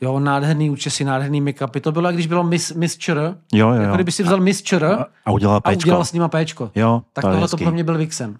[0.00, 1.80] Jo, nádherný účesy, nádherný make-upy.
[1.80, 3.12] To bylo, jak když bylo Miss, Miss Čr.
[3.52, 3.94] Jo, jo, Jako jo.
[3.94, 6.70] kdyby si vzal Miss Čr A, a udělala a udělal s nima péčko.
[6.74, 8.36] Jo, Tak tohle to pro mě byl Vixen.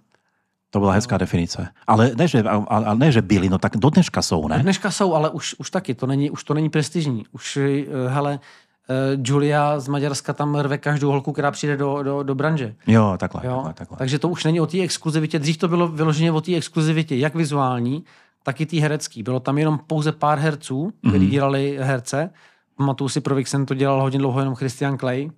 [0.73, 1.69] To byla hezká definice.
[1.87, 4.59] Ale ne, že, a, a ne, že byli, no tak do dneška jsou, ne?
[4.59, 7.25] Dneška jsou, ale už, už taky, to není, už to není prestižní.
[7.33, 8.41] Už, eh, hele,
[8.89, 12.75] eh, Julia z Maďarska tam rve každou holku, která přijde do, do, do branže.
[12.87, 13.55] Jo, takhle, Jo?
[13.57, 13.99] takhle, takhle.
[13.99, 15.39] Takže to už není o té exkluzivitě.
[15.39, 18.05] Dřív to bylo vyloženě o té exkluzivitě, jak vizuální,
[18.43, 19.23] tak i té herecký.
[19.23, 22.31] Bylo tam jenom pouze pár herců, kteří dělali herce.
[22.77, 25.31] Pamatuju si, pro Vixen to dělal hodně dlouho jenom Christian Clay.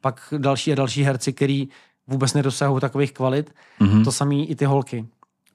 [0.00, 1.68] Pak další a další herci, který
[2.08, 3.54] vůbec nedosahují takových kvalit.
[3.80, 4.04] Mhm.
[4.04, 5.06] To samý i ty holky.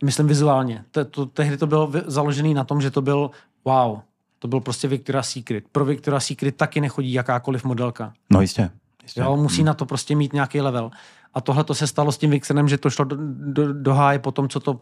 [0.04, 0.84] Myslím vizuálně.
[0.92, 3.32] To, to, tehdy to bylo založené na tom, že to byl
[3.66, 4.00] wow.
[4.40, 5.64] To byl prostě Victoria's Secret.
[5.72, 8.14] Pro Victoria's Secret taky nechodí jakákoliv modelka.
[8.30, 8.70] No jistě.
[9.04, 9.22] jistě.
[9.22, 10.92] Jo, musí na to prostě mít nějaký level.
[11.34, 13.16] A tohle to se stalo s tím Vixenem, že to šlo do,
[13.54, 14.78] do, do háje po tom, co to uh,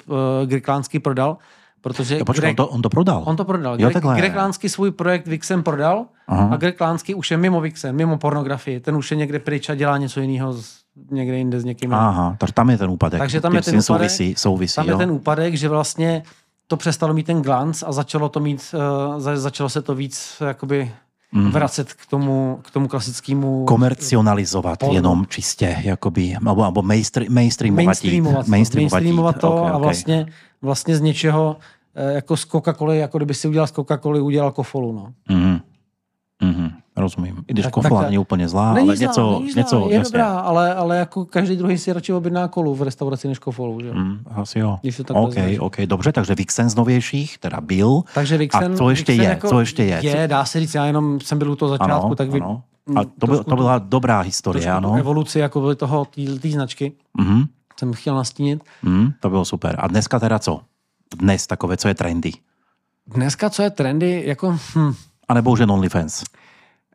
[0.45, 1.37] Griklánský prodal,
[1.81, 3.23] protože Jo, počkej, on, to, on to prodal.
[3.25, 3.73] on to prodal.
[3.73, 4.15] Jo, Greg, takhle.
[4.17, 6.49] Greg Lánský svůj projekt Vixen prodal Aha.
[6.51, 8.79] a Greg Lánský už je mimo Vixen, mimo pornografii.
[8.79, 10.80] Ten už je někde pryč a dělá něco jiného z,
[11.11, 11.93] někde jinde s někým.
[11.93, 13.19] Aha, takže tam je ten úpadek.
[13.19, 14.93] Takže tam je ten úpadek, souvisí, souvisí Tam jo.
[14.93, 16.23] je ten úpadek, že vlastně
[16.67, 18.75] to přestalo mít ten glanc a začalo to mít,
[19.13, 20.91] uh, za, začalo se to víc jakoby
[21.33, 21.51] Mhm.
[21.51, 24.95] vracet k tomu, k tomu klasickému komercionalizovat Porno.
[24.95, 29.81] jenom čistě, jakoby, alebo mainstream, mainstreamovat, mainstreamovat, to, mainstreamovat, mainstreamovat to okay, a okay.
[29.81, 30.25] vlastně,
[30.61, 31.57] vlastně z něčeho
[31.95, 34.91] eh, jako z Coca-Coly, jako kdyby si udělal z Coca-Coly, udělal kofolu.
[34.91, 35.13] No.
[35.37, 35.59] Mhm.
[36.43, 36.71] Mhm.
[36.95, 37.43] Rozumím.
[37.47, 39.89] I když Tak- kofola tak- není úplně zlá, Není ale zlá, něco, není zlá, něco
[39.89, 40.03] je jasně.
[40.11, 43.81] dobrá, ale, ale jako každý druhý si radši objedná kolu v restauraci než kofolu.
[43.81, 43.91] Že?
[43.93, 44.79] Mm, asi jo.
[44.81, 45.33] Když to OK.
[45.59, 48.01] OK, dobře, takže Vixen z novějších, teda byl.
[48.13, 49.29] Takže Vixen, A co ještě Vixen je?
[49.29, 49.99] Jako Co ještě je?
[50.05, 52.63] Je, dá se říct, já jenom jsem byl u toho začátku, ano, tak vy, ano.
[52.85, 54.95] mm, A to, byl, to byla dobrá historie, ano.
[54.95, 56.05] evoluci jako byly toho,
[56.41, 57.43] té značky Mhm.
[57.79, 58.63] jsem chtěl nastínit.
[58.83, 59.75] Mhm, to bylo super.
[59.79, 60.61] A dneska teda co?
[61.17, 62.31] Dnes takové, co je trendy?
[63.07, 64.93] Dneska, co je trendy, jako, hm,
[65.29, 66.23] A nebo už jen OnlyFans?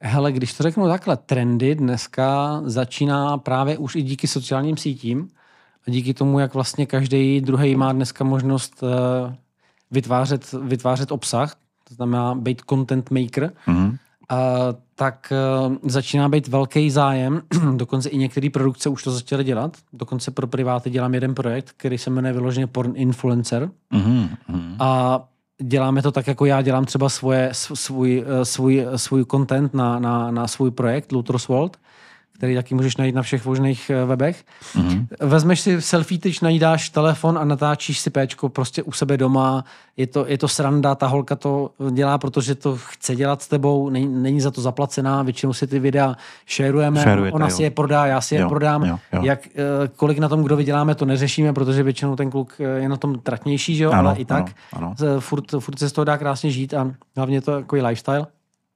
[0.02, 5.28] Hele, když to řeknu takhle, trendy dneska začíná právě už i díky sociálním sítím
[5.88, 8.88] a díky tomu, jak vlastně každý druhý má dneska možnost uh,
[9.90, 11.54] vytvářet, vytvářet obsah,
[11.88, 13.96] to znamená být content maker, Mhm.
[14.28, 14.36] a
[14.94, 15.32] tak
[15.68, 17.42] uh, začíná být velký zájem,
[17.76, 21.98] dokonce i některé produkce už to začaly dělat, dokonce pro priváty dělám jeden projekt, který
[21.98, 24.28] se jmenuje vyloženě Porn Influencer Mhm.
[24.48, 24.76] Mhm.
[24.78, 25.20] a
[25.62, 29.98] děláme to tak, jako já dělám třeba svoje, sv- svůj, eh, svůj, svůj content na,
[29.98, 31.76] na, na svůj projekt Lutros World,
[32.36, 34.44] který taky můžeš najít na všech možných eh, webech.
[34.76, 35.06] Mhm.
[35.20, 39.64] Vezmeš si selfie tyč, najídáš telefon a natáčíš si péčko prostě u sebe doma.
[39.96, 43.90] Je to, je to sranda, ta holka to dělá, protože to chce dělat s tebou,
[43.90, 46.16] není, není za to zaplacená, většinou si ty videa
[46.46, 47.56] šerujeme, Šerujete, ona jo.
[47.56, 48.84] si je prodá, já si je Jo, prodám.
[48.84, 49.20] jo, jo.
[49.24, 49.52] Jak, eh,
[49.96, 53.18] kolik na tom kdo vyděláme, to neřešíme, protože většinou ten kluk eh, je na tom
[53.18, 53.90] tratnější, že jo?
[53.90, 54.94] Ano, ale i tak ano, ano.
[54.98, 58.26] z- Furt, furt se z toho dá krásně žít a hlavně to jako lifestyle.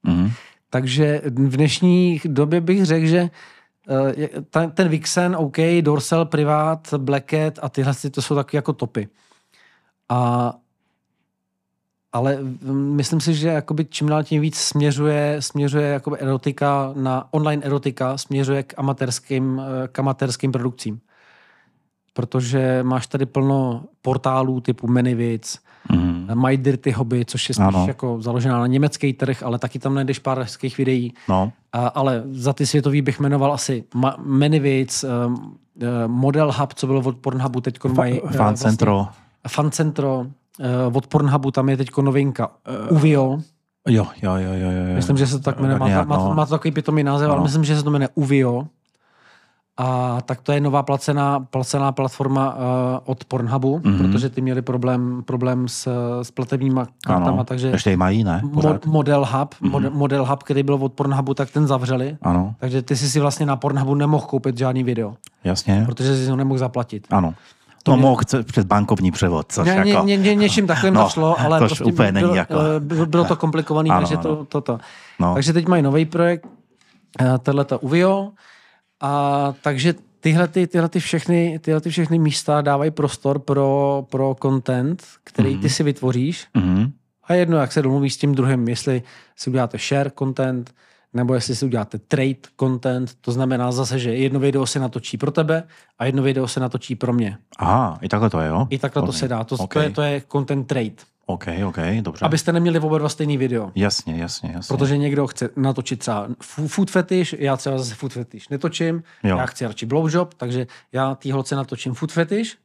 [0.03, 0.31] Mhm.
[0.71, 3.31] Takže v dnešní době bych řekl, že
[3.91, 8.73] eh, ta- ten Vixen, OK, Dorsal, Privat, Blacket a tyhle ty, to jsou taky jako
[8.73, 9.09] topy.
[10.09, 10.53] A
[12.13, 12.39] ale
[12.73, 18.19] myslím si, že jakoby čím dál tím víc směřuje, směřuje jakoby erotika na online erotika,
[18.19, 21.01] směřuje k amatérským, eh, k amatérským produkcím.
[22.13, 25.59] Protože máš tady plno portálů typu Manyvids,
[25.93, 26.47] Mhm.
[26.47, 27.85] My Dirty Hobby, což je spíš Ano.
[27.89, 31.13] jako založená na německý trh, ale taky tam najdeš pár hezkých videí.
[31.29, 34.15] No, A, ale za ty světový bych jmenoval asi Ma-
[35.27, 38.21] um, uh, Model Hub, co bylo od Pornhubu teď mají.
[38.29, 39.09] eh, fan centro.
[39.49, 42.51] Fan Centro, uh, od Pornhubu tam je teď novinka.
[42.91, 43.39] Uvio,
[43.89, 44.95] Jo, jo, jo, jo, jo.
[44.95, 46.35] myslím, že se to tak jmenuje, má, nějak, má, no.
[46.35, 47.43] má to takový pitomý název, ale Ano.
[47.45, 48.67] myslím, že se to jmenuje Uvio.
[49.81, 52.61] A tak to je nová placená, placená platforma uh,
[53.05, 53.99] od Pornhubu, Mhm.
[54.13, 55.89] protože ty měli problém, problém s,
[56.23, 58.41] s platebníma kartama, Ano, takže ještě mají, ne?
[58.45, 59.71] Mo- model Hub, Mhm.
[59.73, 62.17] mod, model Hub, který byl od Pornhubu, tak ten zavřeli.
[62.23, 65.83] Ano, Takže ty jsi si vlastně na Pornhubu nemohl koupit žádný video, jasně.
[65.87, 67.07] protože jsi ho nemohl zaplatit.
[67.11, 67.35] Ano.
[67.83, 70.07] To To mě- mohl přes bankovní převod, což ně, jako...
[70.07, 73.25] ně, ně, něčím takovým No, to šlo, ale prostě úplně není bylo, jako- eh, bylo,
[73.25, 74.23] to komplikovaný, Ano, takže ano.
[74.23, 74.79] to, to, to.
[75.21, 75.35] No.
[75.35, 76.47] Takže teď mají nový projekt,
[77.21, 78.31] eh, tohleto Uvio,
[79.01, 84.37] a takže tyhle, ty, tyhle, ty všechny, tyhle ty všechny místa dávají prostor pro, pro
[84.43, 86.93] content, který ty si vytvoříš Mhm.
[87.25, 89.03] a jedno, jak se domluvíš s tím druhým, jestli
[89.37, 90.75] si uděláte share content,
[91.13, 95.31] nebo jestli si uděláte trade content, to znamená zase, že jedno video se natočí pro
[95.31, 95.63] tebe
[95.99, 97.39] a jedno video se natočí pro mě.
[97.59, 98.67] Aha, i takhle to je, jo?
[98.71, 99.45] I takhle to se dá.
[99.45, 99.73] To, OK.
[99.73, 100.93] to, je, to je content trade.
[101.33, 102.25] OK, OK, dobře.
[102.25, 103.73] Abyste neměli oba dva stejný video.
[103.75, 104.77] Jasně, jasně, jasně.
[104.77, 106.27] Protože někdo chce natočit třeba
[106.67, 109.39] food fetish, já třeba zase food fetish netočím, Jo.
[109.39, 112.57] já chci radši blowjob, takže já té holce natočím food fetish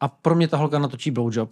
[0.00, 1.50] a pro mě ta holka natočí blowjob.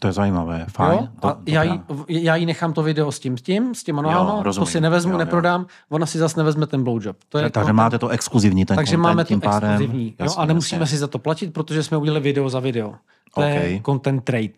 [0.00, 0.98] To je zajímavé, fajn.
[0.98, 1.08] Jo?
[1.22, 4.02] A do- já, jí, já jí nechám to video s tím, s tím, s těma
[4.02, 4.66] nohama, to rozumím.
[4.66, 5.18] si nevezmu, Jo, jo.
[5.18, 7.16] neprodám, ona si zase nevezme ten blowjob.
[7.28, 9.70] To je Takže content- máte to exkluzivní ten takže content, máme to tím pádem.
[9.70, 10.14] exkluzivní.
[10.20, 10.34] Jo?
[10.36, 12.94] A nemusíme si za to platit, protože jsme udělali video za video.
[13.34, 13.84] To je OK.
[13.86, 14.48] content trade.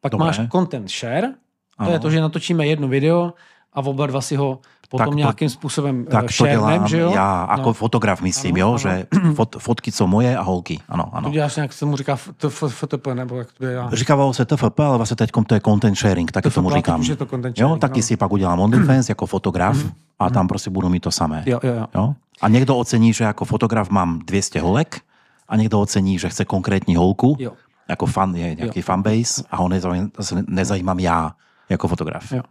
[0.00, 0.26] Pak Dobré.
[0.26, 1.34] máš content share, to
[1.78, 1.90] Ano.
[1.90, 3.32] je to, že natočíme jedno video
[3.72, 4.58] a oba dva si ho
[4.90, 7.10] potom Tak to- nějakým způsobem Tak eh, to sharenem, dělám že jo?
[7.14, 7.72] já, jako No.
[7.72, 8.78] fotograf myslím, Ano, jo, ano.
[8.78, 11.30] že fot, fotky jsou moje a holky, ano, To ano.
[11.30, 13.90] děláš nějak, se mu říká to FTP, nebo jak to dělá.
[13.92, 17.02] Říkávalo se TFP, ale vlastně teď to je content sharing, taky tomu tak říkám.
[17.02, 18.02] je to content jo, sharing, taky no.
[18.02, 19.76] si pak udělám OnlyFans jako fotograf
[20.18, 21.42] a tam prostě budu mít to samé.
[21.46, 21.86] Jo, jo, jo.
[21.94, 22.14] Jo?
[22.42, 25.00] A někdo ocení, že jako fotograf mám 200 holek
[25.48, 27.52] a někdo ocení, že chce konkrétní holku, Jo.
[27.88, 30.10] Jako fan, je nějaký fanbase a ho nezajímám,
[30.46, 31.32] nezajímám já
[31.68, 32.32] jako fotograf.
[32.32, 32.42] Jo.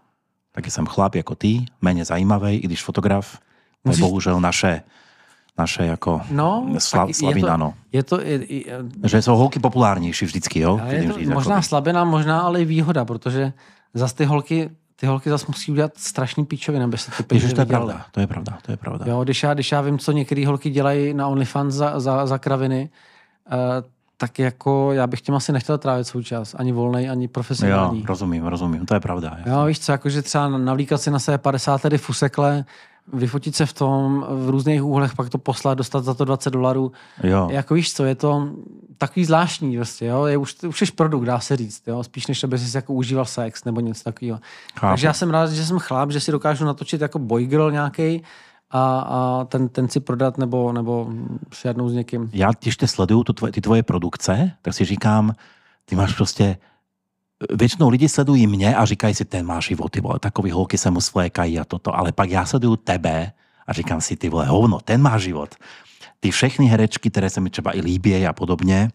[0.51, 3.37] Taky jsem chlap jako ty, méně zajímavý, i když fotograf.
[3.83, 4.81] To je bohužel naše,
[5.57, 7.73] naše jako No, sla, tak je to, no.
[7.91, 8.63] Je to, je, je,
[9.05, 10.79] Že jsou holky populárnější vždycky, jo?
[10.87, 11.67] je to říct, možná jakoby.
[11.67, 13.53] slabina, možná ale i výhoda, protože
[13.93, 17.55] zas ty holky, ty holky zas musí udělat strašný píčoviny, aby se ty peníze Ježiš,
[17.55, 19.05] to je pravda, to je pravda, to je pravda.
[19.07, 22.37] Jo, když já, když já vím, co některé holky dělají na OnlyFans za, za, za
[22.37, 22.89] kraviny,
[23.51, 23.57] uh,
[24.17, 28.03] tak jako já bych tím asi nechtěl trávit svůj čas, ani volnej, ani Jo, profesionální.
[28.07, 29.37] rozumím, rozumím, to je pravda.
[29.45, 32.65] Jo, víš co, jakože třeba navlíkat si na sebe 50 tedy fusekle,
[33.13, 36.91] vyfotit se v tom, v různých úhlech, pak to poslat, dostat za to 20 dolarů.
[37.23, 38.49] Jo, Jako víš co, je to
[38.97, 42.43] takový zvláštní prostě, jo, je už, už jsi produkt, dá se říct, jo, spíš než
[42.43, 44.39] aby jsi jako užíval sex nebo něco takového.
[44.81, 48.23] Takže já jsem rád, že jsem chlap, že si dokážu natočit jako boy girl nějaký
[48.71, 51.09] a, a ten, ten si prodat nebo, nebo
[51.51, 52.29] šernout s někým.
[52.33, 55.33] já když te sleduju tu tvoje, ty tvoje produkce, tak si říkám,
[55.85, 56.57] ty máš prostě
[57.53, 60.91] většinou lidi sledují mě a říkají si, ten má život, ty vole, takový holky se
[60.91, 63.31] mu svlékají a toto, ale pak já sleduju tebe
[63.67, 65.55] a říkám si, ty vole, hovno, ten má život.
[66.19, 68.89] Ty všechny herečky, které se mi třeba i líbí a podobně,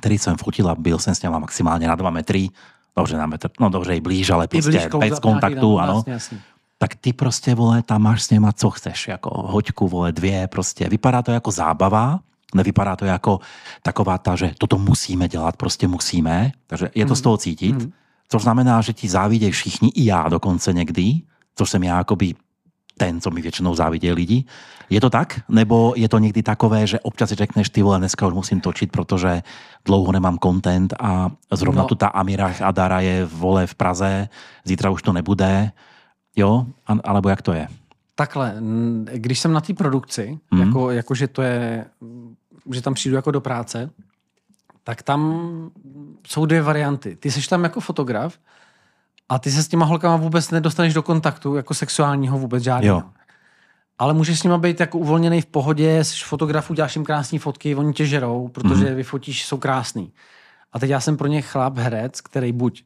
[0.00, 2.48] který jsem fotila, byl jsem s něma maximálně na dva metry,
[2.96, 5.94] dobře na metr, no dobře i blíž, ale prostě bez kontaktu, ano.
[5.94, 6.38] Jasně, jasně.
[6.78, 10.88] Tak ty prostě, vole, tam máš s něma, co chceš, jako hoďku, vole, dvě, prostě.
[10.88, 12.20] Vypadá to jako zábava,
[12.54, 13.40] nevypadá to jako
[13.82, 17.74] taková ta, že toto musíme dělat, prostě musíme, takže je to z toho cítit,
[18.28, 21.20] což znamená, že ti závidějí všichni, i já dokonce někdy,
[21.54, 22.34] což jsem já jakoby
[22.98, 24.44] ten, co mi většinou závidějí lidi.
[24.90, 25.40] Je to tak?
[25.48, 28.92] Nebo je to někdy takové, že občas si řekneš, ty vole, dneska už musím točit,
[28.92, 29.42] protože
[29.84, 31.88] dlouho nemám content a zrovna No.
[31.88, 34.28] tu ta Amira Adara je vole v Praze,
[34.64, 35.72] zítra už to nebude,
[36.36, 36.66] jo?
[36.86, 37.68] A, alebo jak to je?
[38.14, 38.54] Takhle,
[39.14, 40.60] když jsem na té produkci, mm.
[40.60, 41.84] jako, jako, že to je,
[42.72, 43.90] že tam přijdu jako do práce,
[44.84, 45.50] tak tam
[46.26, 47.16] jsou dvě varianty.
[47.16, 48.38] Ty jsi tam jako fotograf
[49.28, 53.02] a ty se s těma holkama vůbec nedostaneš do kontaktu, jako sexuálního vůbec žádného.
[53.98, 57.74] Ale můžeš s nima být jako uvolněný v pohodě, jsi fotograf, uděláš jim krásné fotky,
[57.74, 58.96] oni tě žerou, protože mm.
[58.96, 60.12] vyfotíš, jsou krásný.
[60.72, 62.84] A teď já jsem pro ně chlap, herec, který buď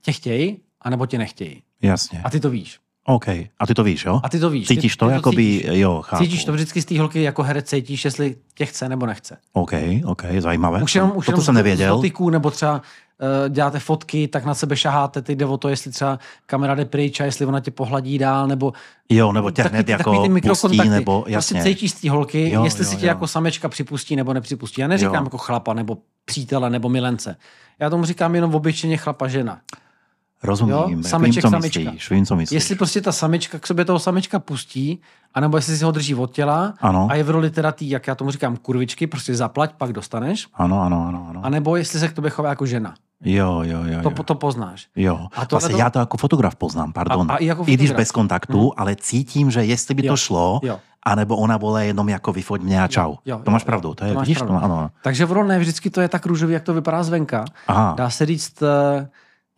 [0.00, 1.62] tě chtějí, anebo tě nechtějí.
[1.82, 2.20] Jasně.
[2.24, 2.78] A ty to víš.
[3.04, 3.28] OK.
[3.28, 4.20] A ty to víš, jo?
[4.24, 4.66] A ty to víš.
[4.68, 5.64] Cítíš ty, to, ty jakoby, cítíš.
[5.72, 6.24] jo, chápu.
[6.24, 9.36] Cítíš to vždycky z té holky jako herec, cítíš, jestli tě chce nebo nechce.
[9.52, 9.72] OK,
[10.04, 10.82] OK, zajímavé.
[10.82, 11.94] Už jenom, už Toto jenom jsem z- nevěděl.
[11.94, 15.68] Z dotyků, nebo třeba uh, děláte fotky, tak na sebe šaháte, teď jde o to,
[15.68, 18.72] jestli třeba kamera jde pryč a jestli ona tě pohladí dál, nebo
[19.08, 21.62] Jo, nebo tě hned ty- jako ty pustí, nebo Prostě jasně.
[21.62, 23.08] cítíš z té holky, Jo, jestli jo, si tě jo.
[23.08, 24.80] jako samečka připustí nebo nepřipustí.
[24.80, 25.22] Já neříkám Jo.
[25.24, 27.36] jako chlapa, nebo přítele, nebo milence.
[27.80, 29.60] Já tomu říkám jenom obyčejně chlapa žena.
[30.42, 31.80] Rozumím, Jo, vím, sameček, co samička.
[31.80, 32.54] myslíš, vím, co myslíš.
[32.54, 35.00] Jestli prostě ta samička k sobě toho samečka pustí,
[35.34, 37.06] anebo jestli si ho drží od těla Ano.
[37.10, 40.46] a je v roli teda tý, jak já tomu říkám, kurvičky, prostě zaplať, pak dostaneš,
[40.54, 41.40] Ano, ano, ano, ano.
[41.44, 42.94] A nebo jestli se k tobě chová jako žena.
[43.24, 44.02] Jo, jo, jo.
[44.02, 44.22] To, jo.
[44.24, 44.86] to poznáš.
[44.96, 47.30] Jo, A tohle vlastně to- já to jako fotograf poznám, pardon.
[47.30, 47.96] A- a i jako I když fotograf.
[47.96, 50.78] bez kontaktu, ale cítím, že jestli by Jo, to šlo, jo.
[51.02, 53.14] anebo ona vole jenom jako vyfoť mě a čau.
[53.24, 54.64] jo, to máš jo, pravdu, to je, to vidíš, to, pravdu.
[54.64, 54.90] ano.
[55.02, 57.44] Takže ono ne vždycky to je tak růžový, jak to vypadá zvenka.
[57.68, 59.08] Aha, Dá se říct, eh,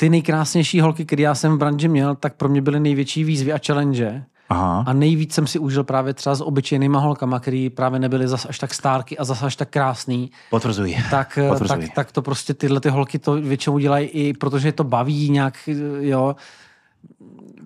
[0.00, 3.52] ty nejkrásnější holky, které já jsem v branži měl, tak pro mě byly největší výzvy
[3.52, 4.24] a challenge.
[4.48, 8.46] aha, A nejvíc jsem si užil právě třeba s obyčejnýma holkama, který právě nebyly zas
[8.48, 10.30] až tak stárky a zas až tak krásný.
[10.50, 10.96] potvrzuji.
[11.10, 11.80] Tak, eh, Potvrzuji.
[11.86, 15.30] tak, tak to prostě tyhle ty holky to většinou dělají i protože je to baví
[15.30, 15.74] nějak, eh,
[16.06, 16.36] jo.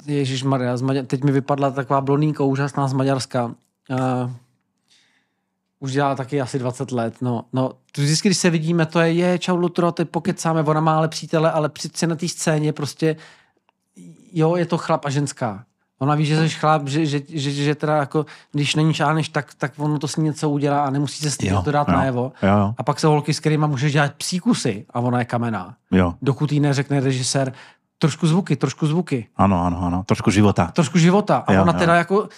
[0.06, 3.44] Ježíš Maria, teď mi vypadla taková blondýnka úžasná z Maďarska.
[3.90, 4.30] Uh,
[5.84, 7.14] už dělá taky asi 20 let.
[7.20, 10.96] No, no, vždycky, když se vidíme, to je, je, čau Lutro, teď pokecáme, ona má
[10.96, 13.16] ale přítele, ale přece na té scéně prostě,
[14.32, 15.64] jo, je to chlap a ženská.
[15.98, 19.54] Ona ví, že jsi chlap, že, že, že, že teda jako, když není šáneš, tak,
[19.58, 22.32] tak ono to s ní něco udělá a nemusí se stydět to dát jo, najevo.
[22.42, 22.74] jo, jo.
[22.78, 25.74] A pak jsou holky, s kterými můžeš dělat psíkusy a ona je kamená.
[25.90, 27.52] Jo, Dokud jí neřekne režisér,
[27.98, 30.02] trošku zvuky, trošku zvuky, ano, ano, ano.
[30.06, 30.70] Trošku života.
[30.74, 31.36] trošku života.
[31.46, 31.78] A Jo, ona jo.
[31.78, 32.28] teda jako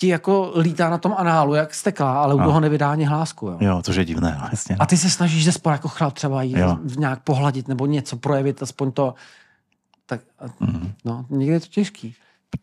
[0.00, 2.44] ti jako lítá na tom análu, jak steklá, ale u Jo.
[2.44, 3.46] toho nevydá ani hlásku.
[3.46, 3.56] Jo.
[3.60, 4.76] Jo, což je divné, no, jasně.
[4.78, 6.78] A ty se snažíš ze spora jako chlap třeba jí Jo.
[6.98, 9.14] nějak pohladit nebo něco projevit, aspoň to.
[10.06, 10.20] Tak,
[10.60, 10.92] Mhm.
[11.04, 12.14] no, někdy je to těžký.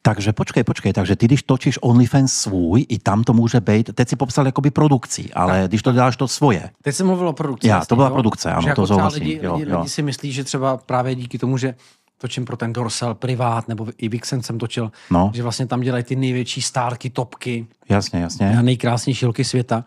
[0.01, 4.09] Takže počkej, počkej, takže ty když točíš OnlyFans svůj, i tam to může být, teď
[4.09, 6.69] si popsal jakoby produkci, ale když to děláš to svoje.
[6.81, 7.67] Teď jsem mluvil o produkci.
[7.67, 8.13] Já, jasně, to byla jo?
[8.13, 9.77] produkce, ano, že jako to třeba souhlasím, Lidi, jo, lidi, jo.
[9.79, 11.75] lidi, si myslí, že třeba právě díky tomu, že
[12.17, 15.31] točím pro ten Dorsal privát, nebo i Vixen jsem točil, No.
[15.35, 18.61] že vlastně tam dělají ty největší stárky, topky Jasně, a jasně.
[18.63, 19.85] nejkrásnější holky světa.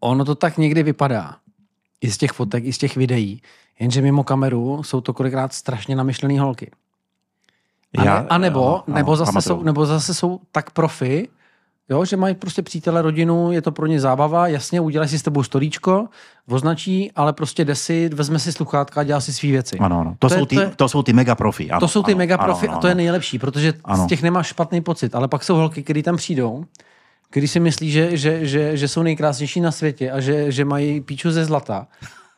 [0.00, 1.36] Ono to tak někdy vypadá.
[2.00, 3.42] I z těch fotek, i z těch videí.
[3.80, 6.70] Jenže mimo kameru jsou to kolikrát strašně namyšlený holky.
[7.98, 9.56] A, ne, a nebo, jo, nebo, ano, zase pamatuju.
[9.58, 11.28] jsou, nebo zase jsou tak profi,
[11.90, 15.22] jo, že mají prostě přítele, rodinu, je to pro ně zábava, jasně, udělají si s
[15.22, 16.06] tebou storíčko,
[16.48, 19.78] označí, ale prostě jde si, vezme si sluchátka a dělá si svý věci.
[19.78, 20.16] Ano, ano.
[20.18, 21.70] To, To je- jsou ty, to je- to jsou ty mega profi.
[21.70, 22.96] Ano, to jsou ty ano, mega ano, profi ano, a to je ano.
[22.98, 24.04] nejlepší, protože Ano.
[24.04, 26.64] z těch nemáš špatný pocit, ale pak jsou holky, které tam přijdou,
[27.30, 31.00] který si myslí, že, že, že, že jsou nejkrásnější na světě a že, že mají
[31.00, 31.86] píču ze zlata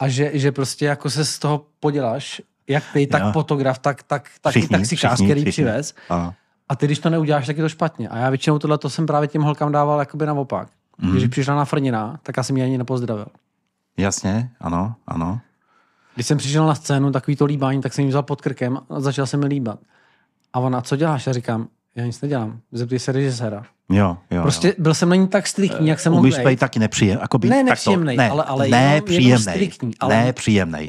[0.00, 3.32] a že, že prostě jako se z toho poděláš, jak ty, tak Jo.
[3.32, 5.64] fotograf, tak, tak, tak i Všichni, taxikář, všichni, který všichni.
[5.64, 5.94] přivez.
[6.08, 6.34] Ano.
[6.70, 8.08] A ty, když to neuděláš, tak je to špatně.
[8.08, 10.68] A já většinou tohle to jsem právě těm holkám dával jakoby naopak.
[10.98, 11.10] Mm.
[11.10, 13.26] Když přišla na Frnina, tak já jsem ji ani nepozdravil.
[13.96, 15.40] Jasně, ano, ano.
[16.14, 19.00] Když jsem přišel na scénu, takový to líbání, tak jsem ji vzal pod krkem a
[19.00, 19.78] začal se mi líbat.
[20.52, 21.26] A ona, co děláš?
[21.26, 22.60] Já říkám, já nic nedělám.
[22.72, 23.66] Zeptej se režiséra.
[23.92, 24.42] Jo, jo.
[24.42, 26.46] Prostě byl jsem na ní tak striktní, jak jsem mohl Umíš být.
[26.46, 27.22] být taky nepříjemný.
[27.22, 30.14] Akoby, Ne takto, nepříjemnej, ne, ale- ale ne jenom- jenom příjemnej, striktní, ale-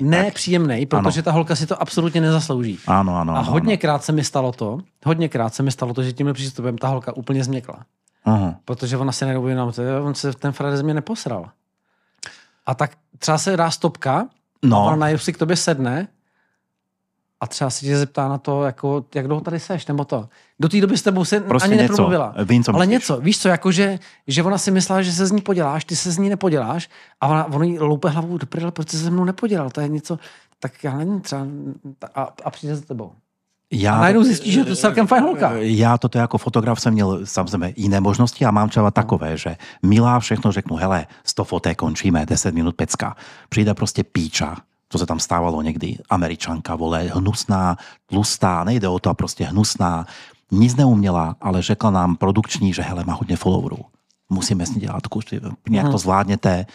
[0.02, 2.80] ne příjemnej, protože ta holka si to absolutně nezaslouží.
[2.88, 3.52] Ano, ano, A ano.
[3.52, 7.16] hodněkrát se mi stalo to, hodněkrát se mi stalo to, že tímhle přístupem ta holka
[7.18, 7.76] úplně změkla.
[8.26, 8.36] Ano.
[8.36, 8.56] Aha.
[8.66, 9.72] Protože ona si neuvědomila,
[10.04, 11.50] on se ten frajer ze mě neposral.
[12.66, 14.28] A tak třeba se dá stopka,
[14.64, 14.78] No.
[14.88, 16.08] a ona si k tobě sedne
[17.42, 20.30] a třeba si tě zeptá na to, jako, jak dlouho tady seš, nebo to.
[20.60, 21.84] Do té doby s tebou se Prostě ani něco.
[21.84, 22.36] nepromluvila.
[22.46, 22.94] Vím, co Ale myslíš.
[22.94, 25.96] něco, víš co, jako že, že ona si myslela, že se z ní poděláš, ty
[25.96, 26.90] se z ní nepoděláš
[27.22, 29.88] a ona, ona jí loupe hlavou do prdele, proč se se mnou nepodělal, to je
[29.88, 30.20] něco,
[30.60, 31.48] tak já nevím, třeba
[32.16, 33.12] a, a přijde za tebou.
[33.74, 35.52] Já, A najednou zjistíš, že to je celkem fajn holka.
[35.56, 40.20] Já toto jako fotograf jsem měl samozřejmě jiné možnosti a mám třeba takové, že milá
[40.20, 43.16] všechno řeknu, hele, 100 foté končíme, 10 minut pecka.
[43.50, 44.56] Přijde prostě píča,
[44.92, 50.06] to se tam stávalo někdy, američanka, vole, hnusná, tlustá, nejde o to, a prostě hnusná,
[50.52, 53.78] nic neuměla, ale řekla nám produkční, že hele, má hodně followerů.
[54.30, 55.26] Musíme s ní dělat kus,
[55.70, 56.66] nějak to zvládněte.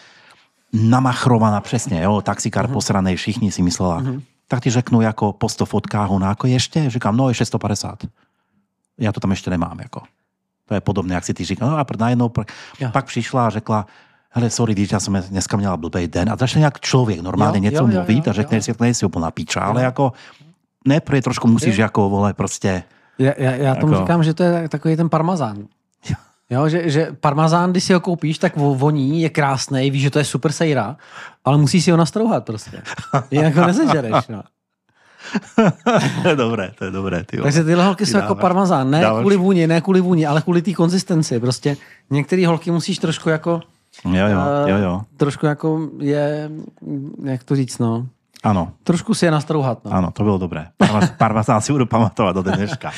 [0.73, 4.03] Namachrovaná přesně, jo, taxikár posranej, všichni si myslela.
[4.47, 7.99] Tak ti řeknu jako po 100 fotkách, ona jako ještě, říkám, no ještě 150
[8.97, 9.79] já to tam ještě nemám.
[9.79, 10.01] Jako.
[10.65, 11.69] To je podobné, jak si ty říkal.
[11.69, 12.29] No a najednou
[12.91, 13.85] pak přišla a řekla,
[14.37, 16.29] hele, sorry, víš, já jsem dneska měla blbý den.
[16.29, 18.61] A začne jak člověk normálně Jo, něco jo, jo, mluvit jo, a řekne jo.
[18.61, 20.11] si, že nejsi úplná píča, ale jako
[20.87, 21.81] ne, protože trošku musíš Jo.
[21.81, 22.83] jako, vole, prostě,
[23.19, 25.57] Já, já, já tomu Jako- říkám, že to je takový ten parmazán.
[26.49, 30.09] Jo, že, že parmazán, když si ho koupíš, tak vo- voní, je krásný, víš, že
[30.09, 30.97] to je super sejra,
[31.45, 32.81] ale musíš si ho nastrouhat prostě.
[33.31, 34.27] Jinak ho nezežereš.
[34.29, 34.43] No.
[36.23, 37.23] to je dobré, to je dobré.
[37.23, 37.37] Ty.
[37.37, 38.91] Takže tyhle holky Ty jsou jako parmazán.
[38.91, 41.39] Ne dáváš- kvůli vůni, ne kvůli vůni, ale kvůli té konzistenci.
[41.39, 41.77] Prostě
[42.09, 43.61] některé holky musíš trošku jako,
[44.05, 45.01] Jo, jo, eh, jo, jo.
[45.17, 46.51] trošku jako je,
[47.23, 48.07] jak to říct, no,
[48.43, 49.85] Ano, trošku si je nastrouhat.
[49.85, 49.91] No.
[49.93, 50.67] ano, to bylo dobré.
[50.83, 52.91] Parvaz- Parvazán si budu pamatovat do dneška.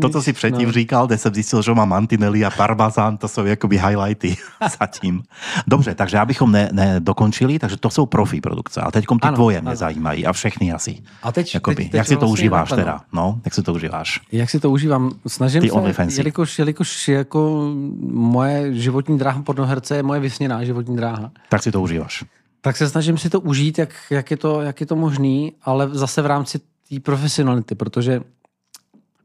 [0.00, 0.72] To, co si předtím No.
[0.72, 4.36] říkal, kde jsem zjistil, že má mantinely a parmazán, to jsou jakoby highlighty
[4.80, 5.22] zatím.
[5.66, 8.80] Dobře, takže abychom ne, nedokončili, takže to jsou profi produkce.
[8.80, 9.76] A teď ty Ano, tvoje mě ano.
[9.76, 10.98] zajímají a všechny asi.
[11.22, 12.84] A teď, Jakoby, teď, teď jak si to vlastně užíváš napadlo.
[12.84, 13.00] teda?
[13.12, 14.20] No, jak si to užíváš?
[14.32, 15.10] Jak si to užívám?
[15.26, 17.70] Snažím Ty se, jelikož, jelikož jako
[18.10, 22.24] moje životní dráha pornoherce je moje vysněná životní dráha, Tak si to užíváš.
[22.60, 25.88] Tak se snažím si to užít, jak, jak, je, to, jak je to možný, ale
[25.92, 28.20] zase v rámci té profesionality, protože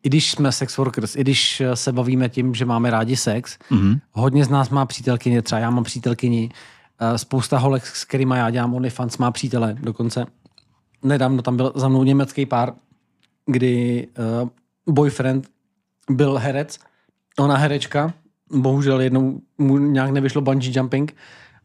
[0.04, 4.00] i když jsme sex workers, i když se bavíme tím, že máme rádi sex, Mhm.
[4.12, 6.50] hodně z nás má přítelkyně, třeba já mám přítelkyni,
[7.00, 10.26] eh, spousta holek, s kterými já dělám OnlyFans, má přítele dokonce.
[11.04, 12.74] Nedávno tam byl za mnou německý pár,
[13.46, 14.08] kdy
[14.44, 15.48] uh, boyfriend
[16.10, 16.80] byl herec,
[17.40, 18.14] ona herečka,
[18.52, 21.16] bohužel jednou mu nějak nevyšlo bungee jumping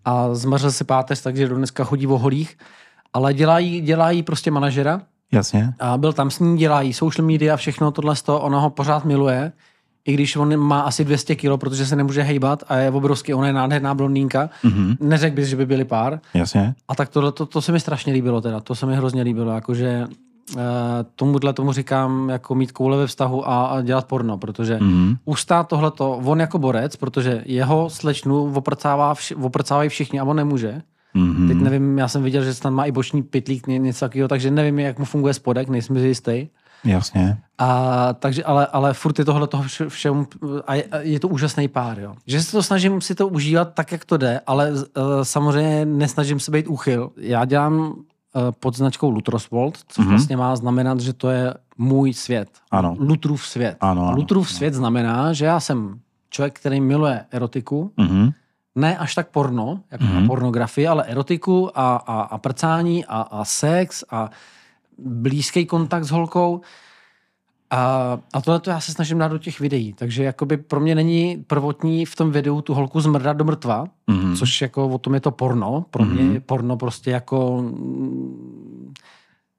[0.04, 2.58] a zmařil si páteř, takže do dneska chodí o holích,
[3.12, 5.00] ale dělají, dělají prostě manažera
[5.32, 5.74] Jasně.
[5.80, 9.04] a byl tam s ní, dělají social media, všechno tohle z toho, ona ho pořád
[9.04, 9.52] miluje,
[10.04, 13.46] i když on má asi 200 kilo, protože se nemůže hejbat a je obrovský, ona
[13.46, 14.96] je nádherná blondýnka, mm-hmm.
[15.00, 16.20] neřekl bys, že by byli pár.
[16.34, 16.74] Jasně.
[16.88, 19.52] A tak tohle, to, to se mi strašně líbilo teda, to se mi hrozně líbilo,
[19.52, 20.06] jakože
[21.14, 25.16] tomuhle tomu říkám jako mít koule ve vztahu a, a dělat porno, protože Mhm.
[25.24, 30.82] ustát tohleto, on jako borec, protože jeho slečnu oprcává vši, oprcávají všichni a on nemůže.
[31.14, 31.48] Mhm.
[31.48, 34.50] Teď nevím, já jsem viděl, že snad má i boční pytlík, ně- něco takového, takže
[34.50, 36.48] nevím, jak mu funguje spodek, nejsem si jistý.
[36.84, 37.42] Jasne.
[37.58, 40.26] A, takže, ale, ale furt je tohle toho vše, všemu,
[40.66, 42.14] a je, je to úžasný pár, jo.
[42.26, 44.78] Že se to snažím si to užívat tak, jak to jde, ale uh,
[45.22, 47.10] samozřejmě nesnažím se být úchyl.
[47.16, 47.94] Já dělám
[48.60, 50.06] pod značkou Lutrosvold, což Mhm.
[50.06, 50.10] mm-hmm.
[50.10, 52.48] vlastně má znamenat, že to je můj svět.
[52.70, 52.96] Ano.
[52.98, 53.76] Lutrův svět.
[53.80, 56.00] Ano, ano, Lutrův svět znamená, že já jsem
[56.30, 58.30] člověk, který miluje erotiku, Mhm.
[58.74, 60.12] ne až tak porno, jako Mhm.
[60.18, 60.26] mm-hmm.
[60.26, 64.30] pornografii, ale erotiku a, a, a prcání a, a sex a
[64.98, 66.60] blízký kontakt s holkou.
[67.72, 69.92] A, a tohle to já se snažím dát do těch videí.
[69.92, 74.18] Takže jakoby pro mě není prvotní v tom videu tu holku zmrdat do mrtva, Mhm.
[74.32, 74.38] mm-hmm.
[74.38, 75.84] což jako o tom je to porno.
[75.90, 76.34] Pro mě Mhm.
[76.34, 78.92] je porno prostě jako mm,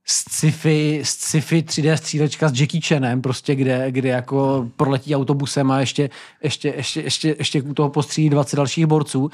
[0.06, 6.10] sci-fi, sci-fi 3D střílečka s Jackie Chanem, prostě kde, kde jako proletí autobusem a ještě,
[6.44, 9.30] ještě, ještě, ještě, ještě u toho postřílí 20 dalších borců,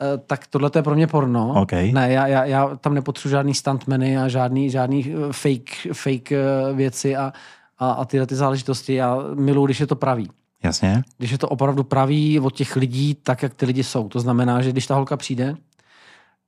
[0.00, 1.54] Eh, tak tohle to je pro mě porno.
[1.62, 1.72] OK.
[1.72, 6.44] Ne, já, já, já tam nepotřebuji žádný stuntmeny a žádný, žádný eh, fake, fake eh,
[6.74, 7.32] věci a,
[7.78, 8.94] a, a tyhle ty záležitosti.
[8.94, 10.30] Já miluji, když je to pravý.
[10.62, 11.02] Jasne.
[11.18, 14.08] Když je to opravdu pravý od těch lidí, tak, jak ty lidi jsou.
[14.08, 15.54] To znamená, že když ta holka přijde,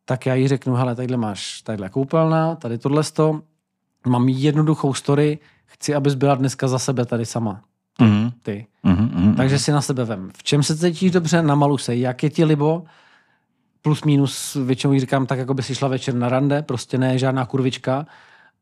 [0.05, 3.40] tak já jí řeknu, hele, tadyhle máš tadyhle koupelna, tady tohle sto,
[4.06, 7.60] mám jednoduchou story, chci, abys byla dneska za sebe tady sama.
[8.00, 8.30] Mhm.
[8.42, 8.66] Ty.
[8.82, 9.10] Mhm.
[9.14, 9.34] Mhm.
[9.34, 10.30] Takže si na sebe vem.
[10.36, 12.82] V čem se cítíš dobře, namalu se, jak je ti libo,
[13.82, 17.18] plus minus většinou jí říkám tak, jako by si šla večer na rande, prostě ne
[17.18, 18.06] žádná kurvička,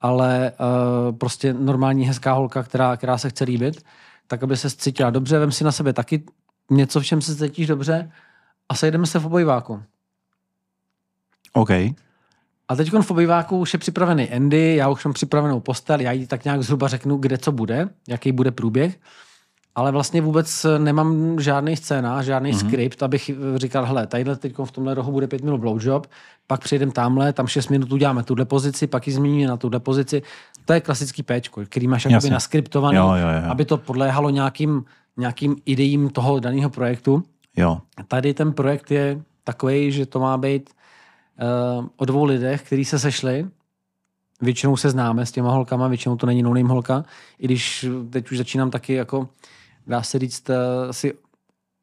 [0.06, 3.84] ale uh, prostě normální hezká holka, která, která se chce líbit,
[4.26, 6.22] tak aby se cítila dobře, vem si na sebe taky
[6.70, 8.10] něco, v čem se cítíš dobře
[8.68, 9.82] a sejdeme se v obojváku.
[11.52, 11.70] OK.
[12.68, 16.26] A teď v obýváku už je připravený Andy, já už mám připravenou postel, já jí
[16.26, 18.98] tak nějak zhruba řeknu, kde co bude, jaký bude průběh,
[19.76, 22.66] ale vlastně vůbec nemám žádný scénář, žádný mm-hmm.
[22.68, 26.06] skript, abych říkal, hele, tadyhle teď v tomhle rohu bude pět minut blowjob,
[26.46, 30.22] pak přijedem tamhle, tam šest minut uděláme tuhle pozici, pak ji změníme na tuhle pozici.
[30.64, 33.50] To je klasický péčko, který máš jakoby naskriptovaný, Jo, jo, jo.
[33.50, 34.84] aby to podléhalo nějakým,
[35.16, 37.22] nějakým ideím toho daného projektu.
[37.56, 37.78] Jo.
[38.08, 40.70] Tady ten projekt je takový, že to má být
[41.78, 43.46] uh, o dvou lidech, kteří se sešli.
[44.42, 47.04] Většinou se známe s těma holkama, většinou to není no holka,
[47.38, 49.28] i když teď už začínám taky jako,
[49.86, 50.56] dá se říct, uh,
[50.90, 51.14] si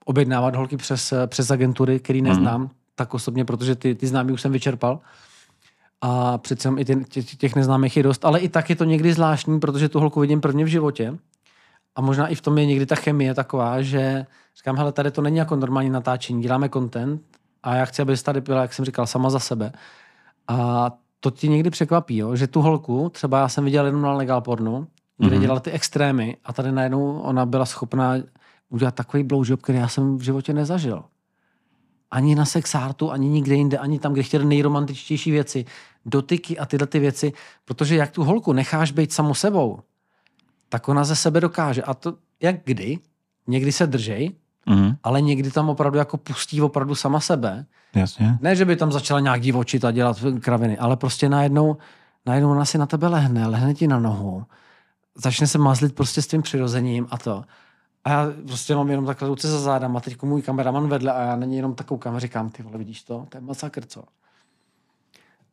[0.06, 2.70] objednávat holky přes, eh, přes agentury, který neznám, mm.
[2.96, 5.00] tak osobně, protože ty, ty známý už jsem vyčerpal.
[6.02, 9.14] A přece i ty, těch, těch neznámých je dost, ale i tak je to někdy
[9.14, 11.18] zvláštní, protože tu holku vidím prvně v životě.
[11.96, 14.26] A možná i v tom je někdy ta chemie taková, že
[14.58, 17.22] říkám, hele, tady to není jako normální natáčení, děláme content
[17.64, 19.72] a já chci, aby tady byla, jak jsem říkal, sama za sebe.
[20.48, 22.36] A to ti někdy překvapí, jo?
[22.36, 24.88] že tu holku, třeba já jsem viděl jenom na Legal Pornu,
[25.18, 25.36] kde Mhm.
[25.38, 25.42] mm-hmm.
[25.42, 28.14] dělala ty extrémy a tady najednou ona byla schopná
[28.70, 31.04] udělat takový blowjob, který já jsem v životě nezažil.
[32.12, 35.66] Ani na sexártu, ani nikde jinde, ani tam, kde chtěli nejromantičtější věci,
[36.06, 37.34] dotyky a tyhle ty věci,
[37.66, 39.80] protože jak tu holku necháš být samou sebou,
[40.70, 41.84] tak ona ze sebe dokáže.
[41.84, 43.00] A to jak kdy?
[43.48, 44.32] Někdy se držej,
[44.66, 44.96] Mhm.
[45.04, 47.66] ale někdy tam opravdu jako pustí opravdu sama sebe.
[47.96, 48.38] Jasne.
[48.42, 51.78] Ne, že by tam začala nějak divočit a dělat kraviny, ale prostě najednou,
[52.26, 54.44] najednou ona si na tebe lehne, lehne ti na nohu,
[55.16, 57.44] začne se mazlit prostě s tvým přirozením a to.
[58.06, 61.36] A já prostě mám jenom takhle ruce za zádama, teď můj kameraman vedle a já
[61.36, 63.26] na něj jenom takovou kameru říkám, ty vole, vidíš to?
[63.30, 64.04] To je masakr, co?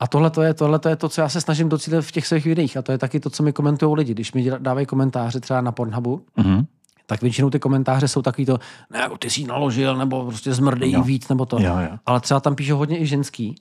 [0.00, 2.26] A tohle to je, tohle to je to, co já se snažím docílit v těch
[2.26, 2.76] svých videích.
[2.76, 4.12] A to je taky to, co mi komentují lidi.
[4.14, 6.66] Když mi dávají komentáře třeba na Pornhubu, Mhm.
[7.06, 8.58] tak většinou ty komentáře jsou takový to,
[8.90, 11.60] ne, jako ty jsi naložil, nebo prostě zmrdej víc, nebo to.
[11.60, 11.98] Jo, jo.
[12.06, 13.54] Ale třeba tam píšou hodně i ženský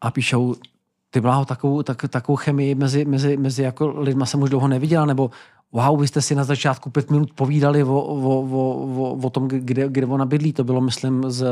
[0.00, 0.54] a píšou,
[1.14, 5.06] ty bláho, takovou, tak, takovou chemii mezi, mezi, mezi jako lidma jsem už dlouho neviděla,
[5.06, 5.30] nebo
[5.72, 9.48] wow, vy jste si na začátku pět minut povídali o, o, o, o, o tom,
[9.48, 10.52] kde, kde ona bydlí.
[10.52, 11.46] To bylo, myslím, z,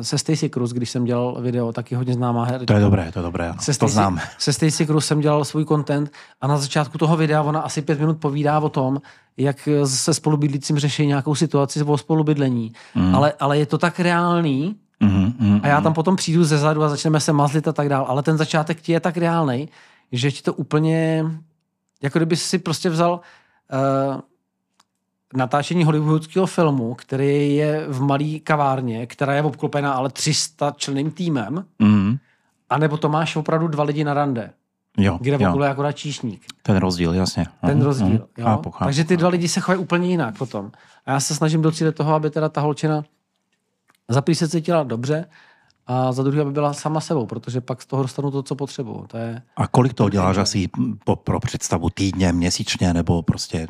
[0.00, 2.66] se Stacey Cruz, když jsem dělal video, taky hodně známá herečka.
[2.66, 3.48] To je dobré, to je dobré.
[3.48, 3.58] Ano.
[3.60, 4.20] Se To Stacey- znám.
[4.38, 6.10] Se Stacey Cruz jsem dělal svůj content
[6.40, 9.00] a na začátku toho videa ona asi pět minut povídá o tom,
[9.36, 12.72] jak se spolubydlícím řeší nějakou situaci o spolubydlení.
[12.94, 13.14] Mm.
[13.14, 16.82] Ale, ale je to tak reálný, Mhm, mhm, a já tam potom přijdu ze zadu
[16.82, 18.04] a začneme se mazlit a tak dál.
[18.08, 19.68] Ale ten začátek ti je tak reálný,
[20.12, 21.24] že ti to úplně,
[22.02, 23.20] jako kdyby si prostě vzal
[24.12, 24.20] uh,
[25.34, 31.64] natáčení hollywoodského filmu, který je v malé kavárně, která je obklopená ale 300 členným týmem,
[31.78, 32.16] mhm.
[32.70, 34.50] anebo to máš opravdu dva lidi na rande,
[34.98, 35.62] Jo, kde jo.
[35.62, 36.42] je akorát číšník.
[36.62, 37.46] Ten rozdíl, jasně.
[37.60, 38.06] Ten Mhm, rozdíl.
[38.06, 38.16] mhm.
[38.38, 38.44] Jo?
[38.44, 38.84] Chápu, chápu.
[38.84, 40.70] Takže ty dva lidi se chovají úplně jinak potom.
[41.06, 43.04] A já se snažím docílit toho, aby teda ta holčina
[44.10, 45.26] za prvý se cítila dobře
[45.86, 49.06] a za druhé, aby byla sama sebou, protože pak z toho dostanu to, co potřebuju.
[49.06, 49.42] To je...
[49.56, 50.68] A kolik toho děláš asi
[51.04, 53.66] po, pro představu týdně, měsíčně, nebo prostě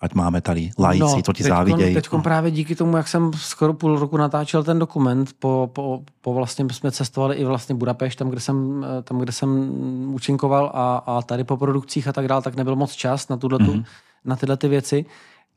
[0.00, 1.94] ať máme tady lajíci, no, co ti závidějí.
[1.94, 6.34] Teď právě díky tomu, jak jsem skoro půl roku natáčel ten dokument, po, po, po
[6.34, 9.70] vlastně jsme cestovali i vlastně Budapešť, tam, kde jsem, tam, kde jsem
[10.14, 13.58] účinkoval a, a tady po produkcích a tak dále, tak nebyl moc čas na, tuto,
[13.58, 13.84] mm-hmm.
[14.24, 15.04] na tyhle ty věci.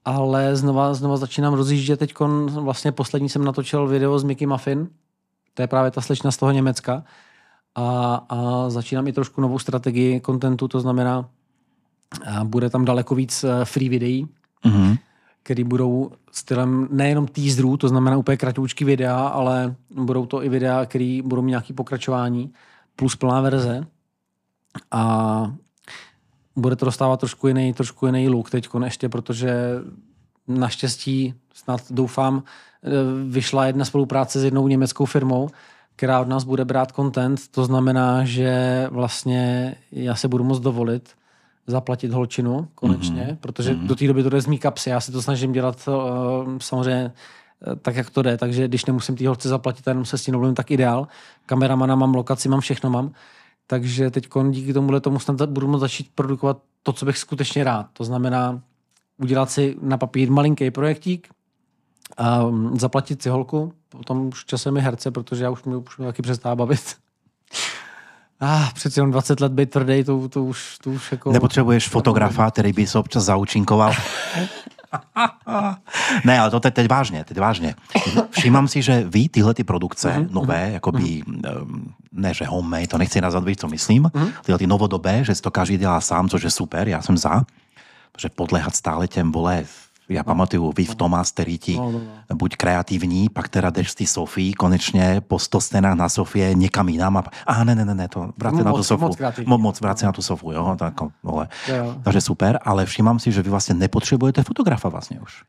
[0.05, 1.99] Ale znova, znova začínám rozjíždět.
[1.99, 2.13] Teď
[2.47, 4.89] vlastně poslední jsem natočil video s Mickey Muffin,
[5.53, 7.03] to je právě ta slečna z toho Německa.
[7.75, 11.29] A, a začínám i trošku novou strategii kontentu, to znamená,
[12.43, 14.27] bude tam daleko víc eh, free videí,
[14.65, 14.97] mm-hmm.
[15.43, 20.85] které budou stylem nejenom teaserů, to znamená úplně kratoučky videa, ale budou to i videa,
[20.85, 22.53] které budou mít nějaké pokračování,
[22.95, 23.87] plus plná verze.
[24.91, 25.53] A
[26.55, 29.79] bude to dostávat trošku jiný, trošku jiný look teď ještě, protože
[30.47, 32.43] naštěstí snad doufám,
[32.83, 32.89] eh,
[33.29, 35.49] vyšla jedna spolupráce s jednou německou firmou,
[35.95, 37.47] která od nás bude brát content.
[37.51, 41.09] To znamená, že vlastně já se budu moct dovolit
[41.67, 43.37] zaplatit holčinu konečně, mm-hmm.
[43.41, 43.87] protože mm-hmm.
[43.87, 44.89] do té doby to jde z mý kapsy.
[44.89, 45.93] Já si to snažím dělat uh,
[46.57, 47.11] samozřejmě
[47.67, 50.31] uh, tak, jak to jde, takže když nemusím té holce zaplatit, jenom se s tím
[50.31, 51.07] domluvím, tak ideál.
[51.45, 53.11] Kameramana mám, lokaci mám, všechno mám.
[53.67, 57.87] Takže teď díky tomuhle tomu snad budu moct začít produkovat to, co bych skutečně rád.
[57.93, 58.61] To znamená
[59.17, 61.27] udělat si na papír malinký projektík,
[62.17, 65.97] a um, zaplatit si holku, potom už časem je herce, protože já už mě, už
[65.97, 66.81] mě taky přestává bavit.
[68.39, 71.31] Ah, přeci jenom 20 let být tvrdý, to, to, už, to už jako...
[71.31, 73.93] Nepotřebuješ fotografa, který by se občas zaučinkoval?
[76.25, 77.75] ne, ale to teď, teď vážně, teď vážně.
[78.29, 81.81] Všímám si, že vy tyhle ty produkce uh-huh, nové, uh-huh, jakoby, uh-huh.
[82.11, 84.31] ne že homemade, to nechci nazvat, víš, co myslím, uh-huh.
[84.45, 87.43] tyhle ty novodobé, že si to každý dělá sám, což je super, já jsem za,
[88.17, 89.65] že podléhat stále těm, vole,
[90.09, 90.95] já pamatuju, vy v
[91.33, 91.99] který ti no, no,
[92.29, 92.35] no.
[92.35, 96.89] buď kreativní, pak teda jdeš z té Sofii konečně po 100 stenách na Sofie někam
[96.89, 99.05] jinam a, a ne, ne, ne, ne, to vráte na tu Sofu.
[99.05, 101.47] Moc, mo, moc vráte na tu Sofu, jo, tak, vole.
[101.67, 101.95] Jo.
[102.03, 105.43] Takže super, ale všímám si, že vy vlastně nepotřebujete fotografa vlastně už.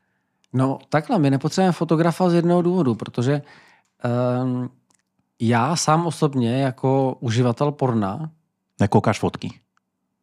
[0.53, 3.41] No takhle, my nepotřebujeme fotografa z jednoho důvodu, protože
[4.43, 4.69] um,
[5.39, 8.29] já sám osobně jako uživatel porna
[8.79, 9.59] Nekoukáš fotky?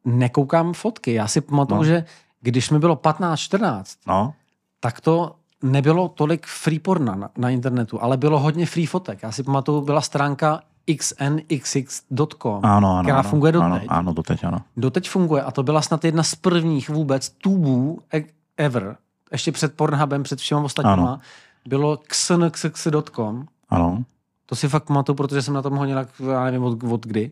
[0.05, 1.13] Nekoukám fotky.
[1.13, 1.85] Já si pamatuju, no.
[1.85, 2.05] že
[2.45, 4.35] když mi bylo 15-14, no.
[4.81, 9.23] tak to nebylo tolik free porna na, na internetu, ale bylo hodně free fotek.
[9.23, 10.61] Já si pamatuju, byla stránka
[10.99, 13.71] xnxx.com, ano, ano, která ano, funguje doteď.
[13.71, 14.59] Ano, ano, doteď, ano.
[14.77, 18.25] Doteď funguje a to byla snad jedna z prvních vůbec tubů e-
[18.57, 18.97] ever,
[19.33, 21.21] ještě před Pornhubem, před všema ostatníma, ano.
[21.69, 23.47] bylo xnxx.com.
[23.69, 24.05] Ano.
[24.47, 27.31] To si fakt pamatuju, protože jsem na tom honil, já nevím od, od kdy.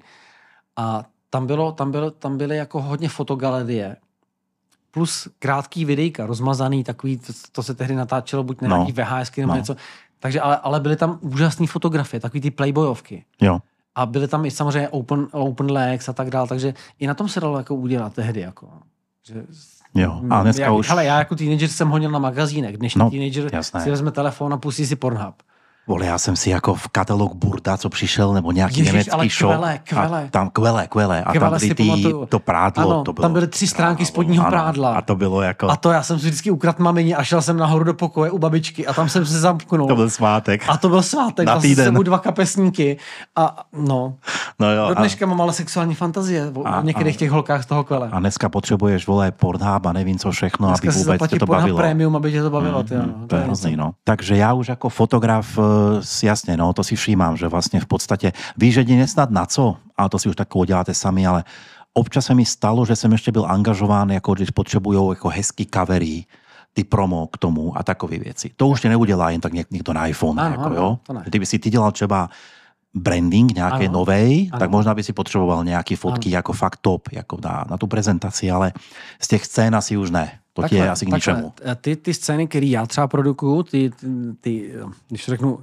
[0.76, 3.96] A tam, bylo, tam, bylo, tam byly jako hodně fotogalerie
[4.92, 8.76] plus krátký videjka, rozmazaný, takový, to, to se tehdy natáčelo buď na no.
[8.76, 9.58] nějaký VHS nebo no.
[9.58, 9.76] něco.
[10.18, 13.24] Takže, ale, ale byly tam úžasné fotografie, takový ty playboyovky.
[13.40, 13.58] Jo.
[13.94, 17.28] A byly tam i samozřejmě open, open legs a tak dále, takže i na tom
[17.28, 18.40] se dalo jako udělat tehdy.
[18.40, 18.68] Jako,
[19.26, 19.44] že,
[19.94, 20.88] jo, a dneska já, už...
[20.88, 23.80] Hele, já jako teenager jsem honil na magazínek, dnešní no, teenager jasné.
[23.80, 25.34] si vezme telefon a pustí si Pornhub.
[25.86, 29.28] Vole, já jsem si jako v katalog Burda, co přišel, nebo nějaký Ježiš, německý ale
[29.28, 29.50] show.
[29.50, 30.24] Kvele, kvele.
[30.24, 31.24] A tam kvele, kvele.
[31.24, 32.90] A kvele tam byly ty, to prádlo.
[32.90, 34.94] Ano, to bylo, tam byly tři stránky právo, spodního ano, prádla.
[34.94, 35.70] A to bylo jako...
[35.70, 38.38] A to já jsem si vždycky ukradl mamině a šel jsem nahoru do pokoje u
[38.38, 39.88] babičky a tam jsem se zamknul.
[39.88, 40.64] To byl svátek.
[40.68, 41.46] A to byl svátek.
[41.46, 41.84] Na týden.
[41.84, 42.96] Jsem dva kapesníky.
[43.36, 44.14] A no.
[44.58, 45.28] no jo, do dneška a...
[45.28, 48.08] mám ale sexuální fantazie o a, některých a, těch holkách z toho kvele.
[48.12, 51.78] A dneska potřebuješ, vole, Pornhub a nevím co všechno, dneska aby vůbec tě to bavilo.
[51.78, 52.84] Premium, aby tě to bavilo.
[52.90, 53.92] Mm, to je hrozný, no.
[54.04, 55.71] Takže já už jako fotograf eh,
[56.22, 60.08] Jasne, no to si všímám, že vlastně v podstatě víš jedině snad na co, ale
[60.08, 61.44] to si už tak uděláte sami, ale
[61.94, 66.24] občas se mi stalo, že jsem ještě byl angažován, jako když potřebují jako hezký covery,
[66.72, 68.50] ty promo k tomu a takové věci.
[68.56, 70.42] To už tě neudělá jen tak někdo na iPhone.
[70.42, 70.98] Ano, jako, ano, jo?
[71.24, 72.30] Kdyby si ty dělal třeba
[72.94, 73.92] branding nějaké ano.
[73.92, 74.60] novej, ano.
[74.60, 76.34] tak možná by si potřeboval nějaké fotky ano.
[76.34, 78.72] jako fakt top, jako na, na tu prezentaci, ale
[79.20, 80.38] z těch scén asi už ne.
[80.52, 81.52] To takhle, ti je asi k ničemu.
[81.80, 84.06] Ty, ty scény, které já třeba produkuju, ty, ty,
[84.40, 84.72] ty,
[85.08, 85.58] když řeknu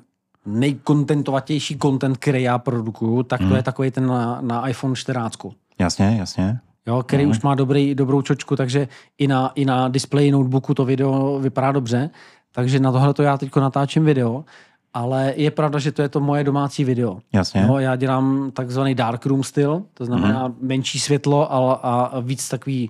[0.45, 3.49] nejkontentovatější content, který já produkuju, tak hmm.
[3.49, 5.39] to je takový ten na, na iPhone 14.
[5.79, 6.59] Jasně, jasně.
[6.87, 7.31] Jo, který hmm.
[7.31, 8.87] už má dobrý, dobrou čočku, takže
[9.17, 12.09] i na, i na displeji notebooku to video vypadá dobře.
[12.51, 14.45] Takže na tohle to já teď natáčím video,
[14.93, 17.19] ale je pravda, že to je to moje domácí video.
[17.33, 17.67] Jasně.
[17.67, 20.55] No, já dělám takzvaný darkroom styl, to znamená hmm.
[20.61, 22.89] menší světlo a, a víc takový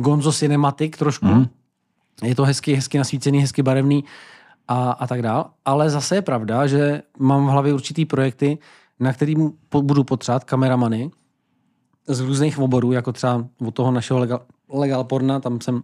[0.00, 1.26] gonzo cinematic trošku.
[1.26, 1.46] Hmm.
[2.22, 4.04] Je to hezky, hezky nasvícený, hezky barevný
[4.68, 5.50] a, a tak dál.
[5.64, 8.58] Ale zase je pravda, že mám v hlavě určitý projekty,
[9.00, 9.52] na kterým
[9.82, 11.10] budu potřebovat kameramany
[12.06, 14.40] z různých oborů, jako třeba od toho našeho legal,
[14.72, 15.82] legal porna, tam jsem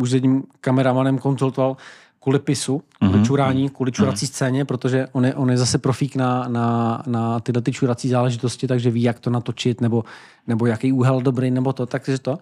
[0.00, 1.76] už s jedním kameramanem konzultoval
[2.20, 3.24] kvůli pisu, kvůli Mhm.
[3.24, 7.62] čurání, kvůli čurací scéně, protože on je, on je zase profík na, na, na tyhle
[7.62, 10.04] ty čurací záležitosti, takže ví, jak to natočit, nebo,
[10.46, 12.38] nebo jaký úhel dobrý, nebo to, takže to.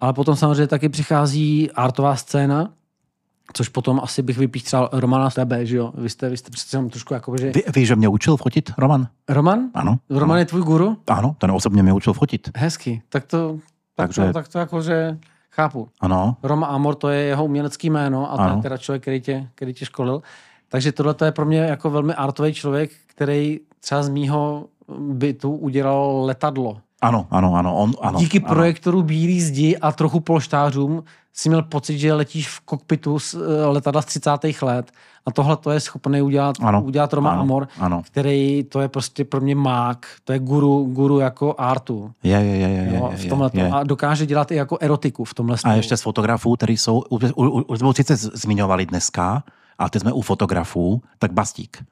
[0.00, 2.70] Ale potom samozřejmě taky přichází artová scéna,
[3.52, 5.92] což potom asi bych vypíchl třeba Romana z tebe, že jo?
[5.94, 7.52] Vy jste, vy jste přece jenom trošku jako, že...
[7.52, 9.08] Ví, víš, že mě učil fotit, Roman?
[9.28, 9.60] Roman?
[9.74, 9.98] Ano.
[10.10, 10.96] Roman je tvůj guru?
[11.06, 12.50] Ano, ten osobně mě učil fotit.
[12.56, 13.02] Hezky.
[13.08, 13.58] Tak to,
[13.94, 15.18] tak Takže- to, tak to jako, že
[15.50, 15.88] chápu.
[16.00, 16.36] Ano.
[16.42, 18.56] Roma Amor, to je jeho umělecký jméno a to Ano.
[18.56, 20.22] je teda člověk, který tě, který tě školil.
[20.68, 24.66] Takže tohle to je pro mě jako velmi artový člověk, který třeba z mýho
[24.98, 26.80] bytu udělal letadlo.
[27.00, 27.76] Ano, ano, ano.
[27.76, 28.48] On, ano Díky ano.
[28.54, 31.04] projektoru Bílý zdi a trochu polštářům
[31.34, 34.30] si měl pocit, že letíš v kokpitu z eh, letadla z 30.
[34.62, 34.90] let
[35.26, 38.02] a tohle to je schopný udělat, Ano, udělat Roma ano, Amor, ano.
[38.06, 42.10] který to je prostě pro mě mák, to je guru, guru jako artu.
[42.22, 43.68] Je, je, je, je, Jo, je, v je, tomhle je.
[43.70, 45.76] a dokáže dělat i jako erotiku v tomhle A stylu.
[45.76, 47.02] ještě z fotografů, který jsou,
[47.66, 49.42] už jsme sice zmiňovali dneska,
[49.78, 51.84] ale teď jsme u fotografů, tak Bastík.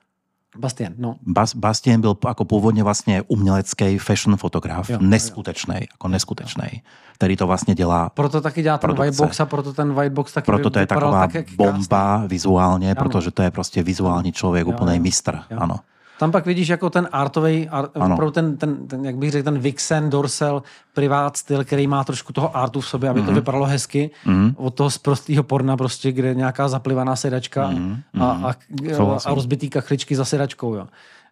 [0.58, 1.16] Bastian, no.
[1.26, 6.82] Bas, Bastien byl jako původně vlastně umělecký fashion fotograf, Jo, neskutečný, jako neskutečný,
[7.14, 8.08] který to vlastně dělá.
[8.08, 9.10] Proto taky dělá ten Produkce.
[9.10, 11.56] whitebox a proto ten whitebox taky Proto to je taková tak, jak krásný.
[11.56, 13.08] bomba vizuálně, Ano.
[13.08, 15.02] protože to je prostě vizuální člověk, Jo, úplný jo.
[15.02, 15.38] mistr.
[15.50, 15.58] Jo.
[15.60, 15.76] Ano.
[16.18, 19.58] Tam pak vidíš jako ten artový, art, opravdu ten, ten, ten, jak bych řekl, ten
[19.58, 20.62] Vixen, Dorsel,
[20.94, 23.28] privát styl, který má trošku toho artu v sobě, aby Mhm.
[23.28, 24.10] to vypadalo hezky.
[24.56, 28.54] Od toho z prostého porna prostě, kde je nějaká zaplivaná sedačka Mhm, a, a,
[28.96, 29.30] Souhlasím.
[29.30, 30.74] a rozbitý kachličky za sedačkou.
[30.74, 30.86] Jo.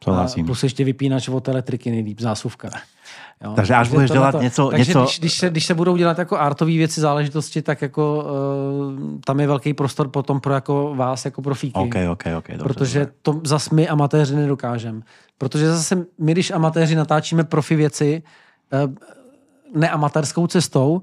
[0.05, 0.47] Souhlasím.
[0.47, 2.71] Plus ještě vypínač od elektriky nejlíp, zásuvka.
[3.45, 3.53] Jo.
[3.57, 6.39] Takže až budeš dělat něco- Takže něco- Když, když, se, když se budou dělat jako
[6.39, 11.43] artové věci, záležitosti, tak jako uh, tam je velký prostor potom pro jako vás, jako
[11.43, 11.79] profíky.
[11.81, 12.49] OK, OK, OK.
[12.49, 13.15] Dobře, protože dobře.
[13.23, 15.01] to zas my amatéři nedokážeme.
[15.39, 18.23] Protože zase my, když amatéři natáčíme profi věci
[18.73, 18.79] eh,
[19.75, 21.03] neamatérskou cestou,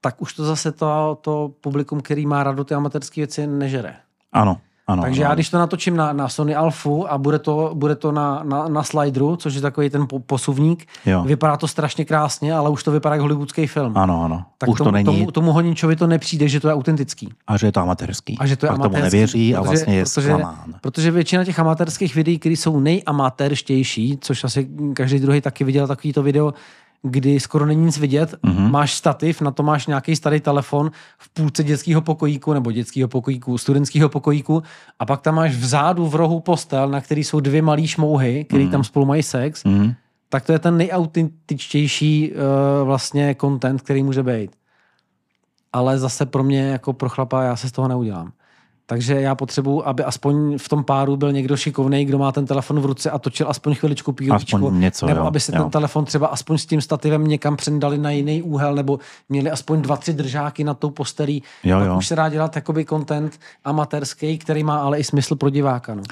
[0.00, 3.94] tak už to zase to, to publikum, který má rado ty amatérské věci, nežere.
[4.32, 5.02] Ano, ano.
[5.02, 8.12] Takže ano, já, když to natočím na, na Sony Alfu a bude to, bude to
[8.12, 11.22] na, na, na slideru, což je takový ten po, posuvník, Jo.
[11.26, 13.92] vypadá to strašně krásně, ale už to vypadá jako hollywoodský film.
[13.98, 14.44] Ano, ano.
[14.58, 17.28] tak Už tomu, to není tomu, tomu Honinčovi to nepřijde, že to je autentický.
[17.46, 18.36] a že je to amatérský.
[18.40, 19.16] A že to je Pak tomu amatérský.
[19.16, 20.74] nevěří a protože- vlastně je protože, zklamán.
[20.80, 26.22] Protože většina těch amatérských videí, které jsou nejamatérštější, což asi každý druhý taky viděl takovýto
[26.22, 26.54] video,
[27.02, 28.56] kdy skoro není nic vidět, Mhm.
[28.56, 28.70] mm-hmm.
[28.70, 33.58] máš stativ, na to máš nějaký starý telefon v půlce dětského pokojíku nebo dětského pokojíku,
[33.58, 34.62] studentského pokojíku
[34.98, 38.66] a pak tam máš vzadu v rohu postel, na který jsou dvě malý šmouhy, který
[38.66, 38.70] mm-hmm.
[38.70, 39.94] tam spolu mají sex, Mhm.
[40.28, 42.36] tak to je ten nejautentičtější uh,
[42.86, 44.50] vlastně content, který může být.
[45.72, 48.32] Ale zase pro mě jako pro chlapa já se z toho neudělám.
[48.90, 52.80] Takže já potřebuji, aby aspoň v tom páru byl někdo šikovný, kdo má ten telefon
[52.80, 54.56] v ruce a točil aspoň chviličku pílíčko.
[54.56, 55.62] Aspoň něco, nebo jo, aby se jo.
[55.62, 58.98] ten telefon třeba aspoň s tím stativem někam přendali na jiný úhel, nebo
[59.28, 61.42] měli aspoň dva, tři držáky nad tou postelí.
[61.64, 61.96] Jo, Pak jo.
[61.96, 65.94] už se dá dělat jakoby content amatérský, který má ale i smysl pro diváka.
[65.94, 66.02] No.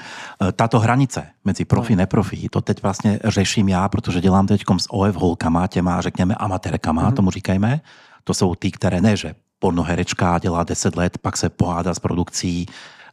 [0.49, 4.61] E, Táto hranice mezi profi a neprofi, to teď vlastně řeším já, protože dělám teď
[4.77, 7.15] s OF holkama, těma, řekněme, amatérkama, mm-hmm.
[7.15, 7.81] tomu říkajme.
[8.23, 12.65] To jsou ty, které ne, že pornoherečka dělá 10 let, pak se pohádá s produkcí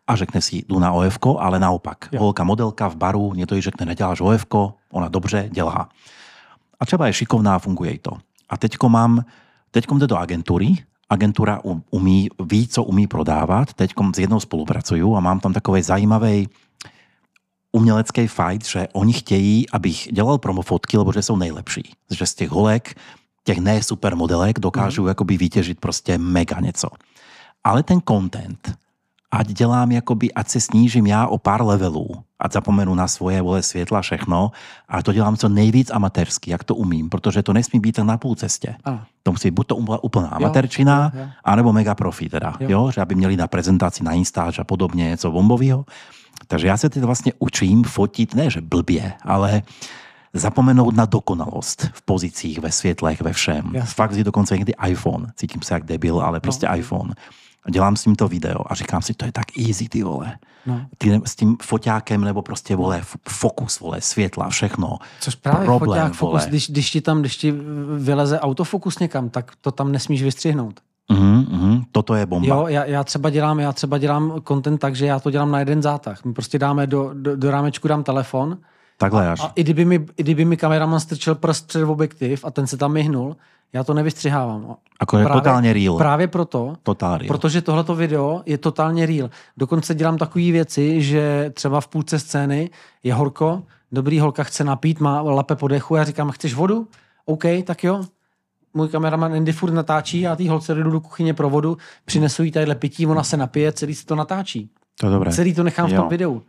[0.07, 2.09] a řekne si, jdu na OF, ale naopak.
[2.13, 2.21] Jo.
[2.21, 4.47] Holka modelka v baru, někdo jí řekne, neděláš OF,
[4.91, 5.89] ona dobře dělá.
[6.81, 8.11] A třeba je šikovná, funguje jí to.
[8.49, 9.25] A teďko mám,
[9.71, 10.75] teďko jde do agentury,
[11.11, 15.83] agentura um- umí, ví, co umí prodávat, teďko s jednou spolupracuju a mám tam takový
[15.83, 16.49] zajímavý
[17.73, 21.83] umělecký fight, že oni chtějí, abych dělal promofotky, lebo že jsou nejlepší.
[22.11, 22.95] Že z těch holek,
[23.45, 25.09] těch ne super modelek dokážu mm.
[25.09, 26.89] jakoby vytěžit prostě mega něco.
[27.65, 28.75] Ale ten content,
[29.31, 32.09] ať dělám jakoby, ať se snížím já o pár levelů,
[32.39, 34.51] ať zapomenu na svoje vole světla, všechno,
[34.89, 38.35] a to dělám co nejvíc amatérsky, jak to umím, protože to nesmí být na půl
[38.35, 38.75] cestě.
[38.85, 39.01] Ano.
[39.23, 41.29] To musí být buď to úplná- úplná amatérčina, jo, jo.
[41.45, 42.69] anebo mega profi teda, Jo.
[42.71, 42.91] jo.
[42.91, 45.85] že aby měli na prezentaci na Instač a podobně něco bombového.
[46.47, 49.63] Takže já se teď vlastně učím fotit, ne že blbě, ale
[50.35, 53.71] zapomenout na dokonalost v pozicích, ve světlech, ve všem.
[53.73, 53.95] Jasně.
[53.95, 56.77] Fakt si dokonce někdy iPhone, cítím se jak debil, ale prostě No.
[56.77, 57.15] iPhone.
[57.67, 60.39] A dělám s ním to video a říkám si, to je tak easy, ty vole.
[60.67, 60.87] No.
[60.99, 64.99] Ty, s tím foťákem nebo prostě, vole, fokus, vole, světla, všechno.
[65.21, 66.47] Což právě Problém, foťák, fokus, vole.
[66.49, 67.55] když, když ti tam, když ti
[67.99, 70.81] vyleze autofokus někam, tak to tam nesmíš vystřihnout.
[71.13, 72.55] Mhm, mhm, toto je bomba.
[72.55, 75.59] Jo, já, já, třeba dělám, já třeba dělám content tak, že já to dělám na
[75.59, 76.25] jeden zátah.
[76.25, 78.59] My prostě dáme do, do, do rámečku dám telefon
[78.99, 79.41] Takhle až.
[79.41, 82.77] a i kdyby mi, i kdyby mi kameraman strčil prst před objektiv a ten se
[82.77, 83.37] tam myhnul,
[83.73, 84.77] já to nevystřihávám.
[85.01, 85.97] Ako je totálně real.
[85.99, 87.29] Právě proto, Totál real.
[87.29, 89.31] Protože tohleto video je totálně real.
[89.57, 92.71] Dokonce dělám takové věci, že třeba v půlce scény
[93.03, 93.63] je horko,
[93.93, 96.89] dobrý holka chce napít, má lape po dechu, já říkám, chceš vodu?
[97.25, 98.05] OK, tak jo.
[98.75, 102.51] Můj kameraman Andy furt natáčí, já té holce jdu do kuchyně pro vodu, přinesu jí
[102.51, 104.71] tadyhle pití, ona se napije, celý se to natáčí.
[105.01, 105.33] To je dobré.
[105.33, 106.01] Celý to nechám v Jo.
[106.01, 106.43] tom videu.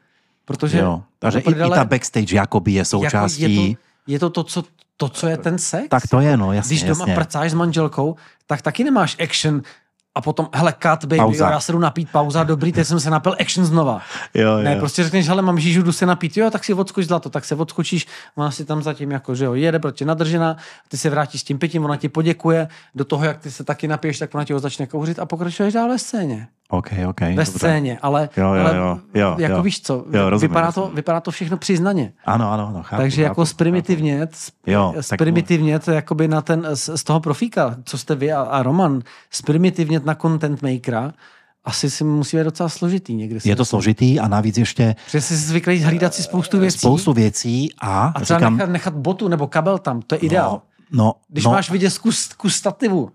[0.45, 1.01] Protože Jo.
[1.19, 3.41] Takže i, i ta backstage jakoby je jako součástí.
[3.67, 3.81] je, to,
[4.11, 4.63] je to to, co,
[4.97, 5.87] to, co je ten sex.
[5.89, 7.15] Tak to je, no, jasně, Když doma jasně.
[7.15, 8.15] prcáš s manželkou,
[8.47, 9.61] tak taky nemáš action
[10.17, 11.45] a potom, hele, cut, baby, Pauza.
[11.47, 14.01] jo, já se jdu napít, pauza, dobrý, teď jsem se napil, action znova.
[14.33, 14.79] Jo, Ne, jo.
[14.79, 17.55] prostě řekneš, hele, mám žížu, jdu se napít, jo, tak si odskoč zlato, tak se
[17.55, 20.57] odskočíš, ona si tam zatím jako, že jo, jede, protože nadržená,
[20.87, 23.87] ty se vrátíš s tím pitím, ona ti poděkuje, do toho, jak ty se taky
[23.87, 26.47] napiješ, tak ona ti ho začne kouřit a pokračuješ dál ve scéně.
[26.69, 27.21] OK, OK.
[27.21, 27.45] Ve dobře.
[27.45, 29.63] scéně, ale, Jo, jo, ale jo, jo, jako jo.
[29.63, 30.95] víš co, Jo, rozumím, vypadá, to, rozumím.
[30.95, 32.13] vypadá to všechno přiznaně.
[32.25, 34.27] Ano, ano, ano, chápu, Takže jako chápu, sprimitivně, Jo,
[34.67, 38.63] jo, tak- sprimitivnět jakoby na ten, z, z toho profíka, co jste vy a, a
[38.63, 39.01] Roman,
[39.31, 41.13] sprimitivnět na content makera,
[41.65, 43.39] asi si musí být docela složitý někdy.
[43.45, 47.69] Je to složitý a navíc ještě Protože jsi zvyklý hlídat si spoustu věcí spoustu věcí
[47.81, 50.51] a, a třeba říkám, nechat, nechat botu nebo kabel tam, to je ideál.
[50.51, 50.61] no,
[50.91, 53.11] no, Když no, máš vidět kus, kus stativu,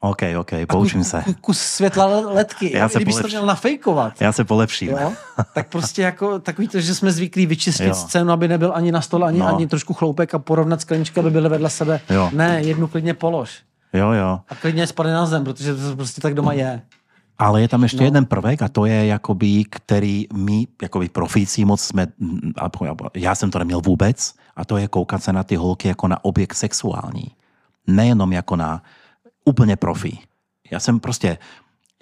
[0.00, 1.24] OK, OK, poučím se.
[1.40, 4.88] kus, světla le- ledky, Já jo, se kdybys to měl nafejkovat, Já se polepším.
[4.90, 5.12] jo,
[5.54, 7.94] tak prostě jako takový to, že jsme zvyklí vyčistit Jo.
[7.94, 9.46] scénu, aby nebyl ani na stole, ani, No.
[9.56, 12.00] ani trošku chloupek a porovnat skleničky, aby byly vedle sebe.
[12.10, 12.30] Jo.
[12.32, 13.58] Ne, jednu klidně polož.
[13.92, 14.40] Jo, jo.
[14.48, 16.82] A klidně spadne na zem, protože to prostě tak doma je.
[17.38, 18.04] Ale je tam ještě No.
[18.04, 22.06] jeden prvek a to je jakoby, který my, jakoby profíci moc jsme,
[23.14, 26.24] já jsem to neměl vůbec a to je koukat se na ty holky jako na
[26.24, 27.24] objekt sexuální.
[27.86, 28.82] Nejenom jako na
[29.48, 30.18] úplně profi.
[30.70, 31.38] Já jsem prostě,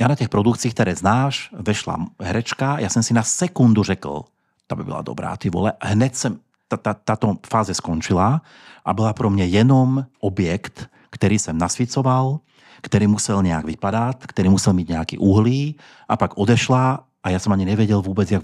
[0.01, 4.23] já na těch produkcích, které znáš, vešla herečka, já jsem si na sekundu řekl,
[4.67, 5.73] ta by byla dobrá, ty vole.
[5.81, 8.43] Hned jsem, ta, ta, tato fáze skončila
[8.85, 12.39] a byla pro mě jenom objekt, který jsem nasvicoval,
[12.83, 15.77] který musel nějak vypadat, který musel mít nějaký uhlí
[16.09, 18.43] a pak odešla a já jsem ani nevěděl vůbec, jak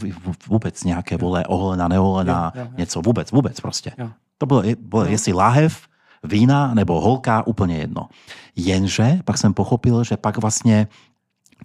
[0.48, 2.76] vůbec nějaké vole, oholená, neoholená, Jo, jo, jo.
[2.78, 3.92] něco, vůbec, vůbec prostě.
[3.98, 4.10] Jo.
[4.38, 5.86] To bylo, bylo jestli láhev,
[6.22, 8.08] vína nebo holka, úplně jedno.
[8.56, 10.88] Jenže pak jsem pochopil, že pak vlastně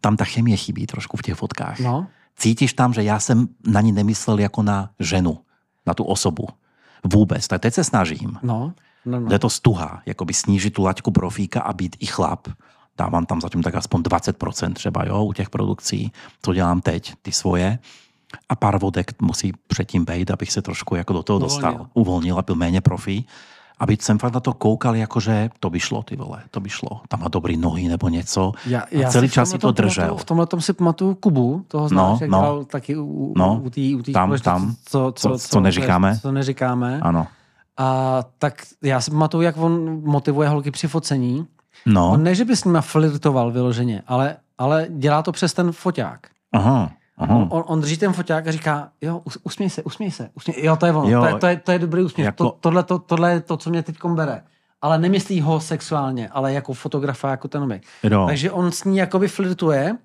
[0.01, 1.79] tam ta chemie chybí trošku v těch fotkách.
[1.79, 2.07] No,
[2.38, 5.38] Cítíš tam, že já jsem na ní nemyslel jako na ženu,
[5.85, 6.47] na tu osobu.
[7.03, 7.47] Vůbec.
[7.47, 8.39] Tak teď se snažím.
[8.43, 8.73] no,
[9.05, 9.27] no, no.
[9.31, 12.47] Je to stuha, jakoby snížit tu laťku profíka a být i chlap.
[12.97, 16.11] Dávám tam zatím tak aspoň 20% třeba, jo, u těch produkcí,
[16.41, 17.79] co dělám teď, ty svoje.
[18.49, 21.55] A pár vodek musí předtím být, abych se trošku jako do toho Uvolnil.
[21.61, 21.88] dostal.
[21.93, 23.23] Uvolnil a byl méně profi.
[23.79, 27.01] Aby jsem fakt na to koukal, jakože to by šlo, ty vole, to by šlo.
[27.07, 28.51] Tam má dobrý nohy nebo něco.
[28.65, 30.15] Já, a já celý si v čas si to držel.
[30.17, 32.39] V tomhle tom si pamatuju Kubu, toho znáš, No, jak no.
[32.39, 34.75] hrál taky u, No, u té u tý tam, tam.
[34.85, 36.19] Co, Co- co neříkáme.
[36.21, 36.99] Co neříkáme.
[37.01, 37.27] Ano.
[37.77, 41.47] A tak já si pamatuju, jak on motivuje holky při focení.
[41.85, 45.71] No, On ne, že by s nima flirtoval vyloženě, ale, ale dělá to přes ten
[45.71, 46.19] foťák.
[46.53, 47.48] aha, aha.
[47.49, 50.30] On, on drží ten foťák a říká, jo, us- usměj se, usměj se.
[50.35, 50.65] Usměj.
[50.65, 51.22] Jo, to je ono, Jo.
[51.22, 52.26] to, je, to, je, to je dobrý úsměv.
[52.26, 54.41] Jako- To, tohle, to, tohle je to, co mě teď bere.
[54.81, 57.84] Ale nemyslí ho sexuálně, ale jako fotografa, jako ten objekt.
[58.03, 58.26] Jo.
[58.27, 59.98] Takže on s ní jakoby flirtuje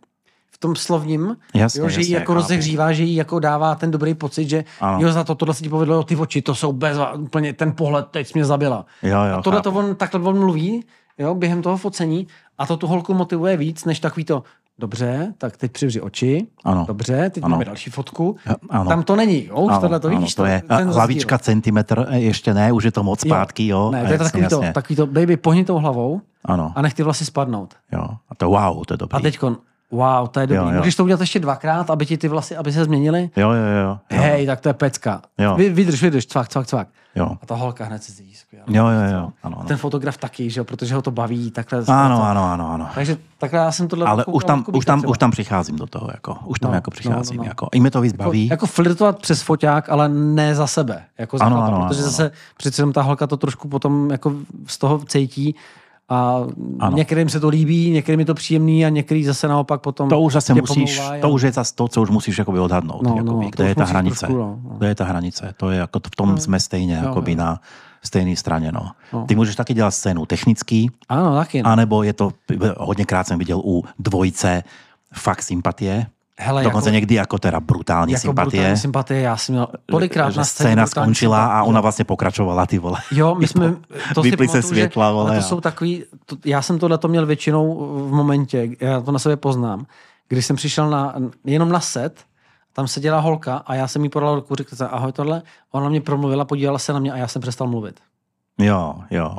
[0.51, 2.35] v tom slovním, Jasně, jo, že ji jasně, jako chápu.
[2.43, 4.99] rozehřívá, že jí jako dává ten dobrý pocit, že Ano.
[5.03, 7.73] jo, za to tohle se ti povedlo, jo, ty oči, to jsou bez, úplně ten
[7.73, 8.87] pohled, teď jsi mě zabila.
[9.03, 10.85] Jo, jo, a tohle to on, takhle on mluví,
[11.19, 12.27] jo, během toho focení
[12.59, 14.43] a to tu holku motivuje víc, než takový to,
[14.79, 16.85] dobře, tak teď přivři oči, Ano.
[16.89, 17.51] dobře, teď Ano.
[17.53, 18.37] máme další fotku,
[18.71, 18.89] Ano.
[18.89, 20.95] tam to není, jo, už tohle to vidíš, to je ten rozdíl.
[20.95, 23.91] hlavička centimetr, eh, ještě ne, už je to moc zpátky, jo.
[23.91, 27.03] Ne, to je takový to, takový to, baby, pohni tou hlavou Ano, a nech ty
[27.03, 27.75] vlasy spadnout.
[27.93, 28.05] jo.
[28.29, 29.17] A to wow, to je dobrý.
[29.19, 29.57] A teďkon,
[29.93, 30.63] wow, to je dobrý.
[30.65, 30.79] Jo, jo.
[30.79, 33.31] Můžeš to udělat ještě dvakrát, aby ti ty vlasy, aby se změnily?
[33.37, 33.89] Jo, jo, jo.
[33.89, 33.99] jo.
[34.11, 35.23] Hej, tak to je pecka.
[35.39, 35.55] Jo.
[35.57, 36.89] Vy, vydrž, vydrž, cvak, cvak, cvak.
[37.15, 37.37] Jo.
[37.43, 38.65] A ta holka hned se skvěle.
[38.69, 39.33] Jo, jo, jo.
[39.43, 39.65] Ano, ano.
[39.69, 41.51] Ten fotograf taky, že jo, protože ho to baví.
[41.51, 42.89] Takhle, Ano, ano, ano, ano.
[42.95, 45.11] Takže takhle já jsem tohle Ale už tam, Kubíka už tam, třeba.
[45.11, 46.37] už tam přicházím do toho, jako.
[46.45, 47.49] Už tam No, jako no, přicházím, no, no.
[47.49, 47.69] jako.
[47.73, 48.47] I mě to víc jako, baví.
[48.49, 51.05] jako flirtovat přes foťák, ale ne za sebe.
[51.19, 54.11] Jako za Ano, chlapa, ano, protože ano, zase přece jenom ta holka to trošku potom
[54.11, 54.33] jako
[54.67, 55.55] z toho cítí
[56.13, 56.47] a
[56.81, 56.97] Ano.
[56.97, 60.33] některým se to líbí, některým je to příjemný a některý zase naopak potom To už
[60.33, 63.03] zase musíš, pomlouvá to a- už je zase to, co už musíš jakoby odhadnout.
[63.03, 64.19] No, no, jakoby, to kde je ta hranice.
[64.27, 64.77] trošku, no, no.
[64.79, 65.55] Kde je ta hranice.
[65.57, 67.39] To je jako, v tom jsme stejně, jakoby jo.
[67.39, 67.61] na
[68.05, 68.91] stejné straně, no.
[69.13, 69.25] No.
[69.27, 71.63] Ty můžeš taky dělat scénu technický, Ano, taky.
[71.63, 71.69] No.
[71.71, 72.31] anebo je to,
[72.79, 74.63] hodněkrát jsem viděl u dvojce
[75.15, 76.07] fakt sympatie,
[76.41, 78.51] Hele, dokonce někdy jako teda brutální jako sympatie.
[78.51, 82.67] brutální sympatie, já jsem měl tolikrát že na scéně scéna skončila a ona vlastně pokračovala,
[82.67, 82.99] ty vole.
[83.11, 83.75] Jo, my jsme,
[84.15, 86.99] to si se pamatuju, že- světla, ale vole, to jsou takový, to, já jsem tohle
[86.99, 87.77] to měl většinou
[88.09, 89.87] v momentě, já to na sebe poznám,
[90.29, 91.15] když jsem přišel na,
[91.45, 92.21] jenom na set,
[92.73, 95.43] tam seděla holka a já jsem jí podal ruku, řekl jsem ahoj tohle,
[95.73, 98.01] ona mě promluvila, podívala se na mě a já jsem přestal mluvit.
[98.59, 99.37] Jo, jo,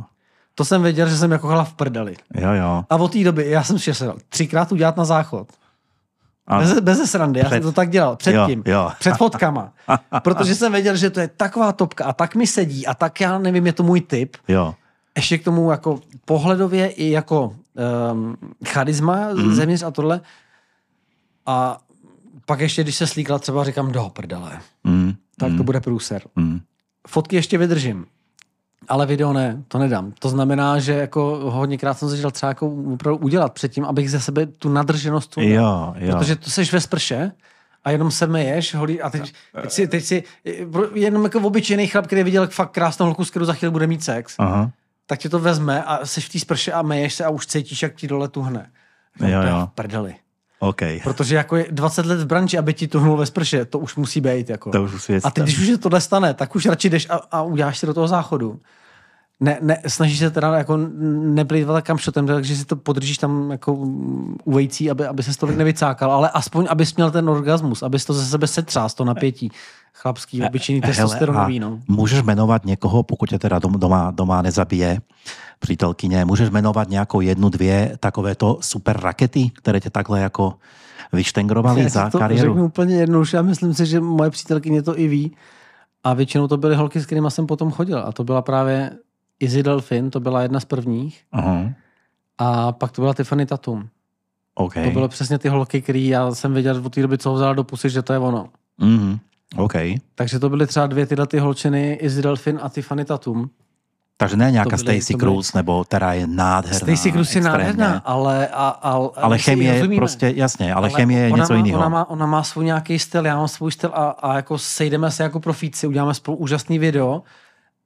[0.56, 2.16] To jsem věděl, že jsem jako hala v prdeli.
[2.36, 2.84] jo, jo.
[2.90, 5.48] A od té doby já jsem si šel třikrát udělat na záchod.
[6.48, 6.62] Ano.
[6.62, 8.92] Bez, bez srandy, já Před- jsem to tak dělal, předtím, Jo, jo.
[9.00, 9.74] před fotkama.
[10.24, 13.38] Protože jsem věděl, že to je taková topka a tak mi sedí a tak já
[13.38, 14.38] nevím, je to můj typ.
[14.48, 14.76] Jo,
[15.16, 17.56] ještě k tomu jako pohledově i jako
[18.12, 18.38] um,
[18.68, 19.54] charisma mm.
[19.56, 20.22] zevnitř a tohle.
[21.46, 21.78] A
[22.46, 26.22] Pak ještě, když se slíkla, třeba říkám, do prdele, Mm, tak mm, to bude průser.
[26.36, 26.60] mm.
[27.08, 28.06] Fotky ještě vydržím,
[28.88, 30.14] ale video ne, to nedám.
[30.20, 34.20] To znamená, že jako hodněkrát jsem se chtěl třeba jako opravdu udělat předtím, abych ze
[34.20, 36.18] sebe tu nadrženost tu Jo, jo.
[36.18, 37.32] Protože to seš ve sprše
[37.84, 40.24] a jenom se meješ, holí, a teď, teď, si, teď si,
[40.94, 44.04] jenom jako obyčejný chlap, který viděl fakt krásnou holku, s kterou za chvíli bude mít
[44.04, 44.72] sex, Aha.
[45.06, 47.82] tak tě to vezme a jsi v té sprše a meješ se a už cítíš,
[47.82, 48.72] jak ti dole tuhne.
[49.20, 49.70] Jo, jo.
[49.76, 50.16] Prdeli.
[50.64, 50.82] OK.
[51.04, 54.22] Protože jako je 20 let v branži, aby ti tuhnul ve sprše, to už musí
[54.22, 54.50] být.
[54.50, 54.72] Jako.
[54.72, 57.16] To už je A ty, když už se tohle stane, tak už radši jdeš a,
[57.32, 58.60] a uděláš si do toho záchodu.
[59.40, 60.78] Ne, ne, snažíš se teda jako
[61.24, 65.38] neplývat kam šotem, takže si to podržíš tam jako mm, u vejcí, aby, aby se
[65.38, 69.52] tolik nevycákal, ale aspoň, abys měl ten orgasmus, abys to ze sebe setřás, to napětí
[69.94, 71.80] chlapský, obyčejný testosteronový, no.
[71.88, 75.02] Můžeš jmenovat někoho, pokud tě teda dom- doma, doma nezabije
[75.64, 80.54] přítelkyně, můžeš jmenovat nějakou jednu, dvě takovéto super rakety, které tě takhle jako
[81.14, 82.50] vyštengrovali Já za to kariéru?
[82.50, 85.36] řeknu úplně jednoduše a myslím si, že moje přítelkyně to i ví.
[86.04, 88.00] A většinou to byly holky, s kterými jsem potom chodil.
[88.00, 88.92] A to byla právě
[89.40, 91.22] Izzy Delfin, to byla jedna z prvních.
[91.32, 91.70] Aha.
[92.38, 93.88] A pak to byla Tiffany Tatum.
[94.56, 94.74] OK.
[94.74, 97.54] To bylo přesně ty holky, které já jsem věděl od té doby, co ho vzala
[97.54, 98.50] do pusy, že to je ono.
[98.78, 99.20] Mhm.
[99.58, 99.74] OK.
[100.16, 103.50] Takže to byly třeba dvě tyhle ty holčiny, Izzy Delfin a Tiffany Tatum.
[104.18, 106.80] Takže ne nějaká To byly- Stacy Cruz, nebo která je nádherná.
[106.80, 110.90] Stacey Cruz je nádherná, ale, a, a, Ale my si chemie je prostě, jasně, ale,
[110.90, 111.80] chemie je něco má, jiného.
[111.80, 115.12] Ona má, ona má svůj nějaký styl, já mám svůj styl a, a jako sejdeme
[115.12, 117.22] se jako profíci, uděláme spolu úžasný video,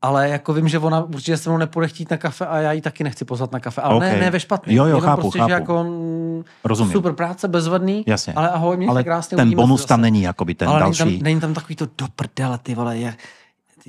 [0.01, 2.81] ale jako vím, že ona určitě se mnou nepůjde chtít na kafe a já ji
[2.81, 3.81] taky nechci pozvat na kafe.
[3.81, 4.01] Ale OK.
[4.01, 4.75] ne, ne ve špatný.
[4.75, 5.49] Jo, jo, Jenom chápu, prostě, chápu.
[5.49, 6.93] Že jako, mm, Rozumím.
[6.93, 8.33] Super práce, bezvadný, Jasně.
[8.33, 11.03] ale ahoj, mě ale krásně ten bonus tam není, jakoby ten ale další.
[11.03, 13.15] Není tam, není tam takový to do prdele, ty vole, je,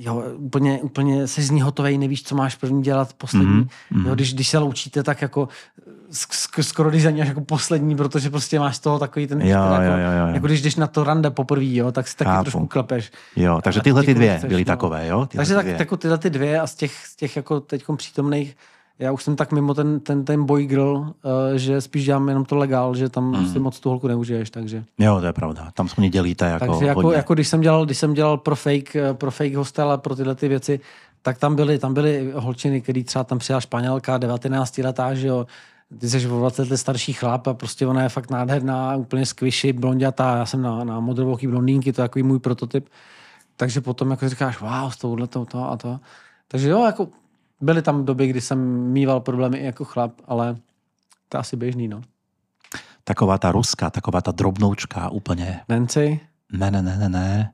[0.01, 3.47] jo, úplně, úplně jsi z ní hotovej, nevíš, co máš první dělat, poslední.
[3.47, 3.97] Mhm, Mm-hmm.
[3.97, 4.07] mhm.
[4.07, 5.47] Jo, když, když se loučíte, tak jako
[6.11, 9.41] sk- sk- skoro když za ní až jako poslední, protože prostě máš toho takový ten,
[9.41, 10.33] Jo, jako, jo, jo, jo.
[10.33, 12.43] jako když jdeš na to rande poprvé, jo, tak si taky Chápu.
[12.43, 13.11] trošku klepeš.
[13.35, 14.65] Jo, takže tyhle ty dvě chceš, byly no.
[14.65, 15.25] takové, jo?
[15.25, 15.75] Tyhle Takže tak, dvě.
[15.79, 18.57] jako tyhle ty dvě a z těch, z těch jako teď přítomných,
[18.99, 21.13] já už jsem tak mimo ten, ten, ten boy girl, uh,
[21.55, 23.47] že spíš dělám jenom to legál, že tam mm.
[23.47, 24.83] si moc tu holku neužiješ, takže.
[24.97, 25.71] Jo, to je pravda.
[25.73, 27.17] Tam se mě dělíte jako Takže jako, hodně.
[27.17, 30.15] jako když jsem dělal, když jsem dělal pro fake, eh, pro fake hostel a pro
[30.15, 30.79] tyhle ty věci,
[31.21, 35.47] tak tam byly, tam byly holčiny, který třeba tam přijela Španělka, 19 letá, že jo,
[35.99, 39.73] ty jsi o 20 let starší chlap a prostě ona je fakt nádherná, úplně squishy,
[39.73, 42.89] blondětá, já jsem na, na modrovouchý blondýnky, to je takový můj prototyp.
[43.55, 45.99] Takže potom jako říkáš, wow, s touhle to, to a to.
[46.47, 47.07] Takže jo, jako
[47.61, 48.59] byly tam doby, kdy jsem
[48.91, 50.55] mýval problémy i jako chlap, ale
[51.29, 52.01] to je asi běžný, no.
[53.03, 55.61] Taková ta ruská, taková ta drobnoučka úplně.
[55.69, 56.19] Nancy,
[56.51, 57.53] Ne, ne, ne, ne, ne.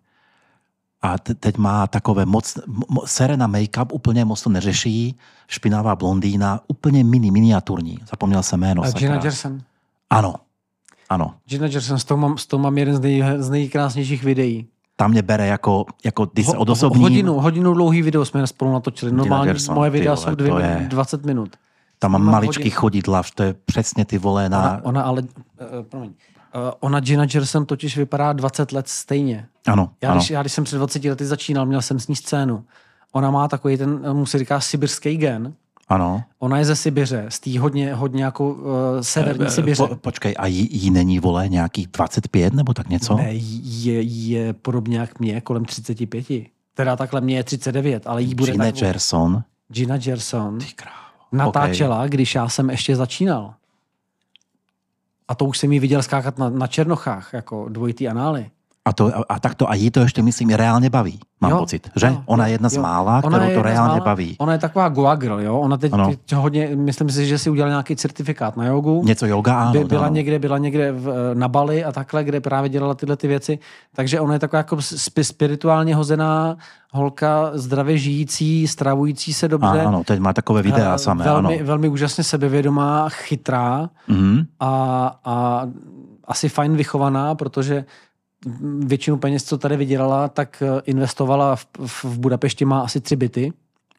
[1.01, 5.17] A te- teď má takové moc, mo, Serena make-up úplně moc to neřeší,
[5.47, 7.97] špinavá blondýna, úplně mini, miniaturní.
[8.09, 8.83] Zapomněl jsem jméno.
[8.83, 8.91] a.
[8.91, 9.61] Gina Gerson.
[10.09, 10.35] Ano,
[11.09, 11.35] ano.
[11.45, 14.67] Gina Gerson, s tou mám, s tou mám jeden z, nej, z nejkrásnějších videí.
[14.95, 17.03] Tam mě bere jako, jako když se odosobním.
[17.03, 19.11] Hodinu, hodinu dlouhý video jsme spolu natočili.
[19.11, 21.49] Normálně Gerson, moje ty videa vole, jsou dvě, je- 20 minut.
[21.99, 22.75] Tam mám maličký hodinu.
[22.79, 24.59] chodidla, to je přesně ty vole na...
[24.71, 25.27] Ona, ona ale, uh,
[25.89, 26.13] promiň, uh,
[26.79, 29.47] ona Gina Gerson totiž vypadá 20 let stejně.
[29.67, 30.19] Ano, Já, ano.
[30.19, 32.63] když, já když jsem před 20 lety začínal, měl jsem s ní scénu.
[33.11, 35.53] Ona má takový ten, eh, mu se říká sibirský gen.
[35.87, 36.23] ano.
[36.39, 38.61] Ona je ze Sibiře, z té hodně, hodně jako uh,
[39.01, 39.87] severní Eh, Sibiře.
[39.87, 43.15] Po, počkej, a jí, jí není, vole, nějakých 25 nebo tak něco?
[43.15, 46.25] Ne, je, je podobně jak mě, kolem 35.
[46.73, 48.75] Teda takhle mě je 39, ale jí bude Gina tak...
[48.75, 49.43] Gerson.
[49.67, 50.95] Gina Gerson Ty krávo.
[51.31, 52.09] natáčela, okay.
[52.09, 53.53] když já jsem ještě začínal.
[55.27, 58.49] A to už jsem ji viděl skákat na, na Černochách, jako dvojitý anály.
[58.87, 61.57] A, to, a, a tak to, a jí to ještě, myslím, reálně baví, mám Jo,
[61.57, 61.89] pocit.
[61.95, 62.07] Že?
[62.07, 64.35] jo, Ona je jo, jedna z mála, kterou je to reálně mála- baví.
[64.39, 65.59] Ona je taková goa girl, jo?
[65.59, 66.07] Ona teď, Ano.
[66.09, 69.01] teď hodně, myslím si, že si udělala nějaký certifikát na jogu.
[69.05, 69.71] Něco yoga, ano.
[69.71, 70.13] By, byla, ano.
[70.15, 73.59] někde, byla někde v, na Bali a takhle, kde právě dělala tyhle ty věci.
[73.95, 76.57] Takže ona je taková jako spi, spirituálně hozená
[76.91, 79.81] holka, zdravě žijící, stravující se dobře.
[79.81, 81.65] Ano, teď má takové videa Eh, samé, velmi, ano.
[81.65, 84.45] velmi úžasně sebevědomá, chytrá Mhm.
[84.59, 85.65] a, a
[86.27, 87.85] asi fajn vychovaná, protože
[88.79, 93.53] většinu peněz, co tady vydělala, tak eh, investovala v, v, Budapešti, má asi tři byty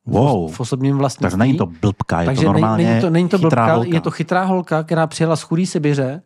[0.07, 0.53] Wow.
[0.53, 1.23] v osobním vlastnictví.
[1.23, 3.95] Takže není to blbka, je Takže to normálně není to, není to chytrá blbka, holka.
[3.95, 6.23] je to chytrá holka, která přijela z chudý Sibiře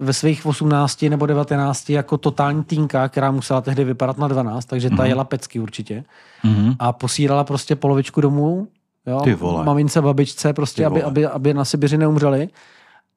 [0.00, 4.88] ve svých 18 nebo 19 jako totální týnka, která musela tehdy vypadat na 12, takže
[4.90, 5.04] ta Mhm.
[5.06, 6.04] jela pecky určitě.
[6.44, 6.72] Mhm.
[6.78, 8.68] A posílala prostě polovičku domů,
[9.06, 9.64] jo, Ty vole.
[9.64, 12.48] mamince, babičce, prostě, aby, aby, aby na Sibiři neumřeli.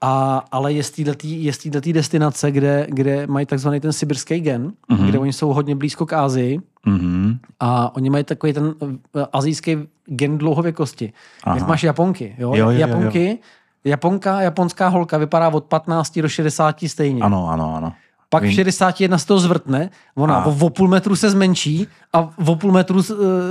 [0.01, 5.07] A, ale je z této destinace, kde, kde mají takzvaný ten sibirský gen, Mhm.
[5.07, 7.39] kde oni jsou hodně blízko k Ázii Mhm.
[7.59, 11.13] a oni mají takový ten eh, azijský gen dlouhověkosti.
[11.43, 11.55] Aha.
[11.57, 12.49] Jak máš Japonky, jo?
[12.49, 12.80] Jo, jo, jo, jo.
[12.80, 13.39] Japonky,
[13.85, 17.22] Japonka, japonská holka vypadá od 15 do 60 stejně.
[17.22, 17.93] Ano, ano, ano.
[18.30, 18.56] Pak v Vím.
[18.56, 20.45] 61 se to zvrtne, ona A.
[20.45, 23.02] o, půl metru se zmenší a o půl metru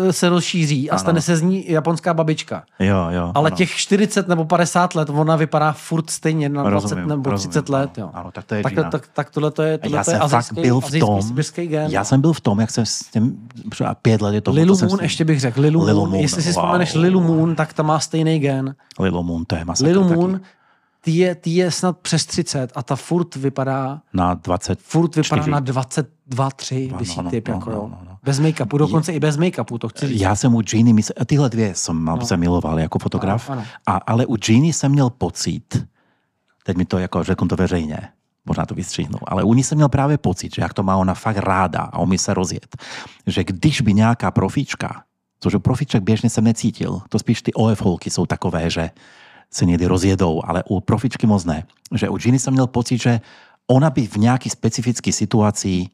[0.09, 0.98] eh, se rozšíří a Ano.
[1.01, 2.64] stane se z ní japonská babička.
[2.78, 3.32] Jo, jo.
[3.34, 3.56] Ale ano.
[3.56, 7.68] těch 40 nebo 50 let, ona vypadá furt stejně na 20 Rozumím, nebo rozumím, 30
[7.68, 7.90] let.
[7.98, 8.10] ano, Jo.
[8.14, 8.90] ano, tak to je Gina.
[8.90, 11.66] tak, tak tohle to je, tohle já to je azijský, byl v azijský, tom, sibirský
[11.66, 11.90] gen.
[11.90, 14.51] já jsem byl v tom, jak jsem s tím, třeba pět let je to.
[14.51, 16.62] Lilu Moon, ještě bych řekl, Lilu, Lilu Moon, Moon, jestli si wow.
[16.62, 18.74] vzpomeneš Lilu Moon, tak ta má stejný gen.
[19.01, 20.44] Lilu Moon, to je masakr Lilu taky.
[21.05, 24.81] Ty je, ty je snad přes 30 a ta furt vypadá Na 20.
[24.81, 25.51] furt vypadá Čtyři.
[25.51, 28.18] na 22, 3 No, vysí no, typ, no, jako no, no, no.
[28.22, 30.20] Bez make-upu, dokonce i bez make-upu, to chci říct.
[30.20, 31.12] Já jsem u Giny, mysl...
[31.26, 32.26] tyhle dvě jsem No.
[32.26, 33.68] se miloval jako fotograf, Ano, ano.
[33.86, 35.86] A, ale u Giny jsem měl pocit,
[36.64, 37.98] teď mi to jako řeknu to veřejně,
[38.47, 41.14] možná to vystřihnu, ale u ní jsem měl právě pocit, že jak to má ona
[41.14, 42.76] fakt ráda a umí se rozjet,
[43.26, 45.02] že když by nějaká profička,
[45.40, 48.90] což u profiček běžně jsem necítil, to spíš ty OF holky jsou takové, že
[49.55, 51.64] se někdy rozjedou, ale u profičky moc ne.
[51.94, 53.20] Že u Giny jsem měl pocit, že
[53.66, 55.86] ona by v nějaký specifický situaci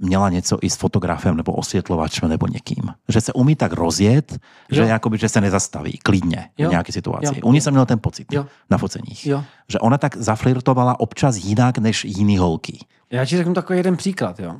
[0.00, 2.82] měla něco i s fotografem nebo osvětlovačem nebo někým.
[3.08, 4.38] Že se umí tak rozjet,
[4.70, 4.86] že, Jo.
[4.86, 6.68] jakoby, že se nezastaví klidně Jo.
[6.68, 7.26] v nějaké situaci.
[7.26, 7.32] Jo.
[7.44, 8.46] U ní jsem měl ten pocit Jo.
[8.70, 9.26] na foceních.
[9.26, 9.44] Jo.
[9.68, 12.78] Že ona tak zaflirtovala občas jinak než jiný holky.
[13.10, 14.56] Já ti řeknu takový jeden příklad, jo.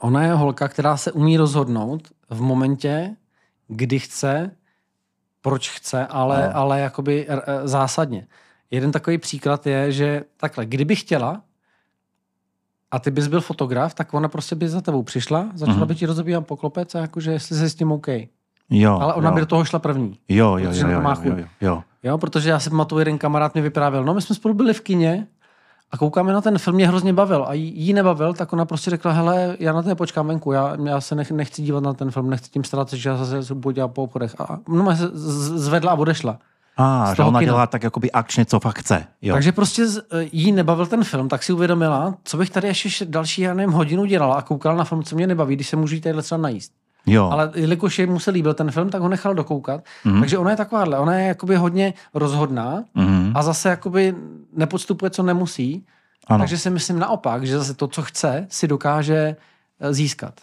[0.00, 3.16] Ona je holka, která se umí rozhodnout v momentě,
[3.68, 4.50] kdy chce,
[5.46, 6.56] proč chce, ale, No.
[6.56, 8.26] ale jakoby r- zásadně.
[8.70, 11.40] Jeden takový příklad je, že takhle, kdyby chtěla
[12.90, 15.86] a ty bys byl fotograf, tak ona prostě by za tebou přišla, začala Mhm.
[15.88, 18.06] by ti rozebírat poklopec a jakože jestli se s tím OK.
[18.70, 19.34] Jo, Ale ona jo.
[19.34, 20.18] by do toho šla první.
[20.28, 21.82] Jo, jo, protože jo, jo, jo, jo, jo.
[22.02, 24.80] Jo, protože já si pamatuju, jeden kamarád mi vyprávěl, no my jsme spolu byli v
[24.80, 25.26] kině
[25.90, 28.90] a koukáme na ten film, mě hrozně bavil a jí, jí nebavil, tak ona prostě
[28.90, 32.10] řekla, hele, já na to počkám venku, já, já se nech, nechci dívat na ten
[32.10, 34.40] film, nechci tím starat, že já zase budu dělat po obchodech.
[34.40, 35.08] A no, se
[35.58, 36.38] zvedla a odešla.
[36.76, 37.52] A, že ona kina.
[37.52, 39.04] dělá tak jakoby akčně, co fakt chce.
[39.22, 39.34] Jo.
[39.34, 40.02] Takže prostě z-
[40.32, 44.04] jí nebavil ten film, tak si uvědomila, co bych tady ještě další, já nevím, hodinu
[44.04, 46.72] dělala a koukala na film, co mě nebaví, když se můžu jít tady třeba najíst.
[47.06, 47.30] Jo.
[47.30, 49.84] Ale jelikož je mu se líbil ten film, tak ho nechal dokoukat.
[50.04, 50.20] Mhm.
[50.20, 53.32] Takže ona je takováhle, ona je jakoby hodně rozhodná, Mhm.
[53.34, 54.14] a zase jakoby
[54.52, 55.86] nepodstupuje, co nemusí.
[56.26, 56.38] Ano.
[56.38, 59.36] Takže si myslím naopak, že zase to, co chce, si dokáže
[59.80, 60.34] eh, získat.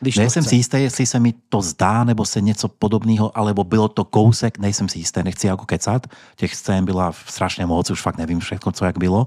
[0.00, 3.88] Když Nejsem si jistý, jestli se mi to zdá, nebo se něco podobného, alebo bylo
[3.88, 6.06] to kousek, nejsem si jistý, nechci jako kecat.
[6.36, 9.26] Těch scén byla strašně moc, už fakt nevím všechno, co jak bylo.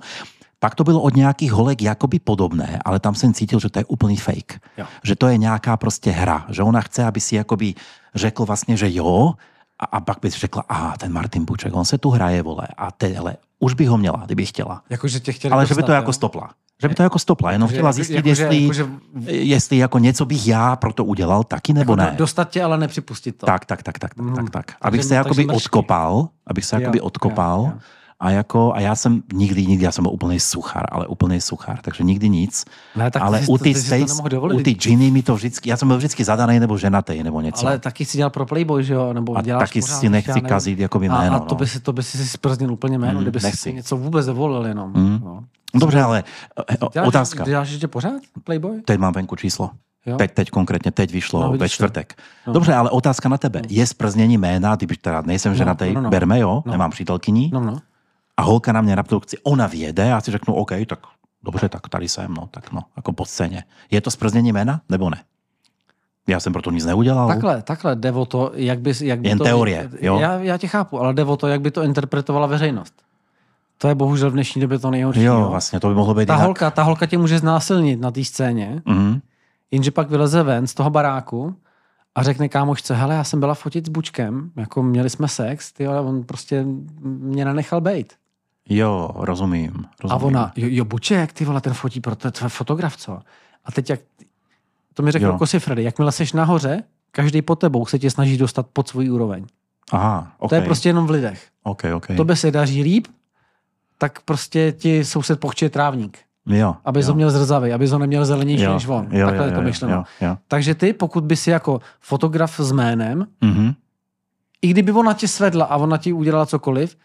[0.60, 3.86] Pak to bylo od nějakých holek jakoby podobné, ale tam jsem cítil, že to je
[3.86, 4.60] úplný fake.
[4.78, 4.86] Jo.
[5.04, 6.46] Že to je nějaká prostě hra.
[6.50, 7.74] Že ona chce, aby si jakoby
[8.16, 9.34] řekl vlastně, že jo,
[9.80, 12.68] a, a pak by si řekla, a ten Martin Buček, on se tu hraje, vole,
[12.78, 14.82] a te, ale už by ho měla, kdyby chtěla.
[14.90, 16.14] Jako, že tě chtěli Ale že by dostat, to jako jo?
[16.14, 16.50] stopla.
[16.82, 18.88] Že by to jako stopla, jenom chtěla jako- zjistit, jako- jestli, jako- že-
[19.32, 22.12] jestli jako něco bych já pro to udělal taky, nebo Jako ne.
[22.12, 23.46] do- Dostat tě, ale nepřipustit to.
[23.46, 24.66] Tak, tak, tak, tak, tak, tak.
[24.66, 27.80] Takže- Abych se takže jakoby odkopal, abych se Jo, jakoby jo, odkopal jo.
[28.20, 31.80] A jako, a já jsem nikdy, nikdy, já jsem byl úplný suchar, ale úplný suchar,
[31.82, 32.66] takže nikdy nic.
[32.96, 34.56] Ne, tak ale u to- ty to dovolit.
[34.56, 37.68] u ty Ginny mi to vždycky, já jsem byl vždycky zadaný nebo ženatý nebo něco.
[37.68, 39.14] Ale taky si dělal pro Playboy, že jo?
[39.14, 41.36] Nebo a děláš taky pořád, si nechci kazit jakoby a, jméno.
[41.36, 41.68] a to by no.
[41.68, 43.60] si, to by si sprznil úplně jméno, Mm, kdyby si nechci.
[43.62, 44.94] si něco vůbec dovolil jenom.
[44.94, 45.20] Mm.
[45.24, 45.44] No.
[45.76, 46.24] Dobře, ale
[46.72, 47.44] eh, Děláš, otázka.
[47.44, 48.14] Děláš ještě pořád
[48.44, 48.82] Playboy?
[48.82, 49.70] Teď mám venku číslo.
[50.06, 50.18] Jo?
[50.18, 51.68] Teď, teď konkrétně, teď vyšlo No, no, ve to.
[51.68, 52.14] čtvrtek.
[52.48, 52.54] No.
[52.54, 53.62] Dobře, ale otázka na tebe.
[53.70, 56.10] Je zprznění jména, kdyby teda nejsem No, ženatý, no, no.
[56.10, 56.72] berme jo, No.
[56.72, 57.78] nemám přítelkyni, No, no.
[58.38, 61.00] A holka na mě na produkci, ona vyjede a já si řeknu, OK, tak
[61.44, 63.64] dobře, tak tady jsem, no, tak no, jako po scéně.
[63.92, 65.24] Je to zprznění jména, nebo ne?
[66.28, 67.28] Já jsem proto nic neudělal.
[67.28, 69.44] Takhle, takhle jde o to, jak by, jak by Jen to...
[69.44, 70.20] teorie, jo?
[70.20, 72.94] Já, já tě chápu, ale jde o to, jak by to interpretovala veřejnost.
[73.78, 75.22] To je bohužel v dnešní době to nejhorší.
[75.24, 76.46] Jo, vlastně, to by mohlo být Ta jinak.
[76.46, 79.20] holka, ta holka tě může znásilnit na té scéně, Mhm.
[79.72, 81.56] jenže pak vyleze ven z toho baráku
[82.16, 85.88] a řekne kámošce, hele, já jsem byla fotit s Bučkem, jako měli jsme sex, ty,
[85.88, 86.66] ale on prostě
[87.02, 88.14] mě nenechal bejt.
[88.70, 89.72] Jo, rozumím.
[90.04, 90.12] rozumím.
[90.12, 93.20] A ona, jo, jo, Buček, ty vole, ten fotí, pro to tvůj fotograf, co?
[93.66, 94.00] A teď jak,
[94.94, 95.38] to mi řekl Jo.
[95.38, 99.46] Kosy Freddy, jakmile seš nahoře, každý pod tebou se tě snaží dostat pod svůj úroveň.
[99.92, 100.50] Aha, OK.
[100.50, 101.48] To je prostě jenom v lidech.
[101.64, 102.08] OK, OK.
[102.18, 103.08] To by se daří líp,
[103.98, 106.20] tak prostě ti soused pochče trávník.
[106.48, 107.08] Jo, Aby jo.
[107.08, 109.08] ho měl zrzavý, aby ho neměl zelenější jo, než on.
[109.12, 109.96] Jo, Takhle jo, je to myšleno.
[109.96, 110.38] Jo, jo.
[110.48, 113.74] Takže ty, pokud by si jako fotograf s jménem, Mhm.
[114.62, 116.98] i kdyby ona tě svedla a ona ti udělala cokoliv,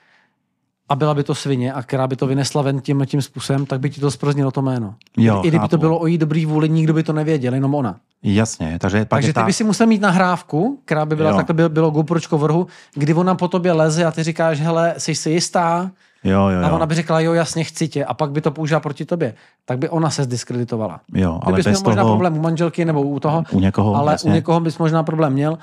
[0.90, 3.80] a byla by to svině, a která by to vynesla ven tím tím způsobem, tak
[3.80, 4.94] by ti to zproznilo to jméno.
[5.16, 5.68] Jo, I kdyby chápu.
[5.68, 7.96] to bylo o její dobrý vůli, nikdo by to nevěděl, jenom ona.
[8.22, 9.46] Jasně, takže pak Takže je ty ta...
[9.46, 11.36] by si musel mít nahrávku, která by byla Jo.
[11.36, 14.94] takhle, bylo, bylo GoPročko v rohu, kdy ona po tobě leze a ty říkáš, hele,
[14.98, 15.90] jsi si jistá?
[16.24, 16.74] Jo, jo, A jo.
[16.74, 18.04] ona by řekla, jo, jasně, chci tě.
[18.04, 19.34] A pak by to použila proti tobě.
[19.64, 21.00] Tak by ona se zdiskreditovala.
[21.14, 22.14] jo Ty ale měl bez možná toho...
[22.14, 24.30] problém u manželky nebo u toho, U někoho, ale jasně.
[24.30, 25.58] u někoho bys možná problém měl,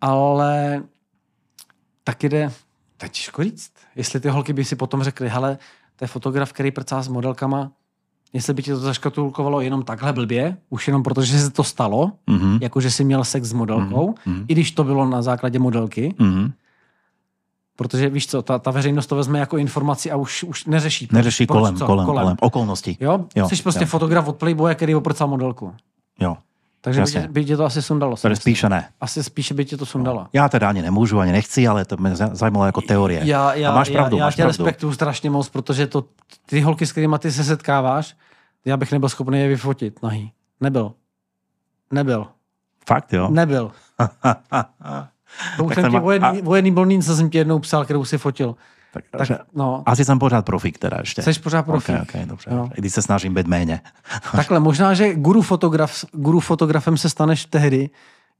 [0.00, 0.82] ale
[2.04, 2.50] taky jde,
[2.98, 3.72] to je těžko říct.
[3.96, 5.58] Jestli ty holky by si potom řekly, hele,
[5.96, 7.70] to je fotograf, který prcá s modelkama,
[8.32, 12.58] jestli by ti to zaškatulkovalo jenom takhle blbě, už jenom protože se to stalo, Mhm.
[12.62, 14.44] jako že jsi měl sex s modelkou, Mhm.
[14.48, 16.52] i když to bylo na základě modelky, Mhm.
[17.76, 21.06] protože víš co, ta, ta veřejnost to vezme jako informaci a už, už neřeší.
[21.06, 22.96] proč- Neřeší proč kolem, co, kolem, kolem, okolnosti.
[23.00, 23.24] Jo?
[23.36, 23.86] Jo, Jsi prostě jo.
[23.86, 25.74] fotograf od Playboye, který oprcal modelku.
[26.20, 26.36] Jo.
[26.88, 27.20] Takže by Jasně.
[27.20, 28.12] tě, by tě to asi sundalo.
[28.12, 28.36] myslím.
[28.36, 28.88] spíše ne.
[29.00, 30.26] Asi spíše by tě to sundalo.
[30.32, 33.20] Já teda ani nemůžu, ani nechci, ale to mě za- zajímalo jako teorie.
[33.24, 34.64] Já, já, a máš pravdu, já, já máš tě pravdu.
[34.64, 36.04] respektuju strašně moc, protože to,
[36.46, 38.16] ty holky, s kterými ty se setkáváš,
[38.64, 40.32] já bych nebyl schopný je vyfotit nahý.
[40.60, 40.92] Nebyl.
[41.92, 42.26] Nebyl.
[42.88, 43.28] Fakt, jo?
[43.30, 43.70] Nebyl.
[45.56, 47.84] To už Tak jsem ti má- o jedný, o jedný blondýnce jsem ti jednou psal,
[47.84, 48.56] kterou si fotil.
[48.92, 51.22] Tak, Tak, no, asi jsem pořád profík teda ještě.
[51.22, 51.96] jsi pořád profík.
[52.02, 52.50] Ok, ok, dobře.
[52.54, 52.68] Jo.
[52.74, 53.80] I když se snažím být méně.
[54.32, 57.90] Takhle, možná, že guru, fotograf, guru fotografem se staneš tehdy,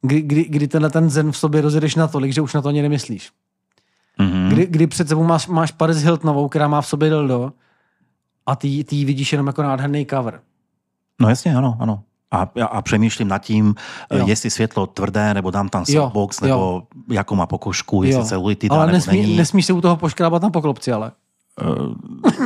[0.03, 2.83] kdy, kdy, kdy tenhle ten zen v sobě rozjedeš natolik, že už na to ani
[2.83, 3.31] nemyslíš.
[4.19, 4.49] Mhm.
[4.49, 7.53] Kdy, kdy před sebou máš, máš Paris Hiltonovou, která má v sobě dildo
[8.47, 10.41] a ty, ty ji vidíš jenom jako nádherný cover.
[11.21, 12.03] No jasně, ano, ano.
[12.31, 13.75] A, a, a přemýšlím nad tím,
[14.13, 14.19] Jo.
[14.19, 14.27] jo.
[14.29, 16.49] jestli světlo tvrdé, nebo dám tam Jo, softbox, jo.
[16.49, 18.27] nebo jakou má pokožku, jestli Jo.
[18.27, 19.37] celulitida, Ale nebo nesmí, není.
[19.37, 21.13] nesmíš se u toho poškrábat na poklopci, ale.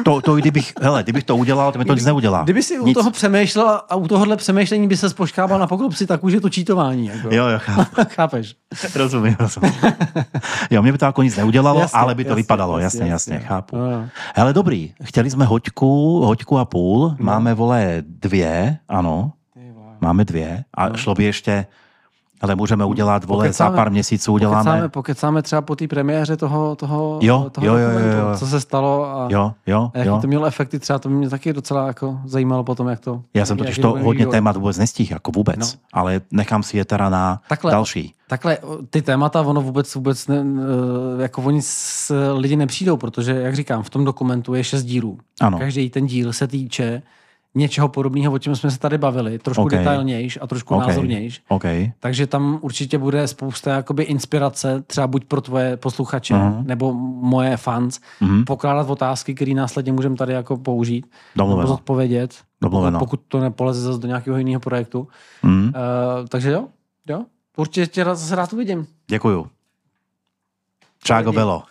[0.04, 2.42] To, to i kdybych, hele, kdybych to udělal, to mi to nic neudělá.
[2.42, 2.94] Kdyby si u nic.
[2.98, 6.50] toho přemýšlel a u tohohle přemýšlení by se poškrábal na poklopci, tak už je to
[6.50, 7.06] čítování.
[7.06, 7.28] Jako.
[7.34, 7.90] Jo, jo, chápu.
[8.08, 8.54] Chápeš?
[8.94, 9.72] rozumím, rozumím.
[10.70, 13.12] Jo, mě by to jako nic neudělalo, Jasně, ale by to jasně, vypadalo, jasně, jasně,
[13.12, 13.48] jasně, jasně.
[13.48, 13.76] chápu.
[13.76, 14.08] No, no.
[14.34, 19.32] Hele, dobrý, chtěli jsme hoďku, hoďku a půl, máme, vole, dvě, ano,
[20.02, 21.66] máme dvě a šlo by ještě,
[22.40, 26.36] ale můžeme udělat, vole, za Pokecáme- pár měsíců uděláme, Pokecáme, pokecáme třeba po té premiéře
[26.36, 28.38] toho, toho, Jo, toho jo, jo, jo, jo.
[28.38, 30.18] co se stalo a, jo, jo, a jaký jo.
[30.20, 30.78] to mělo efekty.
[30.78, 33.22] Třeba to mě taky docela jako zajímalo potom, jak to...
[33.34, 34.30] Já jsem totiž to hodně vývoj.
[34.32, 35.66] témat vůbec nestihl, jako vůbec, No.
[35.92, 37.72] ale nechám si je teda na Takhle.
[37.72, 38.14] další.
[38.28, 38.58] Takhle,
[38.90, 40.36] ty témata, ono vůbec, vůbec ne,
[41.18, 45.18] eh, jako oni s lidi nepřijdou, protože, jak říkám, v tom dokumentu je šest dílů.
[45.40, 45.58] Ano.
[45.58, 47.02] Každý ten díl se týče
[47.54, 49.66] něčeho podobného, o čem jsme se tady bavili, trošku OK.
[49.66, 49.78] okay.
[49.78, 50.78] detailnějš a trošku OK.
[50.82, 50.88] okay.
[50.88, 51.42] názornějš.
[51.48, 51.64] OK,
[52.00, 56.66] Takže tam určitě bude spousta jakoby inspirace, třeba buď pro tvoje posluchače, Mhm.
[56.66, 56.92] nebo
[57.22, 58.44] moje fans, Mhm.
[58.44, 61.06] pokládat otázky, které následně můžeme tady jako použít,
[61.36, 61.62] Domluveno.
[61.62, 62.98] nebo zodpovědět, Domluveno.
[62.98, 65.08] pokud to nepoleze zase do nějakého jiného projektu.
[65.42, 65.64] Mhm.
[65.64, 65.72] Uh,
[66.28, 66.64] takže jo,
[67.08, 67.24] jo,
[67.56, 68.86] určitě tě zase rád uvidím.
[69.10, 69.46] Děkuju.
[71.04, 71.32] Čágo.
[71.32, 71.62] Belo.